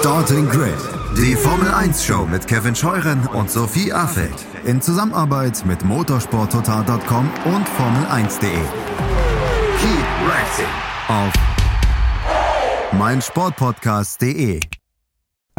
Starting 0.00 0.48
Grid, 0.48 0.78
die 1.14 1.36
Formel 1.36 1.68
1 1.68 2.02
Show 2.02 2.24
mit 2.24 2.46
Kevin 2.46 2.74
Scheuren 2.74 3.26
und 3.34 3.50
Sophie 3.50 3.92
Affeld 3.92 4.46
in 4.64 4.80
Zusammenarbeit 4.80 5.62
mit 5.66 5.84
motorsporttotal.com 5.84 7.30
und 7.44 7.68
Formel1.de. 7.68 8.48
Keep 9.78 10.06
racing 10.26 10.64
auf 11.08 11.32
meinsportpodcast.de. 12.98 14.60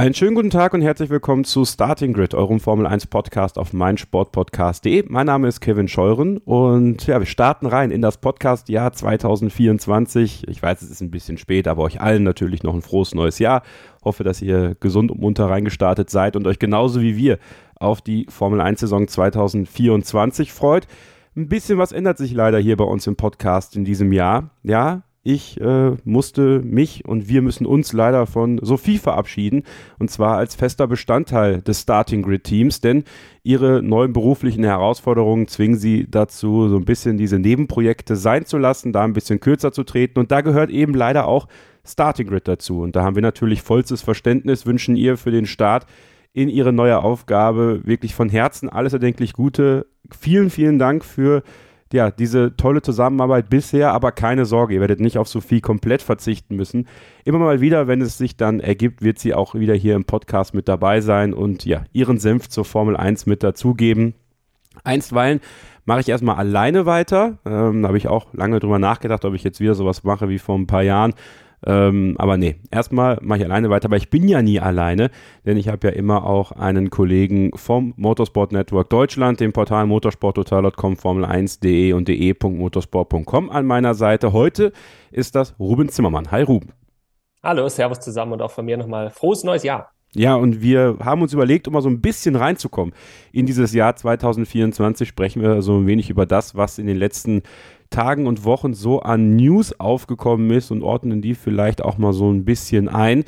Einen 0.02 0.16
schönen 0.16 0.34
guten 0.34 0.50
Tag 0.50 0.74
und 0.74 0.82
herzlich 0.82 1.12
willkommen 1.12 1.44
zu 1.44 1.64
Starting 1.64 2.14
Grid, 2.14 2.34
eurem 2.34 2.60
Formel 2.60 2.88
1 2.88 3.06
Podcast 3.06 3.60
auf 3.60 3.72
meinsportpodcast.de. 3.72 5.04
Mein 5.10 5.28
Name 5.28 5.48
ist 5.48 5.60
Kevin 5.60 5.88
Scheuren 5.88 6.40
und 6.40 7.06
ja, 7.06 7.20
wir 7.20 7.28
starten 7.28 7.68
rein 7.68 7.92
in 7.92 8.02
das 8.02 8.18
Podcast-Jahr 8.18 8.94
2024. 8.94 10.48
Ich 10.48 10.64
weiß, 10.64 10.82
es 10.82 10.90
ist 10.90 11.02
ein 11.02 11.12
bisschen 11.12 11.38
spät, 11.38 11.68
aber 11.68 11.84
euch 11.84 12.02
allen 12.02 12.24
natürlich 12.24 12.64
noch 12.64 12.74
ein 12.74 12.82
frohes 12.82 13.14
neues 13.14 13.38
Jahr. 13.38 13.62
Hoffe, 14.04 14.24
dass 14.24 14.42
ihr 14.42 14.76
gesund 14.80 15.12
und 15.12 15.22
munter 15.22 15.50
reingestartet 15.50 16.10
seid 16.10 16.36
und 16.36 16.48
euch 16.48 16.60
genauso 16.60 17.02
wie 17.02 17.18
wir 17.18 17.38
auf 17.76 18.02
die 18.02 18.26
Formel 18.30 18.62
1 18.62 18.80
Saison 18.80 19.08
2024 19.08 20.52
freut. 20.52 20.88
Ein 21.36 21.48
bisschen 21.48 21.78
was 21.78 21.92
ändert 21.92 22.18
sich 22.18 22.34
leider 22.34 22.60
hier 22.60 22.78
bei 22.78 22.84
uns 22.84 23.08
im 23.08 23.16
Podcast 23.16 23.76
in 23.76 23.86
diesem 23.86 24.12
Jahr. 24.12 24.52
Ja, 24.64 25.04
ich 25.24 25.62
äh, 25.62 25.92
musste 26.04 26.62
mich 26.64 27.06
und 27.06 27.30
wir 27.30 27.44
müssen 27.44 27.68
uns 27.68 27.94
leider 27.94 28.26
von 28.26 28.60
Sophie 28.64 28.98
verabschieden 28.98 29.64
und 30.00 30.10
zwar 30.10 30.38
als 30.38 30.56
fester 30.56 30.88
Bestandteil 30.88 31.62
des 31.62 31.82
Starting 31.82 32.24
Grid 32.24 32.44
Teams, 32.44 32.82
denn 32.82 33.04
ihre 33.44 33.84
neuen 33.84 34.14
beruflichen 34.14 34.64
Herausforderungen 34.64 35.48
zwingen 35.48 35.78
sie 35.78 36.08
dazu, 36.10 36.70
so 36.70 36.76
ein 36.76 36.86
bisschen 36.86 37.18
diese 37.18 37.38
Nebenprojekte 37.38 38.16
sein 38.16 38.48
zu 38.48 38.58
lassen, 38.58 38.94
da 38.94 39.04
ein 39.04 39.14
bisschen 39.14 39.40
kürzer 39.40 39.72
zu 39.72 39.84
treten 39.84 40.20
und 40.20 40.32
da 40.32 40.42
gehört 40.42 40.72
eben 40.72 40.96
leider 40.96 41.28
auch 41.28 41.48
Starting 41.86 42.28
Grid 42.28 42.48
dazu 42.48 42.82
und 42.82 42.96
da 42.96 43.04
haben 43.04 43.16
wir 43.16 43.22
natürlich 43.22 43.62
vollstes 43.62 44.02
Verständnis, 44.02 44.66
wünschen 44.66 44.96
ihr 44.96 45.18
für 45.18 45.32
den 45.32 45.46
Start 45.46 45.86
in 46.34 46.50
ihre 46.50 46.72
neue 46.72 47.00
Aufgabe 47.04 47.82
wirklich 47.84 48.16
von 48.16 48.30
Herzen 48.30 48.70
alles 48.70 48.94
erdenklich 48.94 49.34
Gute. 49.34 49.88
Vielen, 50.12 50.50
vielen 50.50 50.80
Dank 50.80 51.04
für 51.04 51.44
ja, 51.94 52.10
diese 52.10 52.56
tolle 52.56 52.82
Zusammenarbeit 52.82 53.50
bisher, 53.50 53.92
aber 53.92 54.12
keine 54.12 54.46
Sorge, 54.46 54.76
ihr 54.76 54.80
werdet 54.80 55.02
nicht 55.02 55.18
auf 55.18 55.28
Sophie 55.28 55.62
komplett 55.62 56.02
verzichten 56.02 56.56
müssen. 56.56 56.88
Immer 57.26 57.40
mal 57.40 57.60
wieder, 57.60 57.88
wenn 57.88 58.02
es 58.02 58.18
sich 58.18 58.38
dann 58.38 58.60
ergibt, 58.60 59.02
wird 59.02 59.20
sie 59.20 59.34
auch 59.34 59.56
wieder 59.56 59.74
hier 59.74 59.96
im 59.96 60.06
Podcast 60.06 60.54
mit 60.54 60.68
dabei 60.68 61.02
sein 61.02 61.34
und 61.34 61.66
ja, 61.66 61.84
ihren 61.92 62.18
Senf 62.18 62.48
zur 62.48 62.66
Formel 62.66 62.96
1 62.96 63.26
mit 63.26 63.44
dazugeben. 63.44 64.14
Einstweilen 64.84 65.42
mache 65.86 66.00
ich 66.00 66.10
erstmal 66.10 66.38
alleine 66.38 66.86
weiter. 66.86 67.40
Ähm, 67.46 67.82
da 67.82 67.90
habe 67.90 67.98
ich 67.98 68.08
auch 68.08 68.34
lange 68.34 68.60
drüber 68.60 68.80
nachgedacht, 68.80 69.26
ob 69.26 69.34
ich 69.34 69.44
jetzt 69.44 69.60
wieder 69.60 69.76
sowas 69.76 70.04
mache 70.04 70.30
wie 70.30 70.40
vor 70.40 70.58
ein 70.58 70.68
paar 70.68 70.84
Jahren. 70.84 71.14
Ähm, 71.66 72.16
aber 72.18 72.38
nee, 72.38 72.56
erstmal 72.72 73.20
mache 73.22 73.40
ich 73.40 73.46
alleine 73.46 73.70
weiter, 73.70 73.86
aber 73.86 73.98
ich 73.98 74.10
bin 74.10 74.28
ja 74.28 74.42
nie 74.42 74.60
alleine, 74.60 75.12
denn 75.46 75.58
ich 75.58 75.68
habe 75.68 75.88
ja 75.88 75.94
immer 75.94 76.26
auch 76.26 76.52
einen 76.52 76.90
Kollegen 76.90 77.52
vom 77.56 77.94
Motorsport 77.98 78.52
Network 78.52 78.90
Deutschland, 78.90 79.40
dem 79.40 79.54
Portal 79.54 79.86
motorsporttotal.com, 79.86 80.96
Formel1.de 80.96 81.94
und 81.94 82.08
de.motorsport.com 82.08 83.50
an 83.50 83.66
meiner 83.66 83.94
Seite. 83.94 84.34
Heute 84.34 84.72
ist 85.12 85.36
das 85.36 85.60
Ruben 85.60 85.90
Zimmermann. 85.90 86.32
Hi 86.32 86.42
Ruben. 86.44 86.74
Hallo, 87.44 87.68
Servus 87.70 88.00
zusammen 88.00 88.34
und 88.34 88.42
auch 88.42 88.52
von 88.52 88.66
mir 88.66 88.78
nochmal 88.78 89.10
frohes 89.10 89.44
neues 89.44 89.64
Jahr. 89.64 89.92
Ja, 90.14 90.36
und 90.36 90.62
wir 90.62 90.98
haben 91.00 91.22
uns 91.22 91.32
überlegt, 91.32 91.68
um 91.68 91.74
mal 91.74 91.82
so 91.82 91.90
ein 91.90 92.02
bisschen 92.02 92.36
reinzukommen 92.36 92.94
in 93.32 93.46
dieses 93.46 93.74
Jahr 93.74 93.96
2024, 93.96 95.08
sprechen 95.08 95.42
wir 95.42 95.62
so 95.62 95.78
ein 95.78 95.88
wenig 95.88 96.10
über 96.10 96.26
das, 96.26 96.54
was 96.56 96.80
in 96.80 96.88
den 96.88 96.98
letzten 96.98 97.44
Tagen 97.90 98.28
und 98.28 98.44
Wochen 98.44 98.74
so 98.74 99.02
an 99.02 99.38
News 99.38 99.80
aufgekommen 99.80 100.50
ist 100.52 100.70
und 100.72 100.84
ordnen 100.84 101.22
die 101.22 101.34
vielleicht 101.34 101.82
auch 101.82 101.98
mal 101.98 102.12
so 102.12 102.30
ein 102.30 102.44
bisschen 102.44 102.90
ein. 102.90 103.24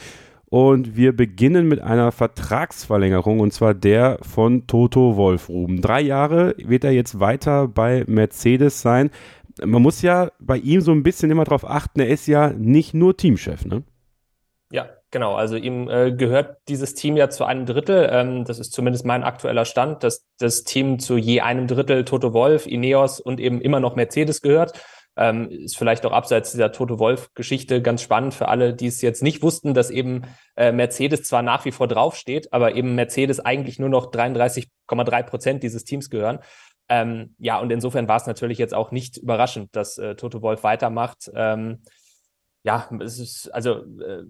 Und 0.49 0.95
wir 0.95 1.15
beginnen 1.15 1.67
mit 1.67 1.81
einer 1.81 2.11
Vertragsverlängerung 2.11 3.39
und 3.39 3.53
zwar 3.53 3.73
der 3.73 4.19
von 4.21 4.67
Toto 4.67 5.15
Wolf 5.15 5.49
Ruben. 5.49 5.81
Drei 5.81 6.01
Jahre 6.01 6.53
wird 6.57 6.83
er 6.83 6.91
jetzt 6.91 7.19
weiter 7.19 7.67
bei 7.67 8.03
Mercedes 8.07 8.81
sein. 8.81 9.09
Man 9.63 9.81
muss 9.81 10.01
ja 10.01 10.31
bei 10.39 10.57
ihm 10.57 10.81
so 10.81 10.91
ein 10.91 11.03
bisschen 11.03 11.31
immer 11.31 11.45
darauf 11.45 11.67
achten, 11.67 12.01
er 12.01 12.09
ist 12.09 12.27
ja 12.27 12.51
nicht 12.51 12.93
nur 12.93 13.15
Teamchef, 13.15 13.65
ne? 13.65 13.83
Genau, 15.13 15.35
also 15.35 15.57
ihm 15.57 15.87
äh, 15.89 16.11
gehört 16.11 16.57
dieses 16.67 16.95
Team 16.95 17.17
ja 17.17 17.29
zu 17.29 17.45
einem 17.45 17.67
Drittel. 17.67 18.09
Ähm, 18.11 18.45
das 18.45 18.57
ist 18.57 18.73
zumindest 18.73 19.05
mein 19.05 19.23
aktueller 19.23 19.63
Stand, 19.63 20.03
dass 20.03 20.25
das 20.39 20.63
Team 20.63 20.97
zu 20.97 21.17
je 21.17 21.41
einem 21.41 21.67
Drittel 21.67 22.03
Toto 22.03 22.33
Wolf, 22.33 22.65
Ineos 22.65 23.19
und 23.19 23.39
eben 23.39 23.61
immer 23.61 23.79
noch 23.79 23.95
Mercedes 23.95 24.41
gehört. 24.41 24.73
Ähm, 25.15 25.51
ist 25.51 25.77
vielleicht 25.77 26.07
auch 26.07 26.13
abseits 26.13 26.53
dieser 26.53 26.71
Toto 26.71 26.97
Wolf-Geschichte 26.97 27.83
ganz 27.83 28.01
spannend 28.01 28.33
für 28.33 28.47
alle, 28.47 28.73
die 28.73 28.87
es 28.87 29.03
jetzt 29.03 29.21
nicht 29.21 29.43
wussten, 29.43 29.75
dass 29.75 29.91
eben 29.91 30.23
äh, 30.55 30.71
Mercedes 30.71 31.25
zwar 31.25 31.43
nach 31.43 31.63
wie 31.65 31.71
vor 31.71 31.87
draufsteht, 31.87 32.51
aber 32.51 32.73
eben 32.73 32.95
Mercedes 32.95 33.39
eigentlich 33.39 33.77
nur 33.77 33.89
noch 33.89 34.11
33,3 34.11 35.21
Prozent 35.21 35.61
dieses 35.61 35.83
Teams 35.83 36.09
gehören. 36.09 36.39
Ähm, 36.89 37.35
ja, 37.37 37.59
und 37.59 37.71
insofern 37.71 38.07
war 38.07 38.17
es 38.17 38.25
natürlich 38.25 38.57
jetzt 38.57 38.73
auch 38.73 38.89
nicht 38.89 39.17
überraschend, 39.17 39.75
dass 39.75 39.99
äh, 39.99 40.15
Toto 40.15 40.41
Wolf 40.41 40.63
weitermacht. 40.63 41.29
Ähm, 41.35 41.83
ja, 42.63 42.89
es 42.99 43.19
ist 43.19 43.53
also 43.53 43.83
äh, 44.01 44.23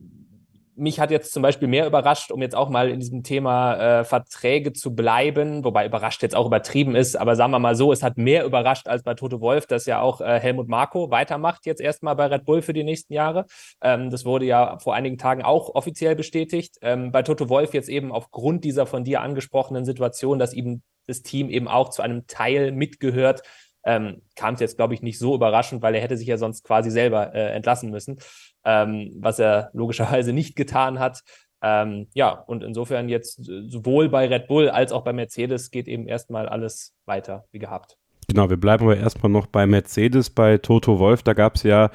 mich 0.76 1.00
hat 1.00 1.12
jetzt 1.12 1.34
zum 1.34 1.44
Beispiel 1.44 1.68
mehr 1.68 1.86
überrascht, 1.86 2.32
um 2.32 2.42
jetzt 2.42 2.56
auch 2.56 2.70
mal 2.70 2.90
in 2.90 3.00
diesem 3.00 3.24
Thema 3.24 4.00
äh, 4.00 4.04
Verträge 4.04 4.74
zu 4.74 4.96
bleiben, 4.96 5.64
wobei 5.64 5.86
überrascht 5.86 6.22
jetzt 6.24 6.36
auch 6.36 6.46
übertrieben 6.46 6.96
ist, 6.96 7.16
aber 7.16 7.36
sagen 7.36 7.52
wir 7.52 7.60
mal 7.60 7.76
so, 7.76 7.92
es 7.92 8.04
hat 8.04 8.18
mehr 8.18 8.46
überrascht 8.46 8.88
als 8.88 9.04
bei 9.04 9.14
Toto 9.14 9.42
Wolf, 9.42 9.68
dass 9.68 9.86
ja 9.86 10.02
auch 10.02 10.22
äh, 10.22 10.40
Helmut 10.40 10.68
Marko 10.68 11.12
weitermacht 11.12 11.66
jetzt 11.66 11.82
erstmal 11.82 12.16
bei 12.16 12.26
Red 12.26 12.46
Bull 12.46 12.62
für 12.62 12.74
die 12.74 12.84
nächsten 12.84 13.14
Jahre. 13.14 13.46
Ähm, 13.82 14.10
das 14.10 14.26
wurde 14.26 14.46
ja 14.46 14.78
vor 14.80 14.96
einigen 14.96 15.18
Tagen 15.18 15.44
auch 15.44 15.74
offiziell 15.76 16.16
bestätigt. 16.16 16.78
Ähm, 16.82 17.12
bei 17.12 17.22
Toto 17.22 17.50
Wolf 17.50 17.74
jetzt 17.74 17.90
eben 17.90 18.12
aufgrund 18.12 18.64
dieser 18.64 18.86
von 18.86 19.04
dir 19.04 19.22
angesprochenen 19.22 19.86
Situation, 19.86 20.40
dass 20.40 20.54
ihm 20.54 20.82
das 21.08 21.22
Team 21.22 21.50
eben 21.50 21.68
auch 21.68 21.90
zu 21.90 22.02
einem 22.02 22.28
Teil 22.28 22.72
mitgehört, 22.72 23.42
ähm, 23.86 24.22
kam 24.36 24.54
es 24.56 24.60
jetzt, 24.60 24.78
glaube 24.78 24.94
ich, 24.94 25.02
nicht 25.02 25.20
so 25.20 25.36
überraschend, 25.36 25.82
weil 25.82 25.96
er 25.96 26.02
hätte 26.02 26.18
sich 26.18 26.28
ja 26.28 26.38
sonst 26.38 26.64
quasi 26.64 26.92
selber 26.92 27.34
äh, 27.34 27.54
entlassen 27.54 27.90
müssen 27.92 28.18
ähm, 28.66 29.12
was 29.16 29.40
er 29.40 29.70
logischerweise 29.74 30.34
nicht 30.34 30.56
getan 30.56 31.00
hat. 31.00 31.24
Ähm, 31.62 32.08
ja, 32.14 32.32
und 32.32 32.64
insofern 32.64 33.08
jetzt 33.08 33.40
sowohl 33.44 34.10
bei 34.10 34.28
Red 34.28 34.48
Bull 34.48 34.70
als 34.70 34.92
auch 34.92 35.04
bei 35.04 35.14
Mercedes 35.14 35.72
geht 35.72 35.88
eben 35.88 36.08
erstmal 36.08 36.50
alles 36.50 36.94
weiter 37.06 37.46
wie 37.52 37.60
gehabt. 37.60 37.98
Genau, 38.28 38.50
wir 38.50 38.58
bleiben 38.58 38.84
aber 38.84 38.98
erstmal 38.98 39.32
noch 39.32 39.48
bei 39.48 39.66
Mercedes, 39.66 40.30
bei 40.30 40.58
Toto 40.58 41.00
Wolf. 41.00 41.24
Da 41.24 41.34
gab 41.34 41.56
es 41.56 41.64
ja, 41.64 41.90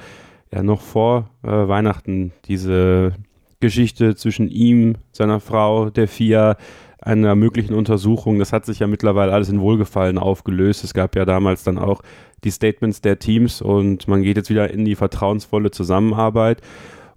ja 0.51 0.63
noch 0.63 0.81
vor 0.81 1.29
äh, 1.43 1.47
Weihnachten 1.47 2.33
diese 2.45 3.13
Geschichte 3.59 4.15
zwischen 4.15 4.47
ihm, 4.47 4.95
seiner 5.11 5.39
Frau, 5.39 5.89
der 5.89 6.07
FIA, 6.07 6.57
einer 7.01 7.35
möglichen 7.35 7.73
Untersuchung. 7.73 8.39
Das 8.39 8.51
hat 8.53 8.65
sich 8.65 8.79
ja 8.79 8.87
mittlerweile 8.87 9.31
alles 9.31 9.49
in 9.49 9.61
Wohlgefallen 9.61 10.17
aufgelöst. 10.17 10.83
Es 10.83 10.93
gab 10.93 11.15
ja 11.15 11.25
damals 11.25 11.63
dann 11.63 11.77
auch 11.77 12.01
die 12.43 12.51
Statements 12.51 13.01
der 13.01 13.19
Teams 13.19 13.61
und 13.61 14.07
man 14.07 14.21
geht 14.21 14.37
jetzt 14.37 14.49
wieder 14.49 14.71
in 14.71 14.85
die 14.85 14.95
vertrauensvolle 14.95 15.71
Zusammenarbeit. 15.71 16.61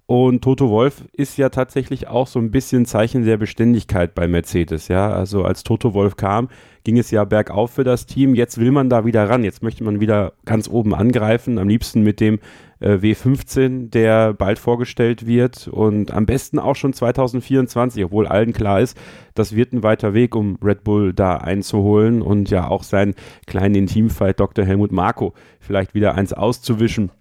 Und 0.05 0.41
Toto 0.43 0.69
Wolf 0.69 1.05
ist 1.13 1.37
ja 1.37 1.47
tatsächlich 1.47 2.07
auch 2.07 2.27
so 2.27 2.37
ein 2.37 2.51
bisschen 2.51 2.85
Zeichen 2.85 3.23
der 3.23 3.37
Beständigkeit 3.37 4.13
bei 4.13 4.27
Mercedes. 4.27 4.89
Ja, 4.89 5.11
also 5.11 5.43
als 5.45 5.63
Toto 5.63 5.93
Wolf 5.93 6.17
kam, 6.17 6.49
ging 6.83 6.97
es 6.97 7.09
ja 7.09 7.23
bergauf 7.23 7.71
für 7.71 7.85
das 7.85 8.05
Team. 8.05 8.35
Jetzt 8.35 8.57
will 8.57 8.71
man 8.71 8.89
da 8.89 9.05
wieder 9.05 9.29
ran. 9.29 9.45
Jetzt 9.45 9.63
möchte 9.63 9.83
man 9.85 10.01
wieder 10.01 10.33
ganz 10.43 10.67
oben 10.67 10.93
angreifen. 10.93 11.57
Am 11.57 11.69
liebsten 11.69 12.03
mit 12.03 12.19
dem 12.19 12.39
äh, 12.83 12.99
W15, 13.01 13.89
der 13.89 14.33
bald 14.33 14.59
vorgestellt 14.59 15.25
wird 15.25 15.67
und 15.67 16.11
am 16.11 16.25
besten 16.25 16.59
auch 16.59 16.75
schon 16.75 16.93
2024, 16.93 18.03
obwohl 18.05 18.27
allen 18.27 18.53
klar 18.53 18.81
ist, 18.81 18.97
das 19.33 19.55
wird 19.55 19.73
ein 19.73 19.83
weiter 19.83 20.13
Weg, 20.13 20.35
um 20.35 20.57
Red 20.61 20.83
Bull 20.83 21.13
da 21.13 21.37
einzuholen 21.37 22.21
und 22.21 22.49
ja 22.49 22.67
auch 22.67 22.83
seinen 22.83 23.15
kleinen 23.47 23.75
Intimfight 23.75 24.39
Dr. 24.39 24.65
Helmut 24.65 24.91
Marko 24.91 25.33
vielleicht 25.59 25.93
wieder 25.93 26.15
eins 26.15 26.33
auszuwischen. 26.33 27.11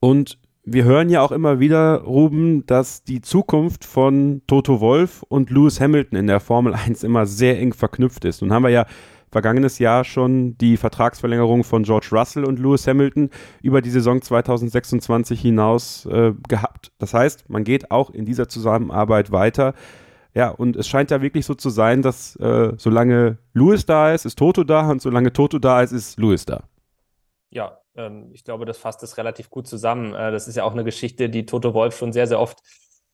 Und 0.00 0.38
wir 0.66 0.84
hören 0.84 1.10
ja 1.10 1.20
auch 1.20 1.32
immer 1.32 1.60
wieder, 1.60 2.02
Ruben, 2.02 2.64
dass 2.66 3.04
die 3.04 3.20
Zukunft 3.20 3.84
von 3.84 4.42
Toto 4.46 4.80
Wolf 4.80 5.22
und 5.28 5.50
Lewis 5.50 5.80
Hamilton 5.80 6.18
in 6.18 6.26
der 6.26 6.40
Formel 6.40 6.74
1 6.74 7.04
immer 7.04 7.26
sehr 7.26 7.58
eng 7.58 7.74
verknüpft 7.74 8.24
ist. 8.24 8.40
Nun 8.40 8.52
haben 8.52 8.62
wir 8.62 8.70
ja 8.70 8.86
vergangenes 9.34 9.80
Jahr 9.80 10.04
schon 10.04 10.56
die 10.58 10.76
Vertragsverlängerung 10.76 11.64
von 11.64 11.82
George 11.82 12.10
Russell 12.12 12.44
und 12.44 12.60
Lewis 12.60 12.86
Hamilton 12.86 13.30
über 13.62 13.82
die 13.82 13.90
Saison 13.90 14.22
2026 14.22 15.40
hinaus 15.40 16.06
äh, 16.06 16.34
gehabt. 16.48 16.92
Das 16.98 17.14
heißt, 17.14 17.50
man 17.50 17.64
geht 17.64 17.90
auch 17.90 18.10
in 18.10 18.26
dieser 18.26 18.48
Zusammenarbeit 18.48 19.32
weiter. 19.32 19.74
Ja, 20.34 20.50
und 20.50 20.76
es 20.76 20.86
scheint 20.86 21.10
ja 21.10 21.20
wirklich 21.20 21.46
so 21.46 21.54
zu 21.54 21.68
sein, 21.68 22.00
dass 22.00 22.36
äh, 22.36 22.74
solange 22.76 23.38
Lewis 23.54 23.86
da 23.86 24.14
ist, 24.14 24.24
ist 24.24 24.38
Toto 24.38 24.62
da 24.62 24.88
und 24.88 25.02
solange 25.02 25.32
Toto 25.32 25.58
da 25.58 25.82
ist, 25.82 25.90
ist 25.90 26.16
Lewis 26.16 26.44
da. 26.46 26.62
Ja, 27.50 27.80
ähm, 27.96 28.30
ich 28.34 28.44
glaube, 28.44 28.66
das 28.66 28.78
fasst 28.78 29.02
es 29.02 29.16
relativ 29.16 29.50
gut 29.50 29.66
zusammen. 29.66 30.14
Äh, 30.14 30.30
das 30.30 30.46
ist 30.46 30.54
ja 30.54 30.62
auch 30.62 30.74
eine 30.74 30.84
Geschichte, 30.84 31.28
die 31.28 31.44
Toto 31.44 31.74
Wolf 31.74 31.96
schon 31.98 32.12
sehr, 32.12 32.28
sehr 32.28 32.38
oft 32.38 32.62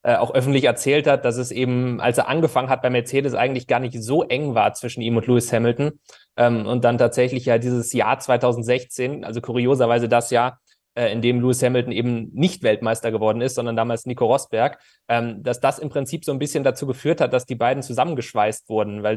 äh, 0.03 0.17
auch 0.17 0.35
öffentlich 0.35 0.65
erzählt 0.65 1.07
hat, 1.07 1.25
dass 1.25 1.37
es 1.37 1.51
eben, 1.51 2.01
als 2.01 2.19
er 2.19 2.29
angefangen 2.29 2.71
hat 2.71 2.83
bei 2.83 2.91
Mercedes, 2.91 3.35
eigentlich 3.35 3.67
gar 3.67 3.81
nicht 3.81 4.03
so 4.03 4.23
eng 4.23 4.55
war 4.55 4.73
zwischen 4.75 5.03
ihm 5.03 5.17
und 5.17 5.27
Lewis 5.27 5.53
Hamilton. 5.53 6.01
Ähm, 6.37 6.67
und 6.67 6.85
dann 6.85 6.99
tatsächlich 6.99 7.45
ja 7.45 7.59
dieses 7.59 7.93
Jahr 7.93 8.19
2016, 8.19 9.25
also 9.25 9.41
kurioserweise 9.41 10.09
das 10.09 10.31
Jahr, 10.31 10.59
äh, 10.95 11.13
in 11.13 11.23
dem 11.23 11.41
Lewis 11.41 11.63
Hamilton 11.63 11.93
eben 11.93 12.31
nicht 12.33 12.63
Weltmeister 12.63 13.11
geworden 13.13 13.41
ist, 13.41 13.55
sondern 13.55 13.77
damals 13.77 14.07
Nico 14.07 14.27
Rosberg, 14.27 14.79
ähm, 15.09 15.43
dass 15.43 15.61
das 15.61 15.79
im 15.79 15.89
Prinzip 15.89 16.25
so 16.25 16.33
ein 16.33 16.39
bisschen 16.39 16.65
dazu 16.65 16.87
geführt 16.87 17.21
hat, 17.21 17.33
dass 17.33 17.47
die 17.47 17.55
beiden 17.55 17.83
zusammengeschweißt 17.83 18.69
wurden, 18.69 19.03
weil 19.03 19.17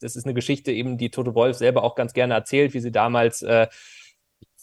das 0.00 0.16
ist 0.16 0.26
eine 0.26 0.34
Geschichte 0.34 0.70
eben, 0.70 0.98
die 0.98 1.10
Toto 1.10 1.34
Wolf 1.34 1.56
selber 1.56 1.82
auch 1.82 1.94
ganz 1.94 2.12
gerne 2.12 2.34
erzählt, 2.34 2.74
wie 2.74 2.80
sie 2.80 2.92
damals 2.92 3.42
äh, 3.42 3.68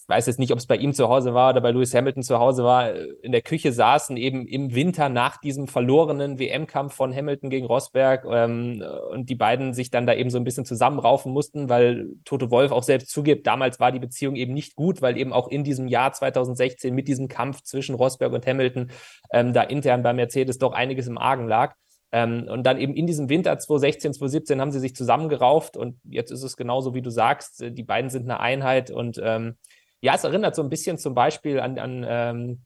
weiß 0.08 0.28
jetzt 0.28 0.40
nicht, 0.40 0.52
ob 0.52 0.60
es 0.60 0.68
bei 0.68 0.76
ihm 0.76 0.94
zu 0.94 1.10
Hause 1.10 1.34
war 1.34 1.50
oder 1.52 1.62
bei 1.62 1.72
Lewis 1.72 1.94
Hamilton 1.94 2.24
zu 2.24 2.40
Hause 2.40 2.64
war, 2.64 2.94
in 2.94 3.32
der 3.32 3.42
Küche 3.42 3.72
saßen, 3.72 4.18
eben 4.18 4.48
im 4.48 4.76
Winter 4.76 5.10
nach 5.10 5.38
diesem 5.38 5.68
verlorenen 5.68 6.40
WM-Kampf 6.40 6.94
von 6.94 7.16
Hamilton 7.16 7.50
gegen 7.50 7.66
Rosberg 7.66 8.26
ähm, 8.30 8.84
und 9.12 9.30
die 9.30 9.36
beiden 9.36 9.74
sich 9.74 9.90
dann 9.90 10.06
da 10.06 10.14
eben 10.14 10.30
so 10.30 10.38
ein 10.38 10.44
bisschen 10.44 10.66
zusammenraufen 10.66 11.32
mussten, 11.32 11.70
weil 11.70 12.08
Toto 12.24 12.52
Wolf 12.52 12.72
auch 12.72 12.84
selbst 12.84 13.10
zugibt, 13.10 13.48
damals 13.48 13.80
war 13.80 13.92
die 13.92 14.00
Beziehung 14.00 14.36
eben 14.36 14.54
nicht 14.54 14.76
gut, 14.76 15.02
weil 15.02 15.18
eben 15.18 15.34
auch 15.34 15.48
in 15.48 15.64
diesem 15.64 15.88
Jahr 15.88 16.14
2016 16.14 16.94
mit 16.94 17.08
diesem 17.08 17.28
Kampf 17.28 17.62
zwischen 17.64 17.96
Rosberg 17.96 18.34
und 18.34 18.46
Hamilton 18.46 18.92
ähm, 19.32 19.54
da 19.54 19.64
intern 19.64 20.04
bei 20.04 20.14
Mercedes 20.14 20.58
doch 20.58 20.74
einiges 20.74 21.08
im 21.08 21.18
Argen 21.18 21.48
lag. 21.48 21.76
Ähm, 22.12 22.48
und 22.50 22.64
dann 22.64 22.80
eben 22.80 22.94
in 22.94 23.08
diesem 23.08 23.28
Winter 23.28 23.58
2016, 23.58 24.14
2017 24.14 24.62
haben 24.62 24.72
sie 24.72 24.80
sich 24.80 24.96
zusammengerauft 24.96 25.76
und 25.76 26.00
jetzt 26.06 26.32
ist 26.32 26.44
es 26.44 26.56
genauso, 26.56 26.94
wie 26.94 27.02
du 27.02 27.10
sagst, 27.10 27.62
die 27.62 27.84
beiden 27.84 28.10
sind 28.10 28.24
eine 28.24 28.40
Einheit 28.40 28.90
und 28.90 29.20
ähm, 29.22 29.58
ja, 30.06 30.14
es 30.14 30.24
erinnert 30.24 30.54
so 30.56 30.62
ein 30.62 30.70
bisschen 30.70 31.00
zum 31.00 31.16
Beispiel 31.16 31.60
an, 31.60 31.80
an 31.80 32.06
ähm, 32.08 32.66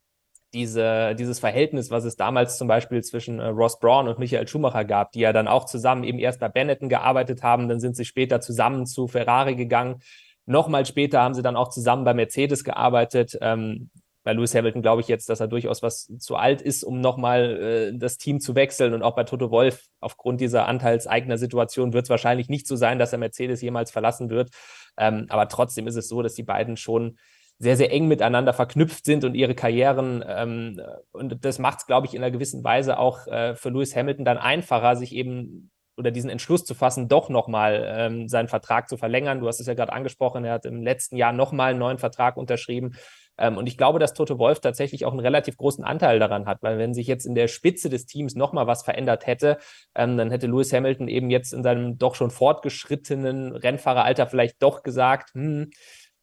diese, 0.53 1.15
dieses 1.15 1.39
Verhältnis, 1.39 1.89
was 1.89 2.03
es 2.03 2.17
damals 2.17 2.57
zum 2.57 2.67
Beispiel 2.67 3.01
zwischen 3.01 3.39
äh, 3.39 3.45
Ross 3.45 3.79
Braun 3.79 4.09
und 4.09 4.19
Michael 4.19 4.45
Schumacher 4.45 4.83
gab, 4.83 5.13
die 5.13 5.21
ja 5.21 5.31
dann 5.31 5.47
auch 5.47 5.63
zusammen 5.63 6.03
eben 6.03 6.19
erst 6.19 6.41
bei 6.41 6.49
Benetton 6.49 6.89
gearbeitet 6.89 7.41
haben, 7.41 7.69
dann 7.69 7.79
sind 7.79 7.95
sie 7.95 8.03
später 8.03 8.41
zusammen 8.41 8.85
zu 8.85 9.07
Ferrari 9.07 9.55
gegangen. 9.55 10.01
Nochmal 10.47 10.85
später 10.85 11.21
haben 11.21 11.33
sie 11.33 11.41
dann 11.41 11.55
auch 11.55 11.69
zusammen 11.69 12.03
bei 12.03 12.13
Mercedes 12.13 12.65
gearbeitet. 12.65 13.37
Ähm, 13.39 13.89
bei 14.23 14.33
Lewis 14.33 14.53
Hamilton 14.53 14.81
glaube 14.81 15.01
ich 15.01 15.07
jetzt, 15.07 15.29
dass 15.29 15.39
er 15.39 15.47
durchaus 15.47 15.81
was 15.81 16.11
zu 16.19 16.35
alt 16.35 16.61
ist, 16.61 16.83
um 16.83 16.99
nochmal 16.99 17.91
äh, 17.93 17.97
das 17.97 18.17
Team 18.17 18.39
zu 18.39 18.55
wechseln. 18.55 18.93
Und 18.93 19.01
auch 19.01 19.15
bei 19.15 19.23
Toto 19.23 19.51
Wolf, 19.51 19.85
aufgrund 19.99 20.41
dieser 20.41 20.67
anteilseigner 20.67 21.37
Situation, 21.37 21.93
wird 21.93 22.05
es 22.05 22.09
wahrscheinlich 22.09 22.49
nicht 22.49 22.67
so 22.67 22.75
sein, 22.75 22.99
dass 22.99 23.13
er 23.13 23.19
Mercedes 23.19 23.61
jemals 23.61 23.91
verlassen 23.91 24.29
wird. 24.29 24.49
Ähm, 24.97 25.25
aber 25.29 25.47
trotzdem 25.47 25.87
ist 25.87 25.95
es 25.95 26.09
so, 26.09 26.21
dass 26.21 26.33
die 26.33 26.43
beiden 26.43 26.75
schon 26.75 27.17
sehr, 27.59 27.75
sehr 27.75 27.91
eng 27.91 28.07
miteinander 28.07 28.53
verknüpft 28.53 29.05
sind 29.05 29.25
und 29.25 29.35
ihre 29.35 29.55
Karrieren. 29.55 30.23
Ähm, 30.27 30.81
und 31.11 31.43
das 31.43 31.59
macht 31.59 31.79
es, 31.79 31.85
glaube 31.85 32.07
ich, 32.07 32.13
in 32.13 32.23
einer 32.23 32.31
gewissen 32.31 32.63
Weise 32.63 32.97
auch 32.97 33.27
äh, 33.27 33.55
für 33.55 33.69
Lewis 33.69 33.95
Hamilton 33.95 34.25
dann 34.25 34.37
einfacher, 34.37 34.95
sich 34.95 35.13
eben 35.13 35.69
oder 35.97 36.11
diesen 36.11 36.29
Entschluss 36.29 36.63
zu 36.63 36.73
fassen, 36.73 37.09
doch 37.09 37.27
nochmal 37.27 37.85
ähm, 37.85 38.29
seinen 38.29 38.47
Vertrag 38.47 38.87
zu 38.87 38.95
verlängern. 38.95 39.41
Du 39.41 39.47
hast 39.47 39.59
es 39.59 39.67
ja 39.67 39.73
gerade 39.73 39.91
angesprochen, 39.91 40.45
er 40.45 40.53
hat 40.53 40.65
im 40.65 40.81
letzten 40.81 41.17
Jahr 41.17 41.33
nochmal 41.33 41.71
einen 41.71 41.79
neuen 41.79 41.97
Vertrag 41.97 42.37
unterschrieben. 42.37 42.95
Ähm, 43.39 43.57
und 43.57 43.67
ich 43.67 43.77
glaube, 43.77 43.99
dass 43.99 44.13
Toto 44.13 44.37
Wolf 44.37 44.59
tatsächlich 44.59 45.05
auch 45.05 45.11
einen 45.11 45.19
relativ 45.19 45.57
großen 45.57 45.83
Anteil 45.83 46.19
daran 46.19 46.45
hat, 46.45 46.61
weil 46.61 46.77
wenn 46.77 46.93
sich 46.93 47.07
jetzt 47.07 47.25
in 47.25 47.35
der 47.35 47.47
Spitze 47.47 47.89
des 47.89 48.05
Teams 48.05 48.35
nochmal 48.35 48.67
was 48.67 48.83
verändert 48.83 49.25
hätte, 49.25 49.57
ähm, 49.95 50.17
dann 50.17 50.31
hätte 50.31 50.47
Lewis 50.47 50.73
Hamilton 50.73 51.07
eben 51.07 51.29
jetzt 51.29 51.53
in 51.53 51.63
seinem 51.63 51.97
doch 51.97 52.15
schon 52.15 52.31
fortgeschrittenen 52.31 53.55
Rennfahreralter 53.55 54.27
vielleicht 54.27 54.61
doch 54.61 54.83
gesagt, 54.83 55.31
hm, 55.33 55.71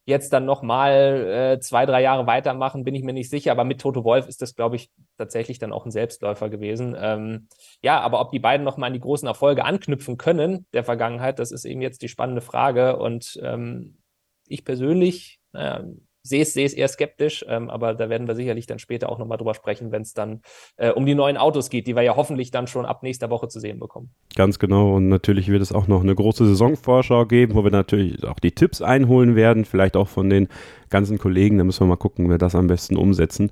jetzt 0.07 0.33
dann 0.33 0.45
nochmal 0.45 1.57
äh, 1.57 1.61
zwei, 1.61 1.85
drei 1.85 2.01
Jahre 2.01 2.27
weitermachen, 2.29 2.85
bin 2.85 2.95
ich 2.95 3.03
mir 3.03 3.13
nicht 3.13 3.29
sicher. 3.29 3.51
Aber 3.51 3.65
mit 3.65 3.81
Toto 3.81 4.05
Wolf 4.05 4.29
ist 4.29 4.41
das, 4.41 4.55
glaube 4.55 4.77
ich, 4.77 4.91
tatsächlich 5.19 5.59
dann 5.59 5.73
auch 5.73 5.85
ein 5.85 5.91
Selbstläufer 5.91 6.49
gewesen. 6.49 6.97
Ähm, 6.99 7.49
ja, 7.83 8.01
aber 8.01 8.21
ob 8.21 8.31
die 8.31 8.39
beiden 8.39 8.65
nochmal 8.65 8.89
an 8.89 8.95
die 8.95 9.01
großen 9.01 9.27
Erfolge 9.27 9.65
anknüpfen 9.65 10.17
können 10.17 10.67
der 10.73 10.85
Vergangenheit, 10.85 11.41
das 11.41 11.51
ist 11.51 11.65
eben 11.65 11.83
jetzt 11.83 12.03
die 12.03 12.09
spannende 12.09 12.41
Frage. 12.41 12.99
Und 12.99 13.39
ähm, 13.43 13.99
ich 14.47 14.65
persönlich, 14.65 15.41
naja, 15.53 15.85
sehe 16.27 16.43
es, 16.43 16.53
sehe 16.53 16.67
es 16.67 16.75
eher 16.75 16.89
skeptisch, 16.89 17.45
ähm, 17.49 17.71
aber 17.71 17.95
da 17.95 18.09
werden 18.09 18.27
wir 18.27 18.35
sicherlich 18.35 18.67
dann 18.67 18.79
später 18.79 19.09
auch 19.09 19.19
nochmal 19.19 19.39
drüber 19.39 19.55
sprechen, 19.55 19.93
wenn 19.93 20.03
es 20.03 20.13
dann 20.13 20.41
äh, 20.77 20.91
um 20.91 21.07
die 21.07 21.15
neuen 21.15 21.37
Autos 21.37 21.71
geht, 21.71 21.87
die 21.87 21.95
wir 21.95 22.03
ja 22.03 22.17
hoffentlich 22.17 22.51
dann 22.51 22.67
schon 22.67 22.85
ab 22.85 23.03
nächster 23.03 23.31
Woche 23.31 23.49
zu 23.49 23.61
sehen 23.61 23.79
bekommen. 23.79 24.11
Ganz 24.35 24.59
genau 24.59 24.95
und 24.95 25.09
natürlich 25.09 25.49
wird 25.49 25.63
es 25.63 25.73
auch 25.73 25.87
noch 25.87 26.03
eine 26.03 26.15
große 26.15 26.47
Saisonvorschau 26.47 27.27
geben, 27.27 27.55
wo 27.55 27.65
wir 27.65 27.71
natürlich 27.71 28.25
auch 28.25 28.41
die 28.41 28.53
Tipps 28.53 28.83
einholen 28.83 29.37
werden, 29.37 29.65
vielleicht 29.65 29.97
auch 29.97 30.09
von 30.09 30.29
den 30.29 30.49
ganzen 30.91 31.19
Kollegen, 31.19 31.59
da 31.59 31.65
müssen 31.65 31.81
wir 31.81 31.87
mal 31.87 31.97
gucken, 31.97 32.27
wie 32.27 32.31
wir 32.31 32.39
das 32.39 32.55
am 32.55 32.67
besten 32.67 32.97
umsetzen. 32.97 33.51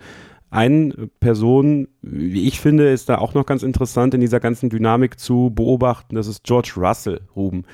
Eine 0.51 1.09
Person, 1.19 1.89
wie 2.01 2.47
ich 2.47 2.61
finde, 2.61 2.91
ist 2.91 3.09
da 3.09 3.19
auch 3.19 3.35
noch 3.35 3.45
ganz 3.45 3.65
interessant 3.65 4.15
in 4.15 4.21
dieser 4.21 4.39
ganzen 4.39 4.71
Dynamik 4.71 5.19
zu 5.19 5.51
beobachten, 5.53 6.15
das 6.15 6.29
ist 6.29 6.45
George 6.45 6.75
Russell, 6.77 7.21
Ruben. 7.35 7.65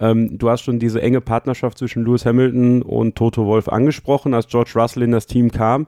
Ähm, 0.00 0.38
du 0.38 0.50
hast 0.50 0.62
schon 0.62 0.78
diese 0.78 1.00
enge 1.00 1.20
Partnerschaft 1.20 1.78
zwischen 1.78 2.04
Lewis 2.04 2.26
Hamilton 2.26 2.82
und 2.82 3.16
Toto 3.16 3.46
Wolf 3.46 3.68
angesprochen, 3.68 4.34
als 4.34 4.48
George 4.48 4.72
Russell 4.74 5.02
in 5.02 5.12
das 5.12 5.26
Team 5.26 5.50
kam 5.50 5.86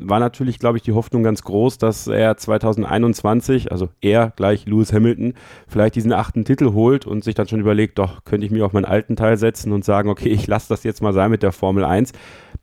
war 0.00 0.18
natürlich, 0.18 0.58
glaube 0.58 0.78
ich, 0.78 0.82
die 0.82 0.92
Hoffnung 0.92 1.22
ganz 1.22 1.42
groß, 1.42 1.78
dass 1.78 2.06
er 2.06 2.36
2021, 2.36 3.70
also 3.70 3.88
er 4.00 4.32
gleich 4.34 4.66
Lewis 4.66 4.92
Hamilton, 4.92 5.34
vielleicht 5.68 5.94
diesen 5.94 6.12
achten 6.12 6.44
Titel 6.44 6.72
holt 6.72 7.06
und 7.06 7.22
sich 7.22 7.34
dann 7.34 7.48
schon 7.48 7.60
überlegt, 7.60 7.98
doch, 7.98 8.24
könnte 8.24 8.46
ich 8.46 8.52
mich 8.52 8.62
auf 8.62 8.72
meinen 8.72 8.84
alten 8.84 9.16
Teil 9.16 9.36
setzen 9.36 9.72
und 9.72 9.84
sagen, 9.84 10.08
okay, 10.08 10.30
ich 10.30 10.46
lasse 10.46 10.68
das 10.68 10.84
jetzt 10.84 11.02
mal 11.02 11.12
sein 11.12 11.30
mit 11.30 11.42
der 11.42 11.52
Formel 11.52 11.84
1. 11.84 12.12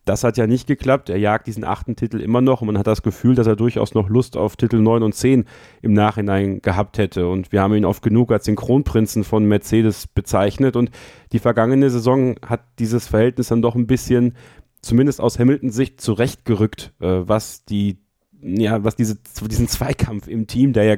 Das 0.08 0.24
hat 0.24 0.38
ja 0.38 0.48
nicht 0.48 0.68
geklappt. 0.68 1.10
Er 1.10 1.18
jagt 1.18 1.48
diesen 1.48 1.66
achten 1.66 1.98
Titel 1.98 2.22
immer 2.22 2.40
noch 2.40 2.62
und 2.62 2.68
man 2.68 2.78
hat 2.78 2.88
das 2.88 3.04
Gefühl, 3.04 3.36
dass 3.36 3.46
er 3.46 3.58
durchaus 3.58 3.94
noch 3.94 4.08
Lust 4.08 4.38
auf 4.38 4.56
Titel 4.56 4.78
9 4.78 5.04
und 5.04 5.14
10 5.14 5.44
im 5.82 5.92
Nachhinein 5.92 6.62
gehabt 6.62 6.98
hätte. 6.98 7.28
Und 7.28 7.52
wir 7.52 7.62
haben 7.62 7.74
ihn 7.74 7.84
oft 7.84 8.02
genug 8.02 8.32
als 8.32 8.46
den 8.46 8.56
Kronprinzen 8.56 9.26
von 9.26 9.44
Mercedes 9.46 10.08
bezeichnet 10.08 10.78
und 10.78 10.92
die 11.34 11.40
vergangene 11.40 11.90
Saison 11.90 12.38
hat 12.46 12.62
dieses 12.80 13.06
Verhältnis 13.06 13.50
dann 13.50 13.62
doch 13.62 13.76
ein 13.76 13.86
bisschen 13.86 14.36
zumindest 14.82 15.20
aus 15.20 15.40
Hamiltons 15.40 15.76
Sicht 15.76 16.00
zurechtgerückt, 16.00 16.94
äh, 17.02 17.06
was 17.28 17.66
die, 17.66 17.98
ja, 18.42 18.86
was 18.86 18.96
diese, 18.96 19.18
diesen 19.50 19.68
Zweikampf 19.68 20.30
im 20.30 20.48
Team, 20.48 20.72
der 20.72 20.84
ja, 20.86 20.96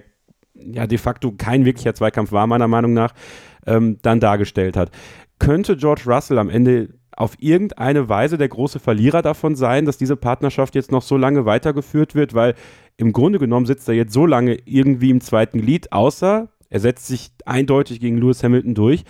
ja 0.54 0.86
de 0.86 1.00
facto 1.00 1.32
kein 1.32 1.66
wirklicher 1.66 1.96
Zweikampf 1.96 2.32
war, 2.32 2.46
meiner 2.46 2.68
Meinung 2.68 2.94
nach, 2.94 3.16
ähm, 3.66 3.98
dann 4.04 4.20
dargestellt 4.20 4.78
hat. 4.78 4.92
Könnte 5.40 5.78
George 5.78 6.04
Russell 6.06 6.38
am 6.38 6.50
Ende 6.50 6.99
auf 7.20 7.34
irgendeine 7.40 8.10
Weise 8.10 8.38
der 8.38 8.48
große 8.48 8.80
Verlierer 8.80 9.22
davon 9.22 9.56
sein, 9.56 9.86
dass 9.86 9.98
diese 9.98 10.16
Partnerschaft 10.16 10.76
jetzt 10.76 10.92
noch 10.92 11.02
so 11.02 11.18
lange 11.18 11.46
weitergeführt 11.46 12.16
wird, 12.16 12.34
weil 12.34 12.56
im 12.98 13.14
Grunde 13.14 13.40
genommen 13.40 13.66
sitzt 13.66 13.88
er 13.88 13.96
jetzt 13.96 14.14
so 14.14 14.26
lange 14.26 14.58
irgendwie 14.66 15.10
im 15.10 15.22
zweiten 15.22 15.62
Glied, 15.62 15.92
außer 15.92 16.50
er 16.70 16.80
setzt 16.80 17.08
sich 17.08 17.32
eindeutig 17.46 18.00
gegen 18.00 18.18
Lewis 18.18 18.44
Hamilton 18.44 18.76
durch 18.76 19.04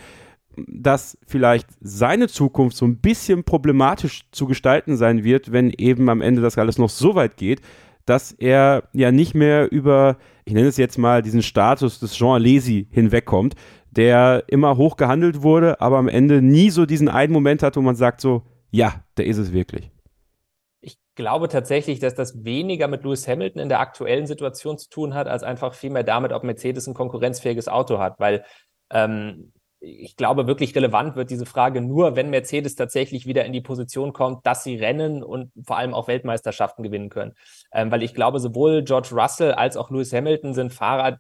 dass 0.68 1.18
vielleicht 1.26 1.68
seine 1.80 2.28
Zukunft 2.28 2.76
so 2.76 2.86
ein 2.86 2.98
bisschen 2.98 3.44
problematisch 3.44 4.26
zu 4.32 4.46
gestalten 4.46 4.98
sein 4.98 5.24
wird, 5.24 5.52
wenn 5.52 5.72
eben 5.72 6.10
am 6.10 6.22
Ende 6.22 6.42
das 6.42 6.58
alles 6.58 6.78
noch 6.78 6.90
so 6.90 7.16
weit 7.16 7.38
geht, 7.38 7.62
dass 8.06 8.32
er 8.32 8.84
ja 8.94 9.12
nicht 9.12 9.36
mehr 9.36 9.72
über, 9.72 10.18
ich 10.46 10.54
nenne 10.54 10.68
es 10.68 10.78
jetzt 10.78 10.98
mal, 10.98 11.22
diesen 11.22 11.44
Status 11.44 12.00
des 12.00 12.16
Jean 12.16 12.36
Alesi 12.36 12.88
hinwegkommt, 12.90 13.56
der 13.92 14.44
immer 14.48 14.78
hoch 14.78 14.98
gehandelt 14.98 15.42
wurde, 15.42 15.82
aber 15.82 15.98
am 15.98 16.08
Ende 16.08 16.42
nie 16.42 16.70
so 16.70 16.86
diesen 16.86 17.10
einen 17.10 17.34
Moment 17.34 17.64
hat, 17.64 17.76
wo 17.76 17.82
man 17.82 17.96
sagt 17.96 18.22
so, 18.22 18.44
ja, 18.72 19.04
der 19.18 19.26
ist 19.26 19.38
es 19.38 19.52
wirklich. 19.52 19.92
Ich 20.82 20.98
glaube 21.16 21.50
tatsächlich, 21.50 22.00
dass 22.00 22.16
das 22.16 22.44
weniger 22.44 22.88
mit 22.88 23.04
Lewis 23.04 23.28
Hamilton 23.28 23.62
in 23.62 23.70
der 23.70 23.80
aktuellen 23.80 24.28
Situation 24.28 24.78
zu 24.78 24.90
tun 24.90 25.14
hat, 25.14 25.28
als 25.28 25.44
einfach 25.44 25.74
vielmehr 25.74 26.04
damit, 26.04 26.32
ob 26.32 26.44
Mercedes 26.44 26.88
ein 26.88 26.94
konkurrenzfähiges 26.94 27.68
Auto 27.68 28.00
hat, 28.00 28.20
weil 28.20 28.44
ähm, 28.92 29.52
ich 29.82 30.18
glaube, 30.18 30.46
wirklich 30.46 30.76
relevant 30.76 31.16
wird 31.16 31.30
diese 31.30 31.46
Frage 31.46 31.82
nur, 31.82 32.16
wenn 32.16 32.30
Mercedes 32.30 32.76
tatsächlich 32.76 33.26
wieder 33.26 33.46
in 33.46 33.54
die 33.54 33.62
Position 33.62 34.12
kommt, 34.12 34.46
dass 34.46 34.64
sie 34.64 34.76
Rennen 34.76 35.24
und 35.24 35.52
vor 35.66 35.78
allem 35.78 35.94
auch 35.94 36.08
Weltmeisterschaften 36.10 36.84
gewinnen 36.84 37.10
können. 37.10 37.34
Ähm, 37.72 37.90
weil 37.90 38.04
ich 38.04 38.14
glaube, 38.14 38.40
sowohl 38.40 38.84
George 38.84 39.10
Russell 39.14 39.54
als 39.54 39.78
auch 39.78 39.90
Lewis 39.90 40.12
Hamilton 40.12 40.54
sind 40.54 40.74
Fahrer, 40.74 41.18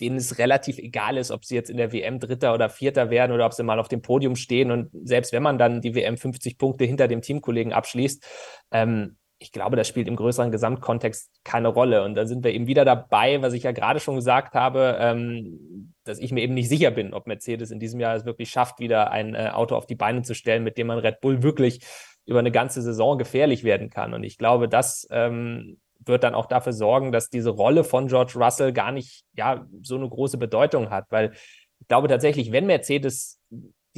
denen 0.00 0.16
es 0.16 0.38
relativ 0.38 0.78
egal 0.78 1.16
ist, 1.16 1.30
ob 1.30 1.44
sie 1.44 1.54
jetzt 1.54 1.70
in 1.70 1.76
der 1.76 1.92
WM 1.92 2.20
Dritter 2.20 2.54
oder 2.54 2.68
Vierter 2.68 3.10
werden 3.10 3.32
oder 3.32 3.46
ob 3.46 3.52
sie 3.52 3.62
mal 3.62 3.78
auf 3.78 3.88
dem 3.88 4.02
Podium 4.02 4.36
stehen. 4.36 4.70
Und 4.70 4.90
selbst 5.04 5.32
wenn 5.32 5.42
man 5.42 5.58
dann 5.58 5.80
die 5.80 5.94
WM 5.94 6.16
50 6.16 6.58
Punkte 6.58 6.84
hinter 6.84 7.08
dem 7.08 7.22
Teamkollegen 7.22 7.72
abschließt, 7.72 8.24
ähm, 8.72 9.16
ich 9.40 9.52
glaube, 9.52 9.76
das 9.76 9.86
spielt 9.86 10.08
im 10.08 10.16
größeren 10.16 10.50
Gesamtkontext 10.50 11.30
keine 11.44 11.68
Rolle. 11.68 12.02
Und 12.04 12.16
da 12.16 12.26
sind 12.26 12.42
wir 12.42 12.52
eben 12.52 12.66
wieder 12.66 12.84
dabei, 12.84 13.40
was 13.40 13.52
ich 13.52 13.62
ja 13.62 13.72
gerade 13.72 14.00
schon 14.00 14.16
gesagt 14.16 14.54
habe, 14.54 14.96
ähm, 15.00 15.94
dass 16.04 16.18
ich 16.18 16.32
mir 16.32 16.42
eben 16.42 16.54
nicht 16.54 16.68
sicher 16.68 16.90
bin, 16.90 17.14
ob 17.14 17.26
Mercedes 17.26 17.70
in 17.70 17.78
diesem 17.78 18.00
Jahr 18.00 18.16
es 18.16 18.24
wirklich 18.24 18.50
schafft, 18.50 18.80
wieder 18.80 19.12
ein 19.12 19.34
äh, 19.34 19.50
Auto 19.52 19.76
auf 19.76 19.86
die 19.86 19.94
Beine 19.94 20.22
zu 20.22 20.34
stellen, 20.34 20.64
mit 20.64 20.76
dem 20.76 20.88
man 20.88 20.98
Red 20.98 21.20
Bull 21.20 21.42
wirklich 21.42 21.80
über 22.26 22.40
eine 22.40 22.50
ganze 22.50 22.82
Saison 22.82 23.16
gefährlich 23.16 23.62
werden 23.64 23.90
kann. 23.90 24.12
Und 24.12 24.24
ich 24.24 24.38
glaube, 24.38 24.68
das 24.68 25.06
ähm, 25.10 25.78
wird 26.08 26.24
dann 26.24 26.34
auch 26.34 26.46
dafür 26.46 26.72
sorgen, 26.72 27.12
dass 27.12 27.30
diese 27.30 27.50
Rolle 27.50 27.84
von 27.84 28.08
George 28.08 28.34
Russell 28.36 28.72
gar 28.72 28.92
nicht 28.92 29.24
ja 29.34 29.66
so 29.82 29.96
eine 29.96 30.08
große 30.08 30.38
Bedeutung 30.38 30.90
hat, 30.90 31.06
weil 31.10 31.32
ich 31.80 31.88
glaube 31.88 32.08
tatsächlich, 32.08 32.52
wenn 32.52 32.66
Mercedes 32.66 33.37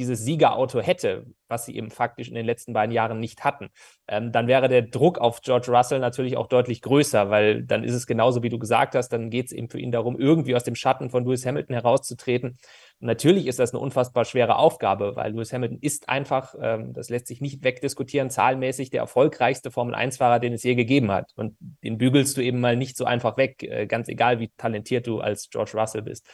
dieses 0.01 0.25
Siegerauto 0.25 0.81
hätte, 0.81 1.25
was 1.47 1.65
sie 1.65 1.75
eben 1.75 1.91
faktisch 1.91 2.27
in 2.27 2.33
den 2.33 2.45
letzten 2.45 2.73
beiden 2.73 2.91
Jahren 2.91 3.19
nicht 3.19 3.43
hatten, 3.43 3.69
ähm, 4.07 4.31
dann 4.31 4.47
wäre 4.47 4.67
der 4.67 4.81
Druck 4.81 5.19
auf 5.19 5.41
George 5.41 5.71
Russell 5.71 5.99
natürlich 5.99 6.37
auch 6.37 6.47
deutlich 6.47 6.81
größer, 6.81 7.29
weil 7.29 7.63
dann 7.63 7.83
ist 7.83 7.93
es 7.93 8.07
genauso, 8.07 8.41
wie 8.41 8.49
du 8.49 8.57
gesagt 8.57 8.95
hast, 8.95 9.09
dann 9.09 9.29
geht 9.29 9.47
es 9.47 9.51
eben 9.51 9.69
für 9.69 9.79
ihn 9.79 9.91
darum, 9.91 10.19
irgendwie 10.19 10.55
aus 10.55 10.63
dem 10.63 10.73
Schatten 10.73 11.11
von 11.11 11.23
Lewis 11.23 11.45
Hamilton 11.45 11.75
herauszutreten. 11.75 12.57
Und 12.99 13.07
natürlich 13.07 13.45
ist 13.45 13.59
das 13.59 13.73
eine 13.73 13.79
unfassbar 13.79 14.25
schwere 14.25 14.55
Aufgabe, 14.55 15.15
weil 15.15 15.33
Lewis 15.33 15.53
Hamilton 15.53 15.77
ist 15.81 16.09
einfach, 16.09 16.55
ähm, 16.59 16.93
das 16.93 17.09
lässt 17.09 17.27
sich 17.27 17.41
nicht 17.41 17.63
wegdiskutieren, 17.63 18.31
zahlenmäßig 18.31 18.89
der 18.89 19.01
erfolgreichste 19.01 19.69
Formel-1-Fahrer, 19.69 20.39
den 20.39 20.53
es 20.53 20.63
je 20.63 20.73
gegeben 20.73 21.11
hat. 21.11 21.31
Und 21.35 21.55
den 21.83 21.99
bügelst 21.99 22.37
du 22.37 22.41
eben 22.41 22.59
mal 22.59 22.75
nicht 22.75 22.97
so 22.97 23.05
einfach 23.05 23.37
weg, 23.37 23.61
äh, 23.61 23.85
ganz 23.85 24.07
egal, 24.07 24.39
wie 24.39 24.49
talentiert 24.57 25.05
du 25.05 25.19
als 25.19 25.49
George 25.49 25.71
Russell 25.75 26.01
bist. 26.01 26.27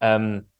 Ähm, 0.00 0.50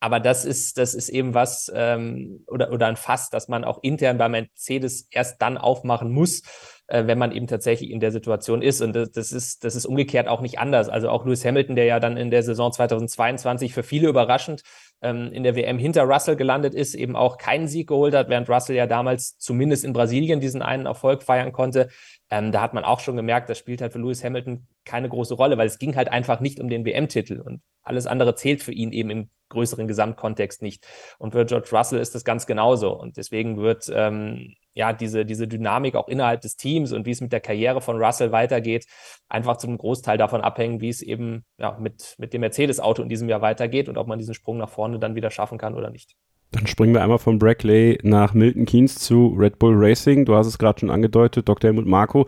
aber 0.00 0.18
das 0.18 0.46
ist, 0.46 0.78
das 0.78 0.94
ist 0.94 1.10
eben 1.10 1.34
was 1.34 1.70
ähm, 1.74 2.42
oder, 2.46 2.72
oder 2.72 2.86
ein 2.86 2.96
Fass, 2.96 3.28
das 3.28 3.48
man 3.48 3.64
auch 3.64 3.78
intern 3.82 4.16
bei 4.16 4.30
Mercedes 4.30 5.06
erst 5.10 5.42
dann 5.42 5.58
aufmachen 5.58 6.10
muss, 6.10 6.40
äh, 6.86 7.06
wenn 7.06 7.18
man 7.18 7.32
eben 7.32 7.46
tatsächlich 7.46 7.90
in 7.90 8.00
der 8.00 8.10
Situation 8.10 8.62
ist. 8.62 8.80
Und 8.80 8.94
das, 8.94 9.12
das, 9.12 9.30
ist, 9.30 9.62
das 9.62 9.76
ist 9.76 9.84
umgekehrt 9.84 10.26
auch 10.26 10.40
nicht 10.40 10.58
anders. 10.58 10.88
Also 10.88 11.10
auch 11.10 11.26
Lewis 11.26 11.44
Hamilton, 11.44 11.76
der 11.76 11.84
ja 11.84 12.00
dann 12.00 12.16
in 12.16 12.30
der 12.30 12.42
Saison 12.42 12.72
2022 12.72 13.74
für 13.74 13.82
viele 13.82 14.08
überraschend 14.08 14.62
ähm, 15.02 15.32
in 15.32 15.42
der 15.42 15.54
WM 15.54 15.78
hinter 15.78 16.04
Russell 16.04 16.36
gelandet 16.36 16.74
ist, 16.74 16.94
eben 16.94 17.14
auch 17.14 17.36
keinen 17.36 17.68
Sieg 17.68 17.88
geholt 17.88 18.14
hat, 18.14 18.30
während 18.30 18.48
Russell 18.48 18.76
ja 18.76 18.86
damals 18.86 19.36
zumindest 19.36 19.84
in 19.84 19.92
Brasilien 19.92 20.40
diesen 20.40 20.62
einen 20.62 20.86
Erfolg 20.86 21.22
feiern 21.22 21.52
konnte. 21.52 21.88
Ähm, 22.30 22.52
da 22.52 22.62
hat 22.62 22.72
man 22.72 22.84
auch 22.84 23.00
schon 23.00 23.16
gemerkt, 23.16 23.50
das 23.50 23.58
spielt 23.58 23.82
halt 23.82 23.92
für 23.92 23.98
Lewis 23.98 24.24
Hamilton 24.24 24.66
keine 24.86 25.10
große 25.10 25.34
Rolle, 25.34 25.58
weil 25.58 25.66
es 25.66 25.78
ging 25.78 25.94
halt 25.94 26.08
einfach 26.08 26.40
nicht 26.40 26.58
um 26.58 26.70
den 26.70 26.86
WM-Titel 26.86 27.40
und 27.40 27.60
alles 27.82 28.06
andere 28.06 28.34
zählt 28.34 28.62
für 28.62 28.72
ihn 28.72 28.92
eben 28.92 29.10
im 29.10 29.30
größeren 29.50 29.86
Gesamtkontext 29.86 30.62
nicht. 30.62 30.86
Und 31.18 31.32
für 31.32 31.44
George 31.44 31.68
Russell 31.72 32.00
ist 32.00 32.14
das 32.14 32.24
ganz 32.24 32.46
genauso. 32.46 32.92
Und 32.98 33.18
deswegen 33.18 33.58
wird 33.58 33.90
ähm, 33.94 34.54
ja 34.72 34.92
diese, 34.92 35.24
diese 35.24 35.46
Dynamik 35.46 35.94
auch 35.94 36.08
innerhalb 36.08 36.40
des 36.40 36.56
Teams 36.56 36.92
und 36.92 37.06
wie 37.06 37.10
es 37.10 37.20
mit 37.20 37.32
der 37.32 37.40
Karriere 37.40 37.80
von 37.80 38.02
Russell 38.02 38.32
weitergeht, 38.32 38.86
einfach 39.28 39.58
zum 39.58 39.76
Großteil 39.76 40.16
davon 40.18 40.40
abhängen, 40.40 40.80
wie 40.80 40.88
es 40.88 41.02
eben 41.02 41.44
ja, 41.58 41.76
mit, 41.78 42.14
mit 42.18 42.32
dem 42.32 42.40
Mercedes-Auto 42.40 43.02
in 43.02 43.08
diesem 43.08 43.28
Jahr 43.28 43.42
weitergeht 43.42 43.88
und 43.88 43.98
ob 43.98 44.06
man 44.06 44.18
diesen 44.18 44.34
Sprung 44.34 44.58
nach 44.58 44.70
vorne 44.70 44.98
dann 44.98 45.14
wieder 45.14 45.30
schaffen 45.30 45.58
kann 45.58 45.74
oder 45.74 45.90
nicht. 45.90 46.16
Dann 46.52 46.66
springen 46.66 46.94
wir 46.94 47.02
einmal 47.02 47.18
von 47.18 47.38
Brackley 47.38 47.98
nach 48.02 48.34
Milton 48.34 48.66
Keynes 48.66 48.96
zu 48.96 49.28
Red 49.38 49.60
Bull 49.60 49.74
Racing. 49.76 50.24
Du 50.24 50.34
hast 50.34 50.48
es 50.48 50.58
gerade 50.58 50.80
schon 50.80 50.90
angedeutet, 50.90 51.48
Dr. 51.48 51.68
Helmut 51.68 51.86
Marko, 51.86 52.26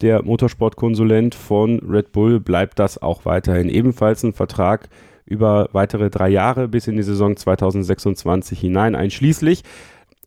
der 0.00 0.24
Motorsportkonsulent 0.24 1.36
von 1.36 1.78
Red 1.78 2.10
Bull, 2.10 2.40
bleibt 2.40 2.80
das 2.80 3.00
auch 3.00 3.24
weiterhin. 3.24 3.68
Ebenfalls 3.68 4.24
ein 4.24 4.32
Vertrag 4.32 4.88
über 5.30 5.68
weitere 5.72 6.10
drei 6.10 6.28
Jahre 6.28 6.68
bis 6.68 6.88
in 6.88 6.96
die 6.96 7.02
Saison 7.02 7.36
2026 7.36 8.60
hinein 8.60 8.94
einschließlich. 8.94 9.62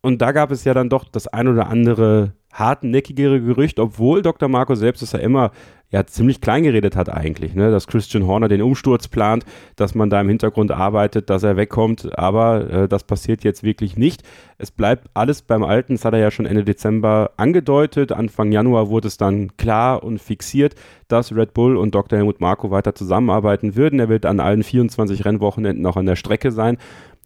Und 0.02 0.22
da 0.22 0.32
gab 0.32 0.50
es 0.50 0.64
ja 0.64 0.74
dann 0.74 0.90
doch 0.90 1.04
das 1.10 1.28
ein 1.28 1.48
oder 1.48 1.68
andere 1.68 2.34
hartnäckigere 2.54 3.42
Gerücht, 3.42 3.80
obwohl 3.80 4.22
Dr. 4.22 4.48
Marco 4.48 4.76
selbst 4.76 5.02
es 5.02 5.12
ja 5.12 5.20
immer 5.20 5.52
ja 5.94 6.06
ziemlich 6.08 6.42
klein 6.42 6.64
geredet 6.64 6.96
hat 6.96 7.08
eigentlich, 7.08 7.54
ne? 7.54 7.70
dass 7.70 7.86
Christian 7.86 8.26
Horner 8.26 8.48
den 8.48 8.64
Umsturz 8.64 9.08
plant, 9.08 9.46
dass 9.76 9.94
man 9.94 10.10
da 10.10 10.20
im 10.20 10.28
Hintergrund 10.28 10.72
arbeitet, 10.72 11.30
dass 11.30 11.44
er 11.44 11.56
wegkommt, 11.56 12.18
aber 12.18 12.70
äh, 12.70 12.88
das 12.88 13.04
passiert 13.04 13.44
jetzt 13.44 13.62
wirklich 13.62 13.96
nicht. 13.96 14.24
Es 14.58 14.72
bleibt 14.72 15.08
alles 15.14 15.44
beim 15.44 15.64
Alten, 15.64 15.94
das 15.94 16.04
hat 16.04 16.16
er 16.16 16.20
ja 16.20 16.32
schon 16.32 16.48
Ende 16.48 16.64
Dezember 16.64 17.32
angedeutet. 17.38 18.12
Anfang 18.12 18.52
Januar 18.52 18.90
wurde 18.90 19.08
es 19.08 19.18
dann 19.18 19.56
klar 19.58 20.04
und 20.04 20.20
fixiert, 20.20 20.74
dass 21.08 21.36
Red 21.36 21.54
Bull 21.54 21.78
und 21.78 21.94
Dr. 21.94 22.18
Helmut 22.18 22.42
Marko 22.42 22.72
weiter 22.72 22.96
zusammenarbeiten 22.96 23.76
würden. 23.76 24.00
Er 24.00 24.10
wird 24.10 24.26
an 24.26 24.40
allen 24.40 24.64
24 24.64 25.24
Rennwochenenden 25.26 25.86
auch 25.86 25.98
an 25.98 26.08
der 26.08 26.16
Strecke 26.16 26.52
sein. 26.52 26.80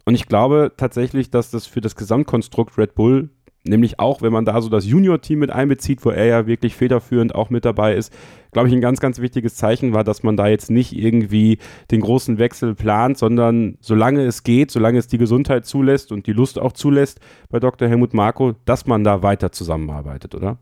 Und 0.04 0.16
ich 0.16 0.28
glaube 0.28 0.74
tatsächlich, 0.76 1.32
dass 1.32 1.52
das 1.52 1.68
für 1.68 1.80
das 1.80 1.96
Gesamtkonstrukt 1.96 2.78
Red 2.78 2.96
Bull 2.96 3.30
Nämlich 3.68 4.00
auch, 4.00 4.22
wenn 4.22 4.32
man 4.32 4.46
da 4.46 4.62
so 4.62 4.70
das 4.70 4.86
Junior-Team 4.86 5.40
mit 5.40 5.52
einbezieht, 5.52 6.04
wo 6.06 6.10
er 6.10 6.26
ja 6.26 6.48
wirklich 6.48 6.76
federführend 6.76 7.36
auch 7.36 7.50
mit 7.50 7.66
dabei 7.66 7.96
ist, 7.96 8.14
glaube 8.52 8.70
ich, 8.70 8.74
ein 8.74 8.82
ganz, 8.82 9.00
ganz 9.00 9.20
wichtiges 9.20 9.56
Zeichen 9.56 9.94
war, 9.94 10.04
dass 10.04 10.24
man 10.24 10.38
da 10.38 10.48
jetzt 10.48 10.72
nicht 10.72 10.94
irgendwie 10.94 11.60
den 11.92 12.02
großen 12.02 12.40
Wechsel 12.40 12.76
plant, 12.76 13.18
sondern 13.18 13.78
solange 13.82 14.26
es 14.26 14.44
geht, 14.44 14.72
solange 14.72 14.98
es 14.98 15.08
die 15.08 15.18
Gesundheit 15.18 15.66
zulässt 15.66 16.12
und 16.12 16.28
die 16.28 16.34
Lust 16.34 16.60
auch 16.60 16.72
zulässt 16.72 17.20
bei 17.50 17.60
Dr. 17.60 17.88
Helmut 17.88 18.14
Marko, 18.14 18.54
dass 18.66 18.88
man 18.88 19.04
da 19.04 19.22
weiter 19.22 19.52
zusammenarbeitet, 19.52 20.34
oder? 20.34 20.58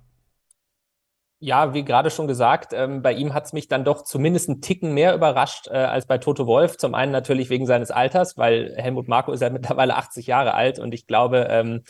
Ja, 1.40 1.74
wie 1.74 1.84
gerade 1.84 2.10
schon 2.10 2.28
gesagt, 2.28 2.72
ähm, 2.74 3.02
bei 3.02 3.14
ihm 3.14 3.34
hat 3.34 3.46
es 3.46 3.54
mich 3.54 3.68
dann 3.68 3.84
doch 3.84 4.04
zumindest 4.04 4.50
einen 4.50 4.62
Ticken 4.62 4.94
mehr 4.94 5.14
überrascht 5.14 5.68
äh, 5.68 5.76
als 5.76 6.08
bei 6.08 6.18
Toto 6.18 6.48
Wolf. 6.48 6.78
Zum 6.78 6.96
einen 6.96 7.12
natürlich 7.12 7.50
wegen 7.50 7.66
seines 7.66 7.92
Alters, 7.92 8.38
weil 8.38 8.74
Helmut 8.78 9.08
Marko 9.10 9.34
ist 9.34 9.42
ja 9.42 9.50
mittlerweile 9.50 9.96
80 9.96 10.28
Jahre 10.28 10.54
alt 10.54 10.80
und 10.80 10.94
ich 10.94 11.08
glaube, 11.08 11.48
ähm, 11.50 11.84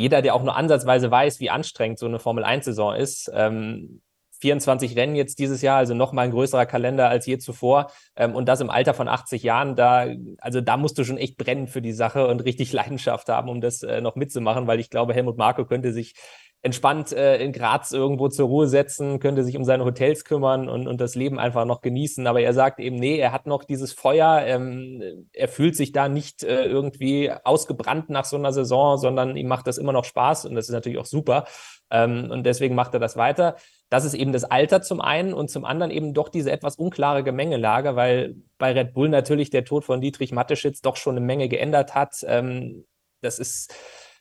jeder, 0.00 0.22
der 0.22 0.34
auch 0.34 0.42
nur 0.42 0.56
ansatzweise 0.56 1.10
weiß, 1.10 1.40
wie 1.40 1.50
anstrengend 1.50 1.98
so 1.98 2.06
eine 2.06 2.18
Formel-1-Saison 2.18 2.94
ist, 2.94 3.30
ähm, 3.34 4.00
24 4.40 4.96
Rennen 4.96 5.14
jetzt 5.14 5.38
dieses 5.38 5.60
Jahr, 5.60 5.76
also 5.76 5.92
noch 5.92 6.12
mal 6.12 6.22
ein 6.22 6.30
größerer 6.30 6.64
Kalender 6.64 7.10
als 7.10 7.26
je 7.26 7.36
zuvor. 7.36 7.90
Ähm, 8.16 8.34
und 8.34 8.48
das 8.48 8.62
im 8.62 8.70
Alter 8.70 8.94
von 8.94 9.08
80 9.08 9.42
Jahren, 9.42 9.76
da, 9.76 10.06
also 10.38 10.62
da 10.62 10.78
musst 10.78 10.96
du 10.96 11.04
schon 11.04 11.18
echt 11.18 11.36
brennen 11.36 11.66
für 11.66 11.82
die 11.82 11.92
Sache 11.92 12.26
und 12.26 12.44
richtig 12.46 12.72
Leidenschaft 12.80 13.28
haben, 13.28 13.50
um 13.50 13.60
das 13.60 13.82
äh, 13.82 14.00
noch 14.00 14.16
mitzumachen, 14.16 14.66
weil 14.66 14.80
ich 14.80 14.88
glaube, 14.88 15.12
Helmut 15.12 15.36
Marko 15.36 15.66
könnte 15.66 15.92
sich 15.92 16.14
entspannt 16.62 17.12
äh, 17.12 17.42
in 17.42 17.52
Graz 17.52 17.92
irgendwo 17.92 18.28
zur 18.28 18.48
Ruhe 18.48 18.66
setzen, 18.66 19.18
könnte 19.18 19.44
sich 19.44 19.56
um 19.56 19.64
seine 19.64 19.84
Hotels 19.84 20.24
kümmern 20.24 20.68
und, 20.68 20.86
und 20.86 21.00
das 21.00 21.14
Leben 21.14 21.38
einfach 21.38 21.64
noch 21.64 21.80
genießen. 21.80 22.26
Aber 22.26 22.40
er 22.42 22.52
sagt 22.52 22.80
eben, 22.80 22.96
nee, 22.96 23.18
er 23.18 23.32
hat 23.32 23.46
noch 23.46 23.64
dieses 23.64 23.94
Feuer, 23.94 24.42
ähm, 24.44 25.28
er 25.32 25.48
fühlt 25.48 25.74
sich 25.74 25.92
da 25.92 26.08
nicht 26.08 26.42
äh, 26.42 26.64
irgendwie 26.64 27.32
ausgebrannt 27.44 28.10
nach 28.10 28.26
so 28.26 28.36
einer 28.36 28.52
Saison, 28.52 28.98
sondern 28.98 29.36
ihm 29.36 29.48
macht 29.48 29.66
das 29.66 29.78
immer 29.78 29.92
noch 29.92 30.04
Spaß 30.04 30.44
und 30.44 30.54
das 30.54 30.66
ist 30.66 30.74
natürlich 30.74 30.98
auch 30.98 31.06
super. 31.06 31.46
Ähm, 31.90 32.30
und 32.30 32.44
deswegen 32.44 32.74
macht 32.74 32.92
er 32.92 33.00
das 33.00 33.16
weiter. 33.16 33.56
Das 33.88 34.04
ist 34.04 34.14
eben 34.14 34.32
das 34.32 34.44
Alter 34.44 34.82
zum 34.82 35.00
einen 35.00 35.32
und 35.32 35.50
zum 35.50 35.64
anderen 35.64 35.90
eben 35.90 36.12
doch 36.12 36.28
diese 36.28 36.52
etwas 36.52 36.76
unklare 36.76 37.24
Gemengelage, 37.24 37.96
weil 37.96 38.36
bei 38.58 38.72
Red 38.72 38.92
Bull 38.92 39.08
natürlich 39.08 39.48
der 39.48 39.64
Tod 39.64 39.84
von 39.84 40.02
Dietrich 40.02 40.30
Matteschitz 40.30 40.82
doch 40.82 40.96
schon 40.96 41.16
eine 41.16 41.24
Menge 41.24 41.48
geändert 41.48 41.94
hat. 41.94 42.16
Ähm, 42.26 42.84
das 43.22 43.38
ist 43.38 43.74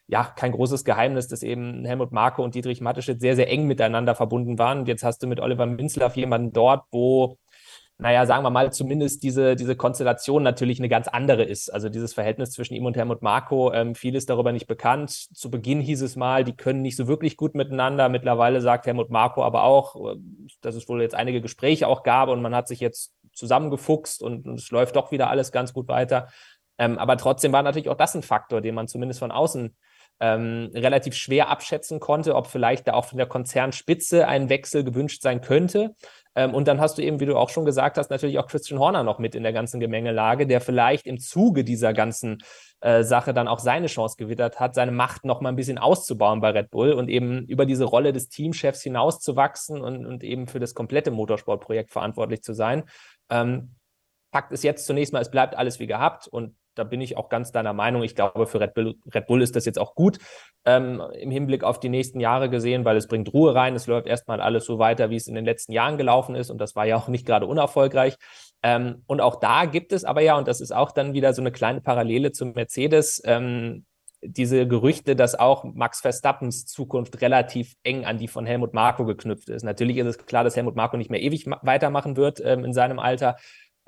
ja 0.09 0.23
kein 0.23 0.51
großes 0.51 0.83
Geheimnis, 0.85 1.27
dass 1.27 1.43
eben 1.43 1.85
Helmut 1.85 2.11
Marko 2.11 2.43
und 2.43 2.55
Dietrich 2.55 2.81
Mateschitz 2.81 3.21
sehr, 3.21 3.35
sehr 3.35 3.49
eng 3.49 3.67
miteinander 3.67 4.15
verbunden 4.15 4.57
waren. 4.57 4.79
Und 4.79 4.87
jetzt 4.87 5.03
hast 5.03 5.21
du 5.21 5.27
mit 5.27 5.39
Oliver 5.39 5.67
Minzlaff 5.67 6.17
jemanden 6.17 6.51
dort, 6.51 6.85
wo, 6.89 7.37
naja, 7.99 8.25
sagen 8.25 8.43
wir 8.43 8.49
mal, 8.49 8.73
zumindest 8.73 9.21
diese, 9.21 9.55
diese 9.55 9.75
Konstellation 9.75 10.41
natürlich 10.41 10.79
eine 10.79 10.89
ganz 10.89 11.07
andere 11.07 11.43
ist. 11.43 11.71
Also 11.71 11.89
dieses 11.89 12.15
Verhältnis 12.15 12.49
zwischen 12.51 12.73
ihm 12.73 12.87
und 12.87 12.97
Helmut 12.97 13.21
Marko, 13.21 13.71
ähm, 13.71 13.93
viel 13.93 14.15
ist 14.15 14.31
darüber 14.31 14.51
nicht 14.51 14.65
bekannt. 14.65 15.11
Zu 15.11 15.51
Beginn 15.51 15.79
hieß 15.79 16.01
es 16.01 16.15
mal, 16.15 16.43
die 16.43 16.55
können 16.55 16.81
nicht 16.81 16.95
so 16.95 17.07
wirklich 17.07 17.37
gut 17.37 17.53
miteinander. 17.53 18.09
Mittlerweile 18.09 18.61
sagt 18.61 18.87
Helmut 18.87 19.11
Marko 19.11 19.43
aber 19.43 19.61
auch, 19.63 19.95
äh, 19.95 20.15
dass 20.61 20.73
es 20.73 20.89
wohl 20.89 21.03
jetzt 21.03 21.13
einige 21.13 21.39
Gespräche 21.39 21.87
auch 21.87 22.01
gab 22.01 22.29
und 22.29 22.41
man 22.41 22.55
hat 22.55 22.67
sich 22.67 22.79
jetzt 22.79 23.13
zusammengefuchst 23.33 24.23
und, 24.23 24.47
und 24.47 24.59
es 24.59 24.71
läuft 24.71 24.95
doch 24.95 25.11
wieder 25.11 25.29
alles 25.29 25.51
ganz 25.51 25.71
gut 25.71 25.87
weiter. 25.87 26.29
Ähm, 26.79 26.97
aber 26.97 27.15
trotzdem 27.17 27.51
war 27.51 27.61
natürlich 27.61 27.89
auch 27.89 27.95
das 27.95 28.15
ein 28.15 28.23
Faktor, 28.23 28.61
den 28.61 28.73
man 28.73 28.87
zumindest 28.87 29.19
von 29.19 29.31
außen 29.31 29.75
ähm, 30.19 30.71
relativ 30.73 31.15
schwer 31.15 31.49
abschätzen 31.49 31.99
konnte, 31.99 32.35
ob 32.35 32.47
vielleicht 32.47 32.87
da 32.87 32.93
auch 32.93 33.05
von 33.05 33.17
der 33.17 33.27
Konzernspitze 33.27 34.27
ein 34.27 34.49
Wechsel 34.49 34.83
gewünscht 34.83 35.21
sein 35.21 35.41
könnte. 35.41 35.95
Ähm, 36.35 36.53
und 36.53 36.67
dann 36.67 36.81
hast 36.81 36.97
du 36.97 37.01
eben, 37.01 37.19
wie 37.19 37.25
du 37.25 37.37
auch 37.37 37.49
schon 37.49 37.65
gesagt 37.65 37.97
hast, 37.97 38.09
natürlich 38.09 38.37
auch 38.37 38.47
Christian 38.47 38.79
Horner 38.79 39.03
noch 39.03 39.19
mit 39.19 39.35
in 39.35 39.43
der 39.43 39.53
ganzen 39.53 39.79
Gemengelage, 39.79 40.45
der 40.45 40.61
vielleicht 40.61 41.07
im 41.07 41.19
Zuge 41.19 41.63
dieser 41.63 41.93
ganzen 41.93 42.39
äh, 42.81 43.03
Sache 43.03 43.33
dann 43.33 43.47
auch 43.47 43.59
seine 43.59 43.87
Chance 43.87 44.15
gewittert 44.17 44.59
hat, 44.59 44.75
seine 44.75 44.91
Macht 44.91 45.25
noch 45.25 45.41
mal 45.41 45.49
ein 45.49 45.55
bisschen 45.55 45.77
auszubauen 45.77 46.41
bei 46.41 46.51
Red 46.51 46.69
Bull 46.69 46.93
und 46.93 47.09
eben 47.09 47.45
über 47.45 47.65
diese 47.65 47.85
Rolle 47.85 48.13
des 48.13 48.29
Teamchefs 48.29 48.83
hinauszuwachsen 48.83 49.81
und, 49.81 50.05
und 50.05 50.23
eben 50.23 50.47
für 50.47 50.59
das 50.59 50.73
komplette 50.73 51.11
Motorsportprojekt 51.11 51.91
verantwortlich 51.91 52.41
zu 52.41 52.53
sein. 52.53 52.83
Ähm, 53.29 53.75
Fakt 54.31 54.51
ist 54.51 54.63
jetzt 54.63 54.85
zunächst 54.85 55.11
mal, 55.11 55.21
es 55.21 55.31
bleibt 55.31 55.55
alles 55.55 55.79
wie 55.79 55.87
gehabt 55.87 56.27
und 56.27 56.55
da 56.79 56.85
bin 56.85 57.01
ich 57.01 57.17
auch 57.17 57.29
ganz 57.29 57.51
deiner 57.51 57.73
Meinung. 57.73 58.03
Ich 58.03 58.15
glaube, 58.15 58.47
für 58.47 58.59
Red 58.59 58.73
Bull, 58.73 58.95
Red 59.13 59.27
Bull 59.27 59.41
ist 59.41 59.55
das 59.55 59.65
jetzt 59.65 59.77
auch 59.77 59.95
gut 59.95 60.17
ähm, 60.65 61.03
im 61.13 61.29
Hinblick 61.29 61.63
auf 61.63 61.79
die 61.79 61.89
nächsten 61.89 62.19
Jahre 62.19 62.49
gesehen, 62.49 62.85
weil 62.85 62.97
es 62.97 63.07
bringt 63.07 63.33
Ruhe 63.33 63.53
rein. 63.53 63.75
Es 63.75 63.85
läuft 63.85 64.07
erstmal 64.07 64.41
alles 64.41 64.65
so 64.65 64.79
weiter, 64.79 65.09
wie 65.09 65.17
es 65.17 65.27
in 65.27 65.35
den 65.35 65.45
letzten 65.45 65.73
Jahren 65.73 65.97
gelaufen 65.97 66.35
ist. 66.35 66.49
Und 66.49 66.57
das 66.59 66.75
war 66.75 66.85
ja 66.85 66.95
auch 66.95 67.09
nicht 67.09 67.25
gerade 67.25 67.45
unerfolgreich. 67.45 68.15
Ähm, 68.63 69.03
und 69.07 69.21
auch 69.21 69.35
da 69.35 69.65
gibt 69.65 69.91
es 69.91 70.05
aber 70.05 70.21
ja, 70.21 70.37
und 70.37 70.47
das 70.47 70.61
ist 70.61 70.71
auch 70.71 70.91
dann 70.91 71.13
wieder 71.13 71.33
so 71.33 71.41
eine 71.41 71.51
kleine 71.51 71.81
Parallele 71.81 72.31
zum 72.31 72.53
Mercedes, 72.53 73.21
ähm, 73.25 73.85
diese 74.21 74.67
Gerüchte, 74.67 75.15
dass 75.15 75.35
auch 75.35 75.63
Max 75.63 76.01
Verstappens 76.01 76.65
Zukunft 76.65 77.21
relativ 77.21 77.75
eng 77.83 78.05
an 78.05 78.17
die 78.17 78.27
von 78.27 78.45
Helmut 78.45 78.73
Marko 78.73 79.05
geknüpft 79.05 79.49
ist. 79.49 79.63
Natürlich 79.63 79.97
ist 79.97 80.07
es 80.07 80.17
klar, 80.17 80.43
dass 80.43 80.57
Helmut 80.57 80.75
Marko 80.75 80.97
nicht 80.97 81.09
mehr 81.09 81.21
ewig 81.21 81.45
weitermachen 81.61 82.17
wird 82.17 82.41
ähm, 82.43 82.65
in 82.65 82.73
seinem 82.73 82.99
Alter. 82.99 83.37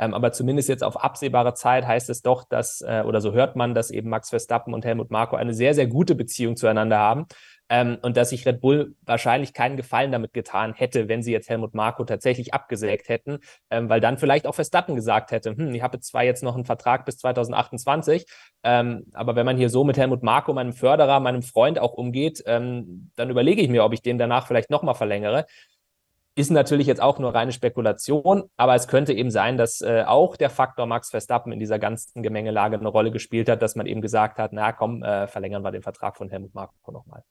Ähm, 0.01 0.13
aber 0.15 0.33
zumindest 0.33 0.67
jetzt 0.67 0.83
auf 0.83 1.01
absehbare 1.01 1.53
Zeit 1.53 1.87
heißt 1.87 2.09
es 2.09 2.23
doch, 2.23 2.43
dass, 2.49 2.81
äh, 2.81 3.03
oder 3.05 3.21
so 3.21 3.31
hört 3.33 3.55
man, 3.55 3.75
dass 3.75 3.91
eben 3.91 4.09
Max 4.09 4.29
Verstappen 4.31 4.73
und 4.73 4.83
Helmut 4.83 5.11
Marko 5.11 5.35
eine 5.37 5.53
sehr, 5.53 5.75
sehr 5.75 5.87
gute 5.87 6.15
Beziehung 6.15 6.57
zueinander 6.57 6.97
haben. 6.97 7.27
ähm, 7.69 7.97
und 8.01 8.17
dass 8.17 8.31
sich 8.31 8.45
Red 8.45 8.59
Bull 8.59 8.95
wahrscheinlich 9.03 9.53
keinen 9.53 9.77
Gefallen 9.77 10.11
damit 10.11 10.33
getan 10.33 10.73
hätte, 10.73 11.07
wenn 11.07 11.23
sie 11.23 11.31
jetzt 11.31 11.49
Helmut 11.49 11.73
Marko 11.73 12.03
tatsächlich 12.03 12.53
abgesägt 12.53 13.07
hätten, 13.07 13.39
ähm, 13.69 13.87
weil 13.87 14.01
dann 14.01 14.17
vielleicht 14.17 14.45
auch 14.45 14.55
Verstappen 14.55 14.95
gesagt 14.95 15.31
hätte, 15.31 15.55
hm, 15.55 15.73
ich 15.73 15.81
habe 15.81 15.97
zwar 16.01 16.23
jetzt 16.23 16.43
noch 16.43 16.55
einen 16.55 16.65
Vertrag 16.65 17.05
bis 17.05 17.17
2028, 17.19 18.25
ähm, 18.63 19.05
aber 19.13 19.37
wenn 19.37 19.45
man 19.45 19.55
hier 19.55 19.69
so 19.69 19.85
mit 19.85 19.97
Helmut 19.97 20.21
Marko, 20.21 20.53
meinem 20.53 20.73
Förderer, 20.73 21.21
meinem 21.21 21.43
Freund 21.43 21.79
auch 21.79 21.93
umgeht, 21.93 22.43
ähm, 22.45 23.11
dann 23.15 23.29
überlege 23.29 23.61
ich 23.61 23.69
mir, 23.69 23.85
ob 23.85 23.93
ich 23.93 24.01
den 24.01 24.17
danach 24.17 24.47
vielleicht 24.47 24.69
nochmal 24.69 24.95
verlängere. 24.95 25.45
Ist 26.41 26.49
natürlich 26.49 26.87
jetzt 26.87 27.03
auch 27.03 27.19
nur 27.19 27.35
reine 27.35 27.51
Spekulation, 27.51 28.45
aber 28.57 28.73
es 28.73 28.87
könnte 28.87 29.13
eben 29.13 29.29
sein, 29.29 29.57
dass 29.57 29.81
äh, 29.81 30.05
auch 30.07 30.35
der 30.35 30.49
Faktor 30.49 30.87
Max 30.87 31.11
Verstappen 31.11 31.51
in 31.51 31.59
dieser 31.59 31.77
ganzen 31.77 32.23
Gemengelage 32.23 32.79
eine 32.79 32.87
Rolle 32.89 33.11
gespielt 33.11 33.47
hat, 33.47 33.61
dass 33.61 33.75
man 33.75 33.85
eben 33.85 34.01
gesagt 34.01 34.39
hat, 34.39 34.51
na 34.51 34.71
komm, 34.71 35.03
äh, 35.03 35.27
verlängern 35.27 35.61
wir 35.61 35.69
den 35.69 35.83
Vertrag 35.83 36.17
von 36.17 36.29
Helmut 36.29 36.55
Marko 36.55 36.91
nochmal. 36.91 37.21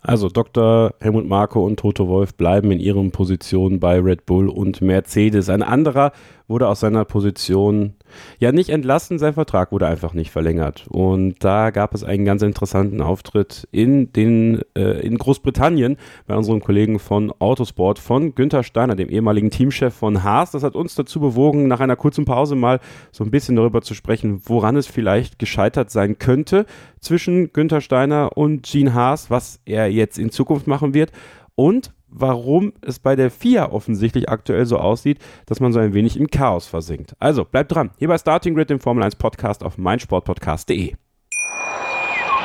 Also 0.00 0.28
Dr. 0.28 0.92
Helmut 1.00 1.28
Marko 1.28 1.64
und 1.64 1.78
Toto 1.78 2.08
Wolf 2.08 2.34
bleiben 2.34 2.72
in 2.72 2.80
ihren 2.80 3.12
Positionen 3.12 3.78
bei 3.78 4.00
Red 4.00 4.26
Bull 4.26 4.48
und 4.48 4.80
Mercedes. 4.80 5.48
Ein 5.48 5.62
anderer 5.62 6.10
wurde 6.52 6.68
aus 6.68 6.80
seiner 6.80 7.04
Position 7.04 7.94
ja 8.38 8.52
nicht 8.52 8.68
entlassen, 8.68 9.18
sein 9.18 9.32
Vertrag 9.34 9.72
wurde 9.72 9.86
einfach 9.86 10.12
nicht 10.12 10.30
verlängert. 10.30 10.86
Und 10.88 11.42
da 11.42 11.70
gab 11.70 11.94
es 11.94 12.04
einen 12.04 12.24
ganz 12.24 12.42
interessanten 12.42 13.00
Auftritt 13.00 13.66
in, 13.72 14.12
den, 14.12 14.60
äh, 14.76 15.00
in 15.00 15.16
Großbritannien 15.16 15.96
bei 16.26 16.36
unserem 16.36 16.60
Kollegen 16.60 16.98
von 16.98 17.32
Autosport 17.38 17.98
von 17.98 18.34
Günther 18.34 18.62
Steiner, 18.62 18.94
dem 18.94 19.08
ehemaligen 19.08 19.50
Teamchef 19.50 19.94
von 19.94 20.22
Haas. 20.22 20.50
Das 20.50 20.62
hat 20.62 20.74
uns 20.74 20.94
dazu 20.94 21.20
bewogen, 21.20 21.68
nach 21.68 21.80
einer 21.80 21.96
kurzen 21.96 22.26
Pause 22.26 22.54
mal 22.54 22.80
so 23.10 23.24
ein 23.24 23.30
bisschen 23.30 23.56
darüber 23.56 23.80
zu 23.80 23.94
sprechen, 23.94 24.42
woran 24.44 24.76
es 24.76 24.86
vielleicht 24.86 25.38
gescheitert 25.38 25.90
sein 25.90 26.18
könnte 26.18 26.66
zwischen 27.00 27.52
Günther 27.52 27.80
Steiner 27.80 28.36
und 28.36 28.64
Gene 28.64 28.94
Haas, 28.94 29.30
was 29.30 29.60
er 29.64 29.90
jetzt 29.90 30.18
in 30.18 30.30
Zukunft 30.30 30.66
machen 30.66 30.92
wird 30.94 31.12
und 31.54 31.92
warum 32.12 32.74
es 32.82 32.98
bei 32.98 33.16
der 33.16 33.30
FIA 33.30 33.72
offensichtlich 33.72 34.28
aktuell 34.28 34.66
so 34.66 34.76
aussieht, 34.78 35.18
dass 35.46 35.60
man 35.60 35.72
so 35.72 35.80
ein 35.80 35.94
wenig 35.94 36.18
im 36.18 36.26
Chaos 36.28 36.66
versinkt. 36.66 37.16
Also 37.18 37.44
bleibt 37.44 37.74
dran, 37.74 37.90
hier 37.98 38.08
bei 38.08 38.18
Starting 38.18 38.54
Grid, 38.54 38.68
dem 38.70 38.80
Formel 38.80 39.02
1 39.02 39.16
Podcast 39.16 39.64
auf 39.64 39.78
meinsportpodcast.de. 39.78 40.94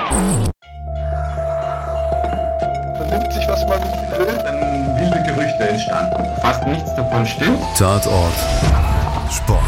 Man 0.09 0.51
nimmt 3.09 3.33
sich, 3.33 3.47
was 3.47 3.67
man 3.67 3.81
will, 4.17 4.37
dann 4.43 4.97
wilde 4.97 5.23
Gerüchte 5.27 5.69
entstanden. 5.69 6.23
Fast 6.41 6.65
nichts 6.67 6.95
davon 6.95 7.25
stimmt. 7.25 7.59
Tatort 7.77 8.33
Sport. 9.31 9.61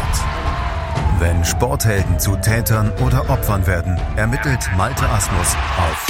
Wenn 1.18 1.44
Sporthelden 1.44 2.18
zu 2.18 2.34
Tätern 2.36 2.90
oder 3.04 3.28
Opfern 3.28 3.66
werden, 3.66 3.98
ermittelt 4.16 4.70
Malte 4.76 5.06
Asmus 5.06 5.54
auf 5.76 6.09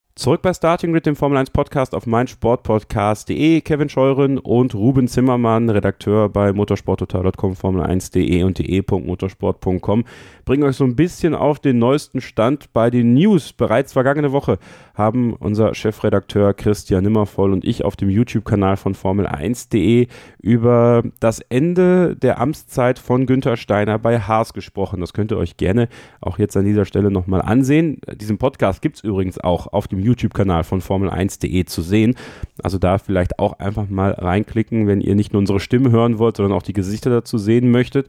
Zurück 0.21 0.43
bei 0.43 0.53
Starting 0.53 0.91
Grid, 0.93 1.07
dem 1.07 1.15
Formel 1.15 1.39
1 1.39 1.49
Podcast 1.49 1.95
auf 1.95 2.05
meinsportpodcast.de. 2.05 3.61
Kevin 3.61 3.89
Scheuren 3.89 4.37
und 4.37 4.75
Ruben 4.75 5.07
Zimmermann, 5.07 5.67
Redakteur 5.67 6.29
bei 6.29 6.53
motorsporttotal.com, 6.53 7.53
Formel1.de 7.53 8.43
und 8.43 8.59
de.motorsport.com, 8.59 10.05
bringen 10.45 10.61
euch 10.61 10.75
so 10.75 10.83
ein 10.83 10.95
bisschen 10.95 11.33
auf 11.33 11.57
den 11.57 11.79
neuesten 11.79 12.21
Stand 12.21 12.71
bei 12.71 12.91
den 12.91 13.15
News. 13.15 13.51
Bereits 13.51 13.93
vergangene 13.93 14.31
Woche 14.31 14.59
haben 14.93 15.33
unser 15.33 15.73
Chefredakteur 15.73 16.53
Christian 16.53 17.03
Nimmervoll 17.03 17.51
und 17.51 17.65
ich 17.65 17.83
auf 17.83 17.95
dem 17.95 18.11
YouTube-Kanal 18.11 18.77
von 18.77 18.93
Formel1.de 18.93 20.05
über 20.39 21.01
das 21.19 21.39
Ende 21.49 22.15
der 22.15 22.39
Amtszeit 22.39 22.99
von 22.99 23.25
Günther 23.25 23.57
Steiner 23.57 23.97
bei 23.97 24.19
Haas 24.19 24.53
gesprochen. 24.53 24.99
Das 24.99 25.13
könnt 25.13 25.31
ihr 25.31 25.37
euch 25.37 25.57
gerne 25.57 25.87
auch 26.19 26.37
jetzt 26.37 26.55
an 26.55 26.65
dieser 26.65 26.85
Stelle 26.85 27.09
nochmal 27.09 27.41
ansehen. 27.41 27.99
Diesen 28.13 28.37
Podcast 28.37 28.83
gibt 28.83 28.97
es 28.97 29.03
übrigens 29.03 29.39
auch 29.39 29.65
auf 29.73 29.87
dem 29.87 30.10
YouTube-Kanal 30.11 30.63
von 30.63 30.81
Formel1.de 30.81 31.65
zu 31.65 31.81
sehen. 31.81 32.15
Also 32.63 32.77
da 32.77 32.97
vielleicht 32.97 33.39
auch 33.39 33.59
einfach 33.59 33.89
mal 33.89 34.11
reinklicken, 34.11 34.87
wenn 34.87 35.01
ihr 35.01 35.15
nicht 35.15 35.33
nur 35.33 35.39
unsere 35.39 35.59
Stimme 35.59 35.91
hören 35.91 36.19
wollt, 36.19 36.37
sondern 36.37 36.57
auch 36.57 36.63
die 36.63 36.73
Gesichter 36.73 37.09
dazu 37.09 37.37
sehen 37.37 37.71
möchtet. 37.71 38.07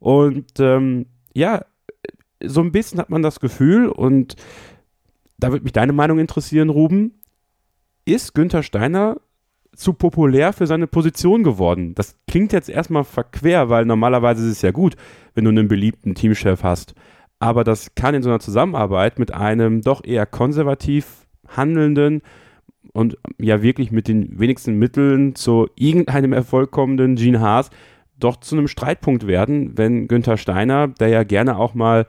Und 0.00 0.58
ähm, 0.58 1.06
ja, 1.32 1.64
so 2.44 2.60
ein 2.60 2.72
bisschen 2.72 2.98
hat 2.98 3.10
man 3.10 3.22
das 3.22 3.40
Gefühl 3.40 3.88
und 3.88 4.36
da 5.38 5.50
würde 5.50 5.64
mich 5.64 5.72
deine 5.72 5.92
Meinung 5.92 6.18
interessieren, 6.18 6.68
Ruben. 6.68 7.12
Ist 8.04 8.34
Günther 8.34 8.62
Steiner 8.62 9.20
zu 9.74 9.94
populär 9.94 10.52
für 10.52 10.66
seine 10.66 10.86
Position 10.86 11.42
geworden? 11.42 11.94
Das 11.94 12.16
klingt 12.28 12.52
jetzt 12.52 12.68
erstmal 12.68 13.04
verquer, 13.04 13.68
weil 13.68 13.86
normalerweise 13.86 14.44
ist 14.44 14.52
es 14.52 14.62
ja 14.62 14.70
gut, 14.70 14.94
wenn 15.34 15.44
du 15.44 15.50
einen 15.50 15.68
beliebten 15.68 16.14
Teamchef 16.14 16.62
hast. 16.62 16.94
Aber 17.38 17.64
das 17.64 17.94
kann 17.94 18.14
in 18.14 18.22
so 18.22 18.30
einer 18.30 18.40
Zusammenarbeit 18.40 19.18
mit 19.18 19.32
einem 19.34 19.82
doch 19.82 20.04
eher 20.04 20.26
konservativ 20.26 21.23
handelnden 21.56 22.22
und 22.92 23.16
ja 23.38 23.62
wirklich 23.62 23.90
mit 23.90 24.08
den 24.08 24.38
wenigsten 24.38 24.78
Mitteln 24.78 25.34
zu 25.34 25.68
irgendeinem 25.76 26.32
Erfolg 26.32 26.70
kommenden 26.70 27.16
Gene 27.16 27.40
Haas 27.40 27.70
doch 28.18 28.36
zu 28.36 28.56
einem 28.56 28.68
Streitpunkt 28.68 29.26
werden, 29.26 29.76
wenn 29.76 30.08
Günther 30.08 30.36
Steiner, 30.36 30.88
der 30.88 31.08
ja 31.08 31.24
gerne 31.24 31.58
auch 31.58 31.74
mal 31.74 32.06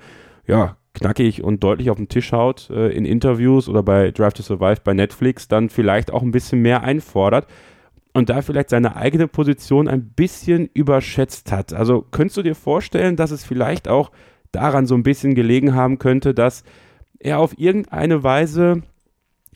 ja, 0.48 0.78
knackig 0.94 1.44
und 1.44 1.64
deutlich 1.64 1.90
auf 1.90 1.98
den 1.98 2.10
Tisch 2.10 2.32
haut 2.32 2.70
äh, 2.70 2.90
in 2.90 3.06
Interviews 3.06 3.68
oder 3.68 3.84
bei 3.84 4.12
Drive 4.12 4.34
to 4.34 4.44
Survive 4.44 4.82
bei 4.84 4.94
Netflix, 4.94 5.48
dann 5.48 5.70
vielleicht 5.70 6.12
auch 6.12 6.22
ein 6.22 6.32
bisschen 6.32 6.62
mehr 6.62 6.84
einfordert 6.84 7.48
und 8.14 8.30
da 8.30 8.42
vielleicht 8.42 8.70
seine 8.70 8.96
eigene 8.96 9.28
Position 9.28 9.88
ein 9.88 10.10
bisschen 10.10 10.70
überschätzt 10.74 11.52
hat. 11.52 11.74
Also 11.74 12.06
könntest 12.12 12.38
du 12.38 12.44
dir 12.44 12.56
vorstellen, 12.56 13.16
dass 13.16 13.32
es 13.32 13.44
vielleicht 13.44 13.88
auch 13.88 14.12
daran 14.52 14.86
so 14.86 14.96
ein 14.96 15.04
bisschen 15.04 15.36
gelegen 15.36 15.76
haben 15.76 16.00
könnte, 16.00 16.34
dass 16.34 16.64
er 17.20 17.40
auf 17.40 17.58
irgendeine 17.58 18.24
Weise 18.24 18.84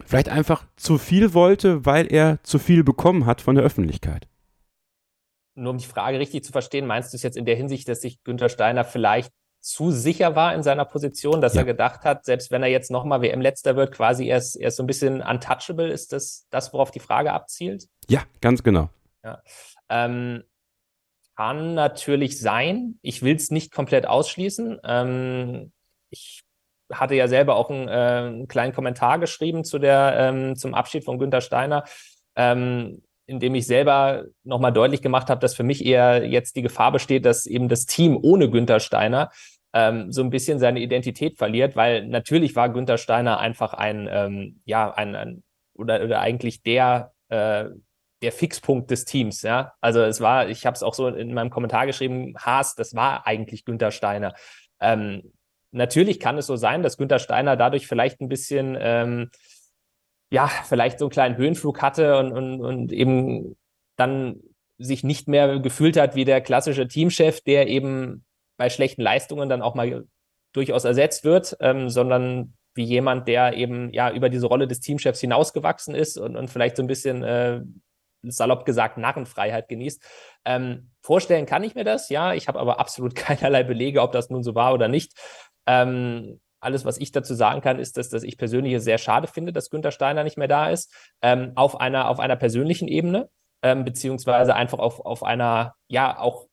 vielleicht 0.05 0.29
einfach 0.29 0.65
zu 0.75 0.97
viel 0.97 1.33
wollte, 1.33 1.85
weil 1.85 2.11
er 2.11 2.41
zu 2.43 2.59
viel 2.59 2.83
bekommen 2.83 3.25
hat 3.25 3.41
von 3.41 3.55
der 3.55 3.63
Öffentlichkeit? 3.63 4.27
Nur 5.55 5.71
um 5.71 5.77
die 5.77 5.85
Frage 5.85 6.19
richtig 6.19 6.43
zu 6.43 6.51
verstehen, 6.51 6.85
meinst 6.85 7.13
du 7.13 7.17
es 7.17 7.23
jetzt 7.23 7.37
in 7.37 7.45
der 7.45 7.55
Hinsicht, 7.55 7.87
dass 7.89 8.01
sich 8.01 8.23
Günther 8.23 8.49
Steiner 8.49 8.85
vielleicht 8.85 9.31
zu 9.61 9.91
sicher 9.91 10.35
war 10.35 10.55
in 10.55 10.63
seiner 10.63 10.85
Position, 10.85 11.41
dass 11.41 11.53
ja. 11.53 11.61
er 11.61 11.65
gedacht 11.65 12.03
hat, 12.03 12.23
selbst 12.23 12.49
wenn 12.49 12.63
er 12.63 12.69
jetzt 12.69 12.91
nochmal 12.91 13.21
WM-Letzter 13.21 13.75
wird, 13.75 13.93
quasi 13.93 14.25
erst, 14.27 14.55
erst 14.59 14.77
so 14.77 14.83
ein 14.83 14.87
bisschen 14.87 15.21
untouchable, 15.21 15.89
ist 15.89 16.13
das 16.13 16.47
das, 16.49 16.71
worauf 16.71 16.91
die 16.91 17.01
Frage 17.01 17.33
abzielt? 17.33 17.87
Ja, 18.07 18.23
ganz 18.39 18.63
genau. 18.63 18.89
Ja. 19.23 19.41
Ähm, 19.89 20.43
kann 21.35 21.73
natürlich 21.73 22.39
sein. 22.39 22.99
Ich 23.01 23.21
will 23.21 23.35
es 23.35 23.51
nicht 23.51 23.71
komplett 23.71 24.05
ausschließen. 24.05 24.79
Ähm, 24.83 25.71
ich 26.09 26.43
hatte 26.91 27.15
ja 27.15 27.27
selber 27.27 27.55
auch 27.55 27.69
einen, 27.69 27.87
äh, 27.87 27.91
einen 27.91 28.47
kleinen 28.47 28.73
Kommentar 28.73 29.19
geschrieben 29.19 29.63
zu 29.63 29.79
der, 29.79 30.15
ähm, 30.17 30.55
zum 30.55 30.73
Abschied 30.73 31.05
von 31.05 31.19
Günter 31.19 31.41
Steiner. 31.41 31.83
Ähm, 32.35 33.01
in 33.29 33.39
dem 33.39 33.53
ich 33.53 33.67
selber 33.67 34.25
nochmal 34.43 34.73
deutlich 34.73 35.03
gemacht 35.03 35.29
habe, 35.29 35.39
dass 35.39 35.53
für 35.53 35.63
mich 35.63 35.85
eher 35.85 36.25
jetzt 36.25 36.55
die 36.55 36.63
Gefahr 36.63 36.91
besteht, 36.91 37.25
dass 37.25 37.45
eben 37.45 37.69
das 37.69 37.85
Team 37.85 38.17
ohne 38.19 38.49
Günther 38.49 38.79
Steiner 38.79 39.29
ähm, 39.71 40.11
so 40.11 40.23
ein 40.23 40.31
bisschen 40.31 40.57
seine 40.57 40.79
Identität 40.79 41.37
verliert, 41.37 41.75
weil 41.75 42.07
natürlich 42.07 42.55
war 42.55 42.69
Günther 42.69 42.97
Steiner 42.97 43.39
einfach 43.39 43.73
ein, 43.73 44.09
ähm, 44.11 44.61
ja, 44.65 44.91
ein, 44.91 45.15
ein 45.15 45.43
oder, 45.75 46.03
oder 46.03 46.21
eigentlich 46.21 46.63
der, 46.63 47.13
äh, 47.29 47.65
der 48.23 48.31
Fixpunkt 48.31 48.89
des 48.89 49.05
Teams, 49.05 49.43
ja. 49.43 49.73
Also 49.79 50.01
es 50.01 50.21
war, 50.21 50.49
ich 50.49 50.65
habe 50.65 50.73
es 50.73 50.81
auch 50.81 50.95
so 50.95 51.07
in 51.07 51.33
meinem 51.33 51.51
Kommentar 51.51 51.85
geschrieben, 51.85 52.33
Haas, 52.37 52.73
das 52.73 52.95
war 52.95 53.27
eigentlich 53.27 53.63
Günther 53.63 53.91
Steiner. 53.91 54.33
Ähm, 54.81 55.31
natürlich 55.71 56.19
kann 56.19 56.37
es 56.37 56.47
so 56.47 56.55
sein, 56.55 56.83
dass 56.83 56.97
Günther 56.97 57.19
Steiner 57.19 57.55
dadurch 57.55 57.87
vielleicht 57.87 58.21
ein 58.21 58.29
bisschen 58.29 58.77
ähm, 58.79 59.29
ja, 60.31 60.47
vielleicht 60.47 60.99
so 60.99 61.05
einen 61.05 61.11
kleinen 61.11 61.37
Höhenflug 61.37 61.81
hatte 61.81 62.17
und, 62.17 62.31
und, 62.31 62.61
und 62.61 62.91
eben 62.91 63.57
dann 63.95 64.41
sich 64.77 65.03
nicht 65.03 65.27
mehr 65.27 65.59
gefühlt 65.59 65.97
hat 65.97 66.15
wie 66.15 66.25
der 66.25 66.41
klassische 66.41 66.87
Teamchef, 66.87 67.41
der 67.41 67.67
eben 67.67 68.25
bei 68.57 68.69
schlechten 68.69 69.01
Leistungen 69.01 69.49
dann 69.49 69.61
auch 69.61 69.75
mal 69.75 70.05
durchaus 70.53 70.85
ersetzt 70.85 71.23
wird, 71.23 71.57
ähm, 71.59 71.89
sondern 71.89 72.53
wie 72.75 72.83
jemand, 72.83 73.27
der 73.27 73.55
eben 73.55 73.91
ja 73.91 74.11
über 74.11 74.29
diese 74.29 74.47
Rolle 74.47 74.67
des 74.67 74.79
Teamchefs 74.79 75.19
hinausgewachsen 75.19 75.95
ist 75.95 76.17
und, 76.17 76.35
und 76.35 76.49
vielleicht 76.49 76.77
so 76.77 76.83
ein 76.83 76.87
bisschen 76.87 77.23
äh, 77.23 77.61
salopp 78.23 78.65
gesagt 78.65 78.97
Narrenfreiheit 78.97 79.67
genießt. 79.67 80.03
Ähm, 80.45 80.91
vorstellen 81.01 81.45
kann 81.45 81.63
ich 81.63 81.75
mir 81.75 81.83
das, 81.83 82.09
ja. 82.09 82.33
Ich 82.33 82.47
habe 82.47 82.59
aber 82.59 82.79
absolut 82.79 83.15
keinerlei 83.15 83.63
Belege, 83.63 84.01
ob 84.01 84.11
das 84.11 84.29
nun 84.29 84.43
so 84.43 84.55
war 84.55 84.73
oder 84.73 84.87
nicht. 84.87 85.13
Ähm, 85.69 86.39
alles, 86.59 86.83
was 86.83 86.97
ich 86.97 87.11
dazu 87.11 87.35
sagen 87.35 87.61
kann, 87.61 87.79
ist, 87.79 87.95
dass, 87.95 88.09
dass 88.09 88.23
ich 88.23 88.37
persönlich 88.37 88.73
es 88.73 88.83
sehr 88.83 88.97
schade 88.97 89.27
finde, 89.27 89.53
dass 89.53 89.69
Günther 89.69 89.91
Steiner 89.91 90.23
nicht 90.23 90.37
mehr 90.37 90.47
da 90.47 90.69
ist, 90.69 90.91
ähm, 91.21 91.51
auf 91.55 91.79
einer, 91.79 92.09
auf 92.09 92.19
einer 92.19 92.35
persönlichen 92.35 92.87
Ebene, 92.87 93.29
ähm, 93.61 93.85
beziehungsweise 93.85 94.55
einfach 94.55 94.79
auf, 94.79 94.99
auf 94.99 95.23
einer, 95.23 95.75
ja, 95.87 96.17
auch 96.19 96.47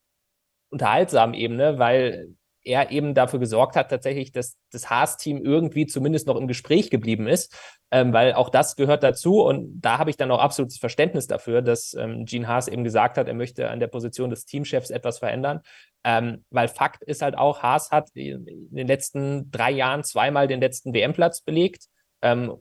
unterhaltsamen 0.69 1.33
Ebene, 1.33 1.79
weil 1.79 2.35
er 2.67 2.91
eben 2.91 3.13
dafür 3.13 3.39
gesorgt 3.39 3.75
hat, 3.75 3.89
tatsächlich, 3.89 4.31
dass 4.31 4.57
das 4.71 4.89
Haas-Team 4.89 5.43
irgendwie 5.43 5.87
zumindest 5.87 6.27
noch 6.27 6.35
im 6.35 6.47
Gespräch 6.47 6.89
geblieben 6.89 7.27
ist, 7.27 7.55
ähm, 7.91 8.13
weil 8.13 8.33
auch 8.33 8.49
das 8.49 8.75
gehört 8.75 9.03
dazu. 9.03 9.41
Und 9.41 9.79
da 9.79 9.97
habe 9.97 10.09
ich 10.09 10.17
dann 10.17 10.29
auch 10.29 10.39
absolutes 10.39 10.77
Verständnis 10.77 11.27
dafür, 11.27 11.61
dass 11.61 11.93
ähm, 11.93 12.25
Gene 12.25 12.47
Haas 12.47 12.67
eben 12.67 12.83
gesagt 12.83 13.17
hat, 13.17 13.27
er 13.27 13.33
möchte 13.33 13.69
an 13.69 13.79
der 13.79 13.87
Position 13.87 14.29
des 14.29 14.45
Teamchefs 14.45 14.89
etwas 14.89 15.19
verändern. 15.19 15.61
Ähm, 16.03 16.43
weil 16.49 16.67
Fakt 16.67 17.03
ist 17.03 17.21
halt 17.21 17.37
auch, 17.37 17.63
Haas 17.63 17.91
hat 17.91 18.09
in 18.13 18.45
den 18.45 18.87
letzten 18.87 19.49
drei 19.49 19.71
Jahren 19.71 20.03
zweimal 20.03 20.47
den 20.47 20.59
letzten 20.59 20.93
WM-Platz 20.93 21.41
belegt. 21.41 21.85
Ähm, 22.21 22.53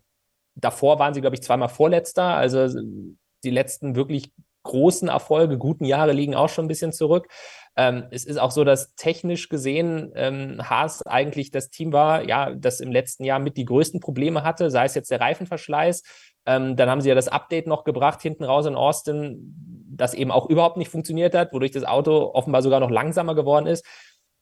davor 0.54 0.98
waren 0.98 1.14
sie, 1.14 1.20
glaube 1.20 1.36
ich, 1.36 1.42
zweimal 1.42 1.68
Vorletzter. 1.68 2.34
Also 2.34 2.68
die 3.44 3.50
letzten 3.50 3.96
wirklich 3.96 4.32
großen 4.62 5.08
Erfolge, 5.08 5.58
guten 5.58 5.84
Jahre 5.84 6.12
liegen 6.12 6.34
auch 6.34 6.48
schon 6.48 6.64
ein 6.64 6.68
bisschen 6.68 6.92
zurück. 6.92 7.28
Ähm, 7.76 8.04
es 8.10 8.24
ist 8.24 8.38
auch 8.38 8.50
so, 8.50 8.64
dass 8.64 8.94
technisch 8.94 9.48
gesehen 9.48 10.10
ähm, 10.14 10.58
Haas 10.68 11.06
eigentlich 11.06 11.50
das 11.50 11.68
Team 11.68 11.92
war, 11.92 12.26
ja, 12.26 12.54
das 12.54 12.80
im 12.80 12.90
letzten 12.90 13.24
Jahr 13.24 13.38
mit 13.38 13.56
die 13.56 13.66
größten 13.66 14.00
Probleme 14.00 14.44
hatte, 14.44 14.70
sei 14.70 14.84
es 14.84 14.94
jetzt 14.94 15.10
der 15.10 15.20
Reifenverschleiß. 15.20 16.02
Ähm, 16.46 16.76
dann 16.76 16.88
haben 16.88 17.00
sie 17.00 17.08
ja 17.08 17.14
das 17.14 17.28
Update 17.28 17.66
noch 17.66 17.84
gebracht 17.84 18.22
hinten 18.22 18.44
raus 18.44 18.66
in 18.66 18.76
Austin, 18.76 19.54
das 19.90 20.14
eben 20.14 20.30
auch 20.30 20.48
überhaupt 20.48 20.78
nicht 20.78 20.90
funktioniert 20.90 21.34
hat, 21.34 21.52
wodurch 21.52 21.72
das 21.72 21.84
Auto 21.84 22.30
offenbar 22.32 22.62
sogar 22.62 22.80
noch 22.80 22.90
langsamer 22.90 23.34
geworden 23.34 23.66
ist. 23.66 23.84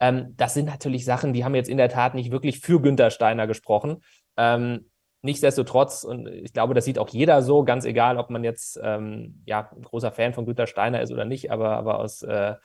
Ähm, 0.00 0.34
das 0.36 0.54
sind 0.54 0.66
natürlich 0.66 1.04
Sachen, 1.04 1.32
die 1.32 1.44
haben 1.44 1.54
jetzt 1.54 1.68
in 1.68 1.78
der 1.78 1.88
Tat 1.88 2.14
nicht 2.14 2.30
wirklich 2.30 2.60
für 2.60 2.80
Günther 2.80 3.10
Steiner 3.10 3.46
gesprochen. 3.46 4.02
Ähm, 4.36 4.86
Nichtsdestotrotz, 5.24 6.04
und 6.04 6.26
ich 6.26 6.52
glaube, 6.52 6.74
das 6.74 6.84
sieht 6.84 6.98
auch 6.98 7.08
jeder 7.08 7.40
so, 7.40 7.64
ganz 7.64 7.86
egal, 7.86 8.18
ob 8.18 8.28
man 8.28 8.44
jetzt 8.44 8.78
ähm, 8.82 9.42
ja, 9.46 9.70
ein 9.74 9.80
großer 9.80 10.12
Fan 10.12 10.34
von 10.34 10.44
Günter 10.44 10.66
Steiner 10.66 11.00
ist 11.00 11.10
oder 11.12 11.24
nicht, 11.24 11.50
aber, 11.50 11.78
aber 11.78 11.98
aus, 11.98 12.20
äh, 12.20 12.56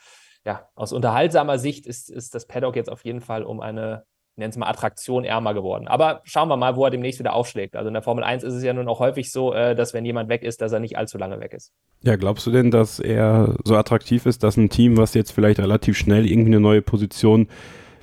ja, 0.45 0.67
aus 0.75 0.93
unterhaltsamer 0.93 1.57
Sicht 1.57 1.85
ist, 1.85 2.09
ist 2.09 2.35
das 2.35 2.47
Paddock 2.47 2.75
jetzt 2.75 2.89
auf 2.89 3.03
jeden 3.03 3.21
Fall 3.21 3.43
um 3.43 3.59
eine, 3.59 4.03
nennen 4.35 4.51
es 4.51 4.57
mal, 4.57 4.67
Attraktion 4.67 5.25
ärmer 5.25 5.53
geworden. 5.53 5.87
Aber 5.87 6.21
schauen 6.23 6.47
wir 6.47 6.57
mal, 6.57 6.75
wo 6.75 6.85
er 6.85 6.91
demnächst 6.91 7.19
wieder 7.19 7.33
aufschlägt. 7.33 7.75
Also 7.75 7.89
in 7.89 7.93
der 7.93 8.03
Formel 8.03 8.23
1 8.23 8.43
ist 8.43 8.53
es 8.53 8.63
ja 8.63 8.73
nun 8.73 8.87
auch 8.87 8.99
häufig 8.99 9.31
so, 9.31 9.53
äh, 9.53 9.75
dass 9.75 9.93
wenn 9.93 10.05
jemand 10.05 10.29
weg 10.29 10.43
ist, 10.43 10.61
dass 10.61 10.71
er 10.71 10.79
nicht 10.79 10.97
allzu 10.97 11.17
lange 11.17 11.39
weg 11.39 11.53
ist. 11.53 11.73
Ja, 12.01 12.15
glaubst 12.15 12.47
du 12.47 12.51
denn, 12.51 12.71
dass 12.71 12.99
er 12.99 13.55
so 13.65 13.75
attraktiv 13.75 14.25
ist, 14.25 14.43
dass 14.43 14.57
ein 14.57 14.69
Team, 14.69 14.97
was 14.97 15.13
jetzt 15.13 15.31
vielleicht 15.31 15.59
relativ 15.59 15.97
schnell 15.97 16.25
irgendwie 16.25 16.51
eine 16.51 16.61
neue 16.61 16.81
Position 16.81 17.47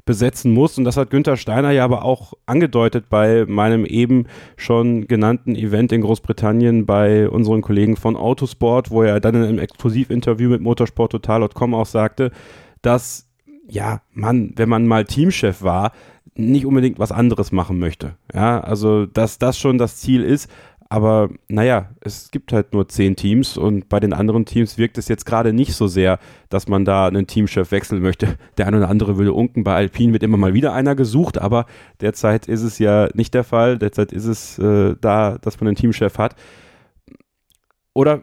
besetzen 0.07 0.53
muss. 0.53 0.79
Und 0.79 0.85
das 0.85 0.97
hat 0.97 1.11
Günther 1.11 1.37
Steiner 1.37 1.73
ja 1.73 1.85
aber 1.85 2.05
auch 2.05 2.33
angedeutet 2.47 3.11
bei 3.11 3.45
meinem 3.47 3.85
eben 3.85 4.27
schon 4.57 5.07
genannten 5.07 5.55
Event 5.55 5.93
in 5.93 6.01
Großbritannien 6.01 6.87
bei 6.87 7.29
unseren 7.29 7.61
Kollegen 7.61 7.97
von 7.97 8.17
Autosport, 8.17 8.91
wo 8.91 9.03
er 9.03 9.21
dann 9.21 9.35
in 9.35 9.43
einem 9.43 9.59
Exklusivinterview 9.59 10.49
mit 10.49 10.63
motorsporttotal.com 10.63 11.75
auch 11.75 11.87
sagte, 11.87 12.31
dass 12.81 13.29
ja, 13.69 14.01
man, 14.13 14.53
wenn 14.57 14.69
man 14.69 14.87
mal 14.87 15.05
Teamchef 15.05 15.63
war, 15.63 15.93
nicht 16.37 16.67
unbedingt 16.67 16.99
was 16.99 17.13
anderes 17.13 17.51
machen 17.51 17.79
möchte. 17.79 18.15
Ja, 18.33 18.61
also 18.61 19.07
dass 19.07 19.39
das 19.39 19.59
schon 19.59 19.77
das 19.79 19.97
Ziel 19.97 20.23
ist, 20.23 20.51
aber 20.89 21.31
naja, 21.49 21.91
es 22.01 22.31
gibt 22.31 22.53
halt 22.53 22.73
nur 22.73 22.89
zehn 22.89 23.17
Teams 23.17 23.57
und 23.57 23.89
bei 23.89 23.99
den 23.99 24.13
anderen 24.13 24.45
Teams 24.45 24.79
wirkt 24.79 24.99
es 24.99 25.09
jetzt 25.09 25.27
gerade 25.27 25.53
nicht 25.53 25.75
so 25.75 25.89
sehr, 25.89 26.19
dass 26.49 26.69
man 26.69 26.85
da 26.85 27.07
einen 27.09 27.27
Teamchef 27.27 27.73
wechseln 27.73 28.03
möchte. 28.03 28.37
Der 28.57 28.67
eine 28.67 28.79
oder 28.79 28.89
andere 28.89 29.17
würde 29.17 29.33
unken. 29.33 29.65
Bei 29.65 29.75
Alpine 29.75 30.13
wird 30.13 30.23
immer 30.23 30.37
mal 30.37 30.55
wieder 30.55 30.73
einer 30.73 30.95
gesucht, 30.95 31.39
aber 31.39 31.67
derzeit 32.01 32.47
ist 32.47 32.63
es 32.63 32.79
ja 32.79 33.09
nicht 33.15 33.35
der 33.35 33.45
Fall. 33.45 33.79
Derzeit 33.79 34.13
ist 34.13 34.27
es 34.27 34.59
äh, 34.59 34.95
da, 35.01 35.39
dass 35.39 35.61
man 35.61 35.69
einen 35.69 35.77
Teamchef 35.77 36.19
hat. 36.19 36.37
Oder 37.93 38.23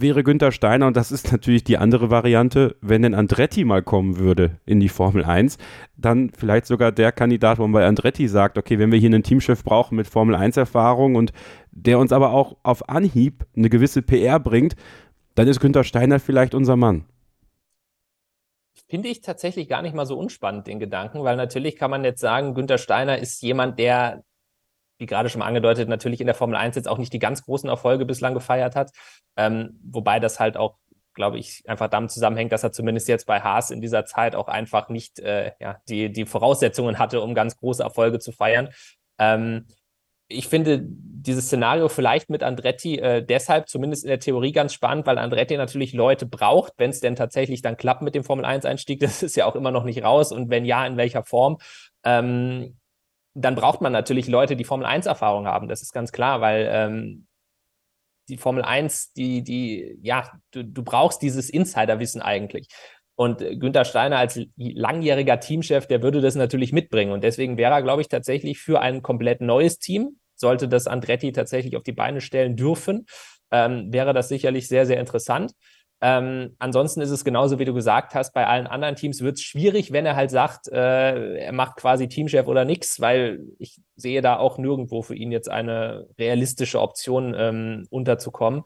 wäre 0.00 0.22
Günther 0.22 0.52
Steiner, 0.52 0.86
und 0.86 0.96
das 0.96 1.12
ist 1.12 1.32
natürlich 1.32 1.64
die 1.64 1.78
andere 1.78 2.10
Variante, 2.10 2.76
wenn 2.80 3.02
denn 3.02 3.14
Andretti 3.14 3.64
mal 3.64 3.82
kommen 3.82 4.18
würde 4.18 4.58
in 4.66 4.80
die 4.80 4.88
Formel 4.88 5.24
1, 5.24 5.58
dann 5.96 6.30
vielleicht 6.36 6.66
sogar 6.66 6.92
der 6.92 7.12
Kandidat, 7.12 7.58
wo 7.58 7.62
man 7.62 7.72
bei 7.72 7.86
Andretti 7.86 8.28
sagt, 8.28 8.58
okay, 8.58 8.78
wenn 8.78 8.92
wir 8.92 8.98
hier 8.98 9.08
einen 9.08 9.22
Teamchef 9.22 9.64
brauchen 9.64 9.96
mit 9.96 10.06
Formel 10.06 10.34
1 10.34 10.56
Erfahrung 10.56 11.14
und 11.14 11.32
der 11.74 11.98
uns 11.98 12.12
aber 12.12 12.32
auch 12.32 12.56
auf 12.62 12.88
Anhieb 12.88 13.44
eine 13.56 13.68
gewisse 13.68 14.02
PR 14.02 14.38
bringt, 14.40 14.76
dann 15.34 15.48
ist 15.48 15.60
Günther 15.60 15.84
Steiner 15.84 16.20
vielleicht 16.20 16.54
unser 16.54 16.76
Mann. 16.76 17.04
Finde 18.88 19.08
ich 19.08 19.22
tatsächlich 19.22 19.68
gar 19.68 19.82
nicht 19.82 19.94
mal 19.94 20.06
so 20.06 20.16
unspannend, 20.16 20.66
den 20.66 20.78
Gedanken, 20.78 21.24
weil 21.24 21.36
natürlich 21.36 21.76
kann 21.76 21.90
man 21.90 22.04
jetzt 22.04 22.20
sagen, 22.20 22.54
Günther 22.54 22.78
Steiner 22.78 23.18
ist 23.18 23.42
jemand, 23.42 23.78
der 23.78 24.22
wie 24.98 25.06
gerade 25.06 25.28
schon 25.28 25.40
mal 25.40 25.46
angedeutet, 25.46 25.88
natürlich 25.88 26.20
in 26.20 26.26
der 26.26 26.36
Formel 26.36 26.56
1 26.56 26.76
jetzt 26.76 26.88
auch 26.88 26.98
nicht 26.98 27.12
die 27.12 27.18
ganz 27.18 27.44
großen 27.44 27.68
Erfolge 27.68 28.06
bislang 28.06 28.34
gefeiert 28.34 28.76
hat. 28.76 28.92
Ähm, 29.36 29.80
wobei 29.82 30.20
das 30.20 30.38
halt 30.38 30.56
auch, 30.56 30.76
glaube 31.14 31.38
ich, 31.38 31.64
einfach 31.66 31.88
damit 31.88 32.12
zusammenhängt, 32.12 32.52
dass 32.52 32.62
er 32.62 32.72
zumindest 32.72 33.08
jetzt 33.08 33.26
bei 33.26 33.40
Haas 33.40 33.70
in 33.70 33.80
dieser 33.80 34.04
Zeit 34.04 34.36
auch 34.36 34.48
einfach 34.48 34.88
nicht 34.88 35.18
äh, 35.18 35.52
ja, 35.60 35.80
die, 35.88 36.12
die 36.12 36.26
Voraussetzungen 36.26 36.98
hatte, 36.98 37.20
um 37.20 37.34
ganz 37.34 37.56
große 37.56 37.82
Erfolge 37.82 38.20
zu 38.20 38.30
feiern. 38.30 38.68
Ähm, 39.18 39.66
ich 40.28 40.48
finde 40.48 40.80
dieses 40.82 41.46
Szenario 41.46 41.88
vielleicht 41.88 42.30
mit 42.30 42.42
Andretti 42.42 42.98
äh, 42.98 43.24
deshalb 43.24 43.68
zumindest 43.68 44.04
in 44.04 44.08
der 44.08 44.20
Theorie 44.20 44.52
ganz 44.52 44.74
spannend, 44.74 45.06
weil 45.06 45.18
Andretti 45.18 45.56
natürlich 45.56 45.92
Leute 45.92 46.26
braucht, 46.26 46.74
wenn 46.76 46.90
es 46.90 47.00
denn 47.00 47.16
tatsächlich 47.16 47.62
dann 47.62 47.76
klappt 47.76 48.02
mit 48.02 48.14
dem 48.14 48.24
Formel 48.24 48.44
1-Einstieg. 48.44 49.00
Das 49.04 49.22
ist 49.22 49.36
ja 49.36 49.46
auch 49.46 49.56
immer 49.56 49.70
noch 49.70 49.84
nicht 49.84 50.02
raus 50.02 50.32
und 50.32 50.50
wenn 50.50 50.64
ja, 50.64 50.86
in 50.86 50.96
welcher 50.96 51.24
Form. 51.24 51.58
Ähm, 52.04 52.78
dann 53.34 53.54
braucht 53.56 53.80
man 53.80 53.92
natürlich 53.92 54.28
Leute, 54.28 54.54
die 54.56 54.64
Formel 54.64 54.86
1-Erfahrung 54.86 55.46
haben. 55.46 55.68
Das 55.68 55.82
ist 55.82 55.92
ganz 55.92 56.12
klar, 56.12 56.40
weil 56.40 56.68
ähm, 56.70 57.26
die 58.28 58.36
Formel 58.36 58.62
1, 58.62 59.12
die, 59.12 59.42
die, 59.42 59.98
ja, 60.02 60.30
du, 60.52 60.64
du 60.64 60.82
brauchst 60.82 61.20
dieses 61.20 61.50
Insiderwissen 61.50 62.22
eigentlich. 62.22 62.68
Und 63.16 63.40
äh, 63.42 63.56
Günther 63.56 63.84
Steiner 63.84 64.18
als 64.18 64.40
langjähriger 64.56 65.40
Teamchef, 65.40 65.86
der 65.86 66.02
würde 66.02 66.20
das 66.20 66.34
natürlich 66.34 66.72
mitbringen. 66.72 67.12
Und 67.12 67.24
deswegen 67.24 67.56
wäre 67.56 67.72
er, 67.72 67.82
glaube 67.82 68.02
ich, 68.02 68.08
tatsächlich 68.08 68.58
für 68.58 68.80
ein 68.80 69.02
komplett 69.02 69.40
neues 69.40 69.78
Team, 69.78 70.18
sollte 70.36 70.68
das 70.68 70.86
Andretti 70.86 71.32
tatsächlich 71.32 71.76
auf 71.76 71.84
die 71.84 71.92
Beine 71.92 72.20
stellen 72.20 72.56
dürfen, 72.56 73.06
ähm, 73.50 73.92
wäre 73.92 74.12
das 74.12 74.28
sicherlich 74.28 74.68
sehr, 74.68 74.86
sehr 74.86 74.98
interessant. 74.98 75.52
Ähm, 76.00 76.54
ansonsten 76.58 77.00
ist 77.00 77.10
es 77.10 77.24
genauso, 77.24 77.58
wie 77.58 77.64
du 77.64 77.72
gesagt 77.72 78.14
hast, 78.14 78.34
bei 78.34 78.46
allen 78.46 78.66
anderen 78.66 78.96
Teams 78.96 79.22
wird 79.22 79.36
es 79.36 79.42
schwierig, 79.42 79.90
wenn 79.90 80.04
er 80.04 80.16
halt 80.16 80.30
sagt, 80.30 80.68
äh, 80.68 81.36
er 81.36 81.52
macht 81.52 81.76
quasi 81.76 82.08
Teamchef 82.08 82.46
oder 82.46 82.66
nichts, 82.66 83.00
weil 83.00 83.40
ich 83.58 83.80
sehe 83.96 84.20
da 84.20 84.36
auch 84.36 84.58
nirgendwo 84.58 85.00
für 85.00 85.14
ihn 85.14 85.32
jetzt 85.32 85.48
eine 85.48 86.06
realistische 86.18 86.80
Option 86.80 87.34
ähm, 87.34 87.86
unterzukommen. 87.88 88.64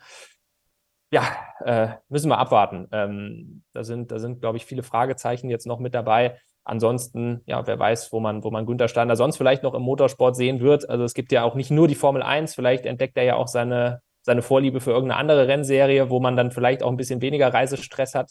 Ja, 1.10 1.22
äh, 1.64 1.88
müssen 2.08 2.28
wir 2.28 2.38
abwarten. 2.38 2.86
Ähm, 2.92 3.62
da 3.72 3.82
sind, 3.82 4.10
da 4.12 4.18
sind, 4.18 4.40
glaube 4.40 4.58
ich, 4.58 4.66
viele 4.66 4.82
Fragezeichen 4.82 5.48
jetzt 5.48 5.66
noch 5.66 5.78
mit 5.78 5.94
dabei. 5.94 6.38
Ansonsten, 6.64 7.40
ja, 7.46 7.66
wer 7.66 7.78
weiß, 7.78 8.12
wo 8.12 8.20
man, 8.20 8.44
wo 8.44 8.50
man 8.50 8.66
Günther 8.66 8.88
Steiner 8.88 9.16
sonst 9.16 9.38
vielleicht 9.38 9.62
noch 9.62 9.72
im 9.72 9.82
Motorsport 9.82 10.36
sehen 10.36 10.60
wird. 10.60 10.88
Also 10.88 11.04
es 11.04 11.14
gibt 11.14 11.32
ja 11.32 11.44
auch 11.44 11.54
nicht 11.54 11.70
nur 11.70 11.88
die 11.88 11.94
Formel 11.94 12.22
1, 12.22 12.54
vielleicht 12.54 12.84
entdeckt 12.84 13.16
er 13.16 13.24
ja 13.24 13.36
auch 13.36 13.48
seine, 13.48 14.02
seine 14.20 14.42
Vorliebe 14.42 14.80
für 14.80 14.90
irgendeine 14.90 15.18
andere 15.18 15.48
Rennserie, 15.48 16.10
wo 16.10 16.20
man 16.20 16.36
dann 16.36 16.50
vielleicht 16.50 16.82
auch 16.82 16.90
ein 16.90 16.98
bisschen 16.98 17.22
weniger 17.22 17.54
Reisestress 17.54 18.14
hat. 18.14 18.30